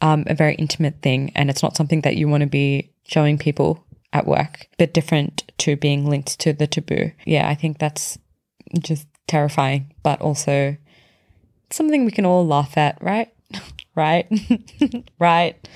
um, 0.00 0.24
a 0.26 0.34
very 0.34 0.56
intimate 0.56 1.02
thing 1.02 1.32
and 1.34 1.48
it's 1.48 1.62
not 1.62 1.76
something 1.76 2.00
that 2.02 2.16
you 2.16 2.28
want 2.28 2.42
to 2.42 2.48
be 2.48 2.90
showing 3.04 3.38
people 3.38 3.84
at 4.12 4.26
work, 4.26 4.68
but 4.78 4.94
different 4.94 5.50
to 5.58 5.76
being 5.76 6.04
linked 6.06 6.38
to 6.40 6.52
the 6.52 6.66
taboo. 6.66 7.12
Yeah, 7.26 7.48
I 7.48 7.54
think 7.54 7.78
that's 7.78 8.18
just 8.78 9.06
terrifying, 9.28 9.92
but 10.02 10.20
also 10.20 10.76
something 11.70 12.04
we 12.04 12.10
can 12.10 12.26
all 12.26 12.46
laugh 12.46 12.76
at, 12.76 13.00
right? 13.02 13.32
right? 13.94 14.26
right. 15.18 15.68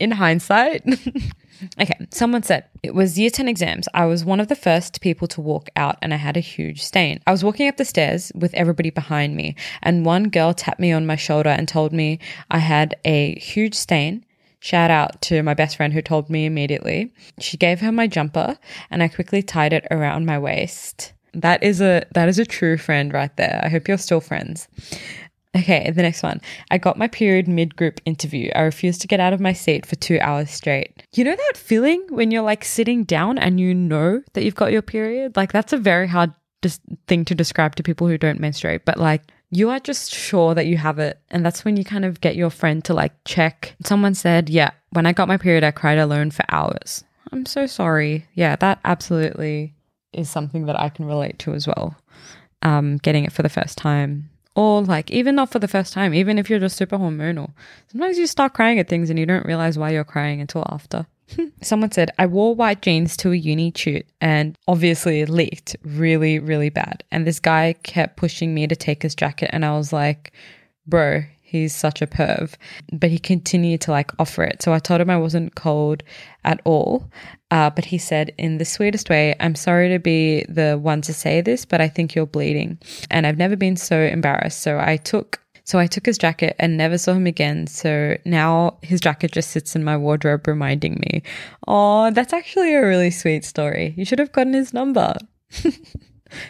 In 0.00 0.10
hindsight. 0.12 0.82
okay, 1.80 2.06
someone 2.10 2.42
said 2.42 2.64
it 2.82 2.94
was 2.94 3.18
year 3.18 3.30
10 3.30 3.48
exams. 3.48 3.88
I 3.94 4.04
was 4.06 4.24
one 4.24 4.40
of 4.40 4.48
the 4.48 4.56
first 4.56 5.00
people 5.00 5.28
to 5.28 5.40
walk 5.40 5.68
out 5.76 5.96
and 6.02 6.12
I 6.12 6.18
had 6.18 6.36
a 6.36 6.40
huge 6.40 6.82
stain. 6.82 7.20
I 7.26 7.32
was 7.32 7.44
walking 7.44 7.68
up 7.68 7.76
the 7.76 7.84
stairs 7.84 8.30
with 8.34 8.54
everybody 8.54 8.90
behind 8.90 9.36
me, 9.36 9.56
and 9.82 10.04
one 10.04 10.28
girl 10.28 10.52
tapped 10.52 10.80
me 10.80 10.92
on 10.92 11.06
my 11.06 11.16
shoulder 11.16 11.50
and 11.50 11.66
told 11.66 11.92
me 11.92 12.18
I 12.50 12.58
had 12.58 12.96
a 13.04 13.38
huge 13.38 13.74
stain. 13.74 14.24
Shout 14.60 14.90
out 14.90 15.20
to 15.22 15.42
my 15.42 15.52
best 15.52 15.76
friend 15.76 15.92
who 15.92 16.00
told 16.00 16.30
me 16.30 16.46
immediately. 16.46 17.12
She 17.38 17.58
gave 17.58 17.80
her 17.80 17.92
my 17.92 18.06
jumper 18.06 18.56
and 18.90 19.02
I 19.02 19.08
quickly 19.08 19.42
tied 19.42 19.74
it 19.74 19.86
around 19.90 20.24
my 20.24 20.38
waist. 20.38 21.12
That 21.34 21.62
is 21.62 21.80
a 21.80 22.04
that 22.14 22.28
is 22.28 22.38
a 22.38 22.46
true 22.46 22.76
friend 22.76 23.12
right 23.12 23.34
there. 23.36 23.60
I 23.64 23.68
hope 23.68 23.88
you're 23.88 23.98
still 23.98 24.20
friends. 24.20 24.68
Okay, 25.56 25.88
the 25.90 26.02
next 26.02 26.22
one. 26.22 26.40
I 26.70 26.78
got 26.78 26.98
my 26.98 27.06
period 27.06 27.46
mid 27.46 27.76
group 27.76 28.00
interview. 28.04 28.50
I 28.54 28.62
refused 28.62 29.00
to 29.02 29.06
get 29.06 29.20
out 29.20 29.32
of 29.32 29.40
my 29.40 29.52
seat 29.52 29.86
for 29.86 29.94
two 29.96 30.18
hours 30.20 30.50
straight. 30.50 31.04
You 31.14 31.24
know 31.24 31.36
that 31.36 31.56
feeling 31.56 32.04
when 32.10 32.30
you're 32.30 32.42
like 32.42 32.64
sitting 32.64 33.04
down 33.04 33.38
and 33.38 33.60
you 33.60 33.72
know 33.72 34.22
that 34.32 34.42
you've 34.44 34.56
got 34.56 34.72
your 34.72 34.82
period? 34.82 35.36
Like, 35.36 35.52
that's 35.52 35.72
a 35.72 35.78
very 35.78 36.08
hard 36.08 36.32
dis- 36.60 36.80
thing 37.06 37.24
to 37.26 37.36
describe 37.36 37.76
to 37.76 37.84
people 37.84 38.08
who 38.08 38.18
don't 38.18 38.40
menstruate, 38.40 38.84
but 38.84 38.98
like, 38.98 39.22
you 39.50 39.70
are 39.70 39.78
just 39.78 40.12
sure 40.12 40.54
that 40.54 40.66
you 40.66 40.76
have 40.76 40.98
it. 40.98 41.20
And 41.30 41.46
that's 41.46 41.64
when 41.64 41.76
you 41.76 41.84
kind 41.84 42.04
of 42.04 42.20
get 42.20 42.34
your 42.34 42.50
friend 42.50 42.84
to 42.86 42.94
like 42.94 43.12
check. 43.24 43.76
Someone 43.84 44.14
said, 44.14 44.50
Yeah, 44.50 44.72
when 44.90 45.06
I 45.06 45.12
got 45.12 45.28
my 45.28 45.36
period, 45.36 45.62
I 45.62 45.70
cried 45.70 45.98
alone 45.98 46.32
for 46.32 46.44
hours. 46.48 47.04
I'm 47.30 47.46
so 47.46 47.66
sorry. 47.66 48.26
Yeah, 48.34 48.56
that 48.56 48.80
absolutely 48.84 49.74
is 50.14 50.30
something 50.30 50.66
that 50.66 50.78
I 50.78 50.88
can 50.88 51.04
relate 51.04 51.38
to 51.40 51.54
as 51.54 51.66
well. 51.66 51.96
Um, 52.62 52.96
getting 52.98 53.24
it 53.24 53.32
for 53.32 53.42
the 53.42 53.48
first 53.48 53.76
time, 53.76 54.30
or 54.54 54.82
like 54.82 55.10
even 55.10 55.34
not 55.34 55.50
for 55.50 55.58
the 55.58 55.68
first 55.68 55.92
time, 55.92 56.14
even 56.14 56.38
if 56.38 56.48
you're 56.48 56.60
just 56.60 56.76
super 56.76 56.96
hormonal. 56.96 57.52
Sometimes 57.88 58.18
you 58.18 58.26
start 58.26 58.54
crying 58.54 58.78
at 58.78 58.88
things 58.88 59.10
and 59.10 59.18
you 59.18 59.26
don't 59.26 59.44
realize 59.44 59.78
why 59.78 59.90
you're 59.90 60.04
crying 60.04 60.40
until 60.40 60.64
after. 60.70 61.06
Someone 61.62 61.92
said, 61.92 62.10
I 62.18 62.26
wore 62.26 62.54
white 62.54 62.80
jeans 62.80 63.16
to 63.18 63.32
a 63.32 63.36
uni 63.36 63.72
shoot 63.74 64.06
and 64.20 64.56
obviously 64.68 65.20
it 65.20 65.28
leaked 65.28 65.76
really, 65.82 66.38
really 66.38 66.70
bad. 66.70 67.04
And 67.10 67.26
this 67.26 67.40
guy 67.40 67.74
kept 67.82 68.16
pushing 68.16 68.54
me 68.54 68.66
to 68.66 68.76
take 68.76 69.02
his 69.02 69.14
jacket, 69.14 69.50
and 69.52 69.64
I 69.64 69.76
was 69.76 69.92
like, 69.92 70.32
bro, 70.86 71.24
He's 71.54 71.72
such 71.72 72.02
a 72.02 72.08
perv. 72.08 72.54
But 72.92 73.10
he 73.10 73.18
continued 73.20 73.80
to 73.82 73.92
like 73.92 74.10
offer 74.18 74.42
it. 74.42 74.60
So 74.60 74.72
I 74.72 74.80
told 74.80 75.00
him 75.00 75.08
I 75.08 75.16
wasn't 75.16 75.54
cold 75.54 76.02
at 76.42 76.60
all. 76.64 77.08
Uh, 77.54 77.70
but 77.70 77.84
he 77.84 77.98
said, 77.98 78.34
in 78.36 78.58
the 78.58 78.64
sweetest 78.64 79.08
way, 79.08 79.32
I'm 79.38 79.54
sorry 79.54 79.88
to 79.90 80.00
be 80.00 80.44
the 80.48 80.76
one 80.76 81.02
to 81.02 81.14
say 81.14 81.40
this, 81.40 81.64
but 81.64 81.80
I 81.80 81.86
think 81.86 82.12
you're 82.12 82.26
bleeding. 82.26 82.78
And 83.12 83.28
I've 83.28 83.38
never 83.38 83.54
been 83.54 83.76
so 83.76 84.00
embarrassed. 84.00 84.60
So 84.60 84.80
I 84.80 84.96
took 84.96 85.40
so 85.62 85.78
I 85.78 85.86
took 85.86 86.04
his 86.04 86.18
jacket 86.18 86.56
and 86.58 86.76
never 86.76 86.98
saw 86.98 87.12
him 87.12 87.28
again. 87.28 87.68
So 87.68 88.18
now 88.24 88.78
his 88.82 89.00
jacket 89.00 89.30
just 89.30 89.50
sits 89.50 89.76
in 89.76 89.84
my 89.84 89.96
wardrobe 89.96 90.48
reminding 90.48 90.94
me. 90.94 91.22
Oh, 91.68 92.10
that's 92.10 92.32
actually 92.32 92.74
a 92.74 92.84
really 92.84 93.12
sweet 93.12 93.44
story. 93.44 93.94
You 93.96 94.04
should 94.04 94.18
have 94.18 94.32
gotten 94.32 94.52
his 94.52 94.74
number. 94.74 95.14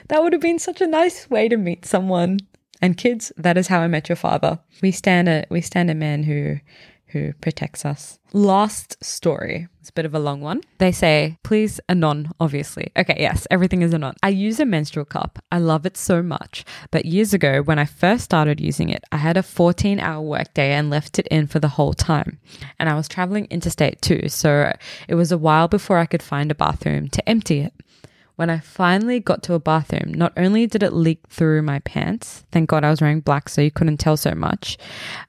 that 0.08 0.22
would 0.22 0.32
have 0.32 0.42
been 0.42 0.58
such 0.58 0.80
a 0.80 0.86
nice 0.86 1.28
way 1.28 1.50
to 1.50 1.58
meet 1.58 1.84
someone. 1.84 2.38
And 2.80 2.96
kids, 2.96 3.30
that 3.36 3.58
is 3.58 3.68
how 3.68 3.80
I 3.80 3.88
met 3.88 4.08
your 4.08 4.16
father. 4.16 4.58
We 4.80 4.90
stand 4.90 5.28
a 5.28 5.44
we 5.50 5.60
stand 5.60 5.90
a 5.90 5.94
man 5.94 6.22
who 6.22 6.60
who 7.08 7.32
protects 7.34 7.84
us. 7.84 8.18
Last 8.32 9.02
story. 9.02 9.68
It's 9.80 9.90
a 9.90 9.92
bit 9.92 10.06
of 10.06 10.14
a 10.14 10.18
long 10.18 10.40
one. 10.40 10.62
They 10.78 10.90
say, 10.90 11.38
please 11.44 11.78
anon, 11.88 12.32
obviously. 12.40 12.90
Okay, 12.96 13.16
yes, 13.18 13.46
everything 13.50 13.82
is 13.82 13.94
anon. 13.94 14.14
I 14.22 14.30
use 14.30 14.58
a 14.58 14.64
menstrual 14.64 15.04
cup. 15.04 15.38
I 15.52 15.58
love 15.58 15.86
it 15.86 15.96
so 15.96 16.22
much. 16.22 16.64
But 16.90 17.04
years 17.04 17.32
ago, 17.32 17.62
when 17.62 17.78
I 17.78 17.84
first 17.84 18.24
started 18.24 18.60
using 18.60 18.88
it, 18.88 19.04
I 19.12 19.18
had 19.18 19.36
a 19.36 19.42
14 19.42 20.00
hour 20.00 20.20
workday 20.20 20.72
and 20.72 20.90
left 20.90 21.18
it 21.18 21.28
in 21.28 21.46
for 21.46 21.60
the 21.60 21.68
whole 21.68 21.94
time. 21.94 22.40
And 22.80 22.88
I 22.88 22.94
was 22.94 23.06
traveling 23.06 23.46
interstate 23.50 24.02
too, 24.02 24.28
so 24.28 24.72
it 25.06 25.14
was 25.14 25.30
a 25.30 25.38
while 25.38 25.68
before 25.68 25.98
I 25.98 26.06
could 26.06 26.22
find 26.22 26.50
a 26.50 26.54
bathroom 26.54 27.08
to 27.10 27.28
empty 27.28 27.60
it. 27.60 27.74
When 28.36 28.50
I 28.50 28.58
finally 28.58 29.20
got 29.20 29.44
to 29.44 29.54
a 29.54 29.60
bathroom, 29.60 30.12
not 30.12 30.32
only 30.36 30.66
did 30.66 30.82
it 30.82 30.92
leak 30.92 31.20
through 31.28 31.62
my 31.62 31.78
pants, 31.80 32.44
thank 32.50 32.68
God 32.68 32.82
I 32.82 32.90
was 32.90 33.00
wearing 33.00 33.20
black 33.20 33.48
so 33.48 33.62
you 33.62 33.70
couldn't 33.70 33.98
tell 33.98 34.16
so 34.16 34.32
much, 34.34 34.76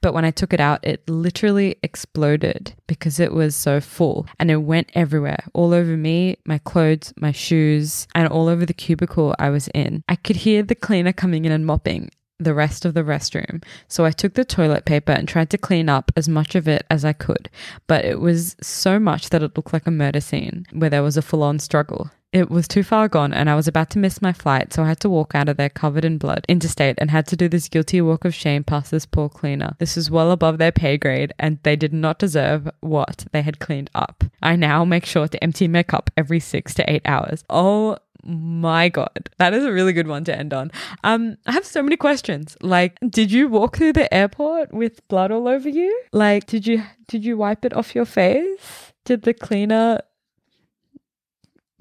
but 0.00 0.12
when 0.12 0.24
I 0.24 0.32
took 0.32 0.52
it 0.52 0.58
out, 0.58 0.84
it 0.84 1.08
literally 1.08 1.76
exploded 1.84 2.74
because 2.88 3.20
it 3.20 3.32
was 3.32 3.54
so 3.54 3.80
full 3.80 4.26
and 4.40 4.50
it 4.50 4.56
went 4.56 4.90
everywhere 4.94 5.44
all 5.54 5.72
over 5.72 5.96
me, 5.96 6.38
my 6.44 6.58
clothes, 6.58 7.14
my 7.16 7.30
shoes, 7.30 8.08
and 8.12 8.26
all 8.26 8.48
over 8.48 8.66
the 8.66 8.74
cubicle 8.74 9.36
I 9.38 9.50
was 9.50 9.68
in. 9.68 10.02
I 10.08 10.16
could 10.16 10.36
hear 10.36 10.64
the 10.64 10.74
cleaner 10.74 11.12
coming 11.12 11.44
in 11.44 11.52
and 11.52 11.64
mopping 11.64 12.10
the 12.38 12.54
rest 12.54 12.84
of 12.84 12.94
the 12.94 13.02
restroom. 13.02 13.62
So 13.88 14.04
I 14.04 14.10
took 14.10 14.34
the 14.34 14.44
toilet 14.44 14.84
paper 14.84 15.12
and 15.12 15.28
tried 15.28 15.50
to 15.50 15.58
clean 15.58 15.88
up 15.88 16.10
as 16.16 16.28
much 16.28 16.54
of 16.54 16.68
it 16.68 16.84
as 16.90 17.04
I 17.04 17.12
could. 17.12 17.48
But 17.86 18.04
it 18.04 18.20
was 18.20 18.56
so 18.60 18.98
much 18.98 19.30
that 19.30 19.42
it 19.42 19.56
looked 19.56 19.72
like 19.72 19.86
a 19.86 19.90
murder 19.90 20.20
scene 20.20 20.66
where 20.72 20.90
there 20.90 21.02
was 21.02 21.16
a 21.16 21.22
full 21.22 21.42
on 21.42 21.58
struggle. 21.58 22.10
It 22.32 22.50
was 22.50 22.68
too 22.68 22.82
far 22.82 23.08
gone 23.08 23.32
and 23.32 23.48
I 23.48 23.54
was 23.54 23.68
about 23.68 23.90
to 23.90 23.98
miss 23.98 24.20
my 24.20 24.32
flight, 24.32 24.72
so 24.72 24.82
I 24.82 24.88
had 24.88 25.00
to 25.00 25.08
walk 25.08 25.34
out 25.34 25.48
of 25.48 25.56
there 25.56 25.70
covered 25.70 26.04
in 26.04 26.18
blood 26.18 26.44
interstate 26.48 26.96
and 26.98 27.10
had 27.10 27.26
to 27.28 27.36
do 27.36 27.48
this 27.48 27.68
guilty 27.68 28.00
walk 28.00 28.24
of 28.24 28.34
shame 28.34 28.64
past 28.64 28.90
this 28.90 29.06
poor 29.06 29.28
cleaner. 29.28 29.74
This 29.78 29.96
was 29.96 30.10
well 30.10 30.30
above 30.30 30.58
their 30.58 30.72
pay 30.72 30.98
grade 30.98 31.32
and 31.38 31.58
they 31.62 31.76
did 31.76 31.92
not 31.92 32.18
deserve 32.18 32.68
what 32.80 33.26
they 33.32 33.42
had 33.42 33.58
cleaned 33.58 33.90
up. 33.94 34.24
I 34.42 34.56
now 34.56 34.84
make 34.84 35.06
sure 35.06 35.28
to 35.28 35.42
empty 35.42 35.68
my 35.68 35.82
cup 35.82 36.10
every 36.16 36.40
six 36.40 36.74
to 36.74 36.90
eight 36.90 37.02
hours. 37.06 37.44
Oh 37.48 37.96
my 38.28 38.88
god 38.88 39.30
that 39.38 39.54
is 39.54 39.64
a 39.64 39.70
really 39.70 39.92
good 39.92 40.08
one 40.08 40.24
to 40.24 40.36
end 40.36 40.52
on 40.52 40.68
um 41.04 41.36
i 41.46 41.52
have 41.52 41.64
so 41.64 41.80
many 41.80 41.96
questions 41.96 42.56
like 42.60 42.98
did 43.08 43.30
you 43.30 43.46
walk 43.46 43.76
through 43.76 43.92
the 43.92 44.12
airport 44.12 44.72
with 44.74 45.06
blood 45.06 45.30
all 45.30 45.46
over 45.46 45.68
you 45.68 46.02
like 46.12 46.44
did 46.46 46.66
you 46.66 46.82
did 47.06 47.24
you 47.24 47.36
wipe 47.36 47.64
it 47.64 47.72
off 47.72 47.94
your 47.94 48.04
face 48.04 48.92
did 49.04 49.22
the 49.22 49.32
cleaner 49.32 50.00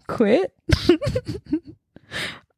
quit 0.07 0.53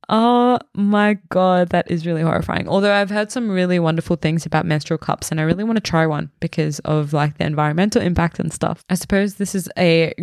Oh 0.10 0.60
my 0.74 1.16
god, 1.30 1.70
that 1.70 1.92
is 1.92 2.06
really 2.06 2.22
horrifying. 2.22 2.68
Although 2.70 2.94
I've 2.94 3.10
heard 3.10 3.30
some 3.30 3.50
really 3.50 3.78
wonderful 3.78 4.16
things 4.16 4.46
about 4.46 4.66
menstrual 4.66 4.98
cups 4.98 5.32
and 5.32 5.40
I 5.40 5.44
really 5.44 5.66
want 5.66 5.76
to 5.78 5.82
try 5.82 6.06
one 6.08 6.32
because 6.40 6.80
of 6.80 7.12
like 7.12 7.38
the 7.38 7.46
environmental 7.46 8.02
impact 8.02 8.40
and 8.40 8.54
stuff. 8.54 8.84
I 8.90 8.96
suppose 8.96 9.36
this 9.36 9.54
is 9.54 9.70
a 9.78 10.14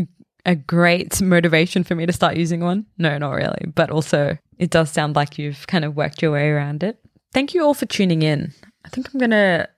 a 0.46 0.54
great 0.54 1.20
motivation 1.20 1.84
for 1.84 1.94
me 1.94 2.06
to 2.06 2.12
start 2.12 2.36
using 2.36 2.60
one. 2.60 2.86
No, 2.96 3.18
not 3.18 3.32
really, 3.32 3.66
but 3.74 3.90
also 3.90 4.38
it 4.58 4.70
does 4.70 4.90
sound 4.90 5.16
like 5.16 5.38
you've 5.38 5.66
kind 5.66 5.84
of 5.84 5.96
worked 5.96 6.22
your 6.22 6.32
way 6.32 6.48
around 6.48 6.82
it. 6.82 6.98
Thank 7.34 7.52
you 7.52 7.62
all 7.64 7.74
for 7.74 7.86
tuning 7.86 8.22
in. 8.22 8.52
I 8.84 8.88
think 8.88 9.12
I'm 9.12 9.18
going 9.18 9.30
to 9.30 9.68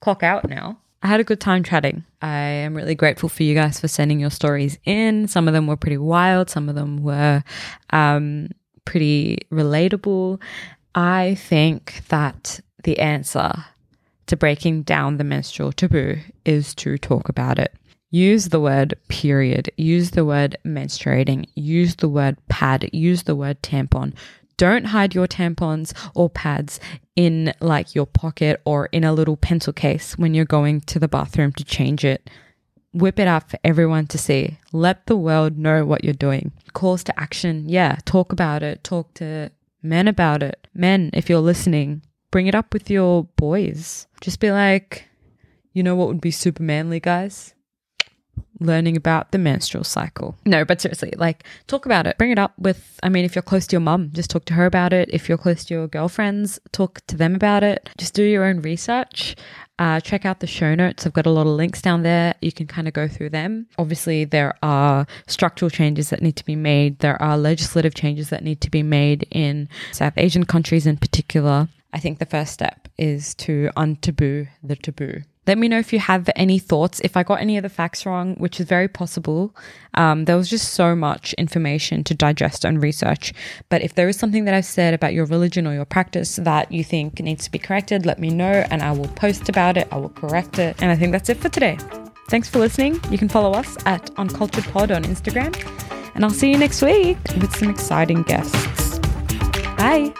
clock 0.00 0.22
out 0.22 0.48
now. 0.48 0.78
I 1.02 1.08
had 1.08 1.20
a 1.20 1.24
good 1.24 1.40
time 1.40 1.64
chatting. 1.64 2.04
I 2.20 2.36
am 2.36 2.74
really 2.74 2.94
grateful 2.94 3.28
for 3.28 3.42
you 3.42 3.54
guys 3.54 3.80
for 3.80 3.88
sending 3.88 4.20
your 4.20 4.30
stories 4.30 4.78
in. 4.84 5.26
Some 5.26 5.48
of 5.48 5.54
them 5.54 5.66
were 5.66 5.76
pretty 5.76 5.98
wild, 5.98 6.48
some 6.48 6.68
of 6.68 6.76
them 6.76 7.02
were 7.02 7.42
um, 7.90 8.50
pretty 8.84 9.38
relatable. 9.50 10.40
I 10.94 11.34
think 11.34 12.02
that 12.08 12.60
the 12.84 13.00
answer 13.00 13.52
to 14.26 14.36
breaking 14.36 14.82
down 14.82 15.16
the 15.16 15.24
menstrual 15.24 15.72
taboo 15.72 16.18
is 16.44 16.74
to 16.76 16.96
talk 16.98 17.28
about 17.28 17.58
it. 17.58 17.74
Use 18.10 18.50
the 18.50 18.60
word 18.60 18.94
period, 19.08 19.70
use 19.76 20.10
the 20.10 20.24
word 20.24 20.56
menstruating, 20.64 21.46
use 21.54 21.96
the 21.96 22.08
word 22.08 22.36
pad, 22.48 22.88
use 22.92 23.24
the 23.24 23.34
word 23.34 23.60
tampon. 23.62 24.12
Don't 24.62 24.84
hide 24.84 25.12
your 25.12 25.26
tampons 25.26 25.92
or 26.14 26.30
pads 26.30 26.78
in 27.16 27.52
like 27.60 27.96
your 27.96 28.06
pocket 28.06 28.62
or 28.64 28.86
in 28.92 29.02
a 29.02 29.12
little 29.12 29.36
pencil 29.36 29.72
case 29.72 30.16
when 30.16 30.34
you're 30.34 30.44
going 30.44 30.82
to 30.82 31.00
the 31.00 31.08
bathroom 31.08 31.52
to 31.54 31.64
change 31.64 32.04
it. 32.04 32.30
Whip 32.92 33.18
it 33.18 33.26
out 33.26 33.50
for 33.50 33.58
everyone 33.64 34.06
to 34.06 34.18
see. 34.18 34.58
Let 34.72 35.06
the 35.06 35.16
world 35.16 35.58
know 35.58 35.84
what 35.84 36.04
you're 36.04 36.14
doing. 36.14 36.52
Calls 36.74 37.02
to 37.02 37.20
action. 37.20 37.64
Yeah, 37.68 37.96
talk 38.04 38.30
about 38.30 38.62
it. 38.62 38.84
Talk 38.84 39.12
to 39.14 39.50
men 39.82 40.06
about 40.06 40.44
it. 40.44 40.68
Men, 40.72 41.10
if 41.12 41.28
you're 41.28 41.40
listening, 41.40 42.02
bring 42.30 42.46
it 42.46 42.54
up 42.54 42.72
with 42.72 42.88
your 42.88 43.24
boys. 43.34 44.06
Just 44.20 44.38
be 44.38 44.52
like, 44.52 45.08
you 45.72 45.82
know 45.82 45.96
what 45.96 46.06
would 46.06 46.20
be 46.20 46.30
super 46.30 46.62
manly, 46.62 47.00
guys? 47.00 47.52
Learning 48.62 48.96
about 48.96 49.32
the 49.32 49.38
menstrual 49.38 49.84
cycle. 49.84 50.36
No, 50.44 50.64
but 50.64 50.80
seriously, 50.80 51.12
like 51.16 51.44
talk 51.66 51.86
about 51.86 52.06
it. 52.06 52.18
Bring 52.18 52.30
it 52.30 52.38
up 52.38 52.52
with, 52.58 52.98
I 53.02 53.08
mean, 53.08 53.24
if 53.24 53.34
you're 53.34 53.42
close 53.42 53.66
to 53.68 53.74
your 53.74 53.80
mum, 53.80 54.10
just 54.12 54.30
talk 54.30 54.44
to 54.46 54.54
her 54.54 54.66
about 54.66 54.92
it. 54.92 55.08
If 55.12 55.28
you're 55.28 55.38
close 55.38 55.64
to 55.66 55.74
your 55.74 55.88
girlfriends, 55.88 56.58
talk 56.72 57.00
to 57.06 57.16
them 57.16 57.34
about 57.34 57.62
it. 57.62 57.88
Just 57.98 58.14
do 58.14 58.22
your 58.22 58.44
own 58.44 58.60
research. 58.60 59.36
Uh, 59.78 59.98
check 60.00 60.24
out 60.24 60.40
the 60.40 60.46
show 60.46 60.74
notes. 60.74 61.06
I've 61.06 61.12
got 61.12 61.26
a 61.26 61.30
lot 61.30 61.46
of 61.46 61.54
links 61.54 61.82
down 61.82 62.02
there. 62.02 62.34
You 62.40 62.52
can 62.52 62.66
kind 62.66 62.86
of 62.86 62.94
go 62.94 63.08
through 63.08 63.30
them. 63.30 63.66
Obviously, 63.78 64.24
there 64.24 64.54
are 64.62 65.06
structural 65.26 65.70
changes 65.70 66.10
that 66.10 66.22
need 66.22 66.36
to 66.36 66.44
be 66.44 66.54
made. 66.54 67.00
There 67.00 67.20
are 67.20 67.36
legislative 67.36 67.94
changes 67.94 68.30
that 68.30 68.44
need 68.44 68.60
to 68.60 68.70
be 68.70 68.82
made 68.82 69.26
in 69.30 69.68
South 69.90 70.14
Asian 70.16 70.44
countries 70.44 70.86
in 70.86 70.98
particular. 70.98 71.68
I 71.92 71.98
think 71.98 72.18
the 72.18 72.26
first 72.26 72.52
step 72.52 72.88
is 72.96 73.34
to 73.36 73.70
untaboo 73.76 74.48
the 74.62 74.76
taboo. 74.76 75.22
Let 75.46 75.58
me 75.58 75.68
know 75.68 75.78
if 75.78 75.92
you 75.92 75.98
have 75.98 76.30
any 76.36 76.58
thoughts. 76.60 77.00
If 77.00 77.16
I 77.16 77.24
got 77.24 77.40
any 77.40 77.56
of 77.56 77.64
the 77.64 77.68
facts 77.68 78.06
wrong, 78.06 78.36
which 78.36 78.60
is 78.60 78.66
very 78.66 78.86
possible, 78.86 79.54
um, 79.94 80.24
there 80.26 80.36
was 80.36 80.48
just 80.48 80.74
so 80.74 80.94
much 80.94 81.32
information 81.34 82.04
to 82.04 82.14
digest 82.14 82.64
and 82.64 82.80
research. 82.80 83.32
But 83.68 83.82
if 83.82 83.94
there 83.94 84.08
is 84.08 84.16
something 84.16 84.44
that 84.44 84.54
I've 84.54 84.64
said 84.64 84.94
about 84.94 85.14
your 85.14 85.26
religion 85.26 85.66
or 85.66 85.74
your 85.74 85.84
practice 85.84 86.36
that 86.36 86.70
you 86.70 86.84
think 86.84 87.18
needs 87.20 87.44
to 87.44 87.50
be 87.50 87.58
corrected, 87.58 88.06
let 88.06 88.20
me 88.20 88.30
know 88.30 88.64
and 88.70 88.82
I 88.82 88.92
will 88.92 89.08
post 89.08 89.48
about 89.48 89.76
it. 89.76 89.88
I 89.90 89.96
will 89.96 90.10
correct 90.10 90.58
it. 90.60 90.80
And 90.80 90.92
I 90.92 90.96
think 90.96 91.10
that's 91.10 91.28
it 91.28 91.38
for 91.38 91.48
today. 91.48 91.76
Thanks 92.28 92.48
for 92.48 92.60
listening. 92.60 93.00
You 93.10 93.18
can 93.18 93.28
follow 93.28 93.52
us 93.52 93.76
at 93.84 94.10
Uncultured 94.16 94.64
Pod 94.64 94.92
on 94.92 95.02
Instagram. 95.04 95.52
And 96.14 96.24
I'll 96.24 96.30
see 96.30 96.50
you 96.50 96.58
next 96.58 96.82
week 96.82 97.18
with 97.40 97.54
some 97.56 97.68
exciting 97.68 98.22
guests. 98.22 98.98
Bye. 99.76 100.14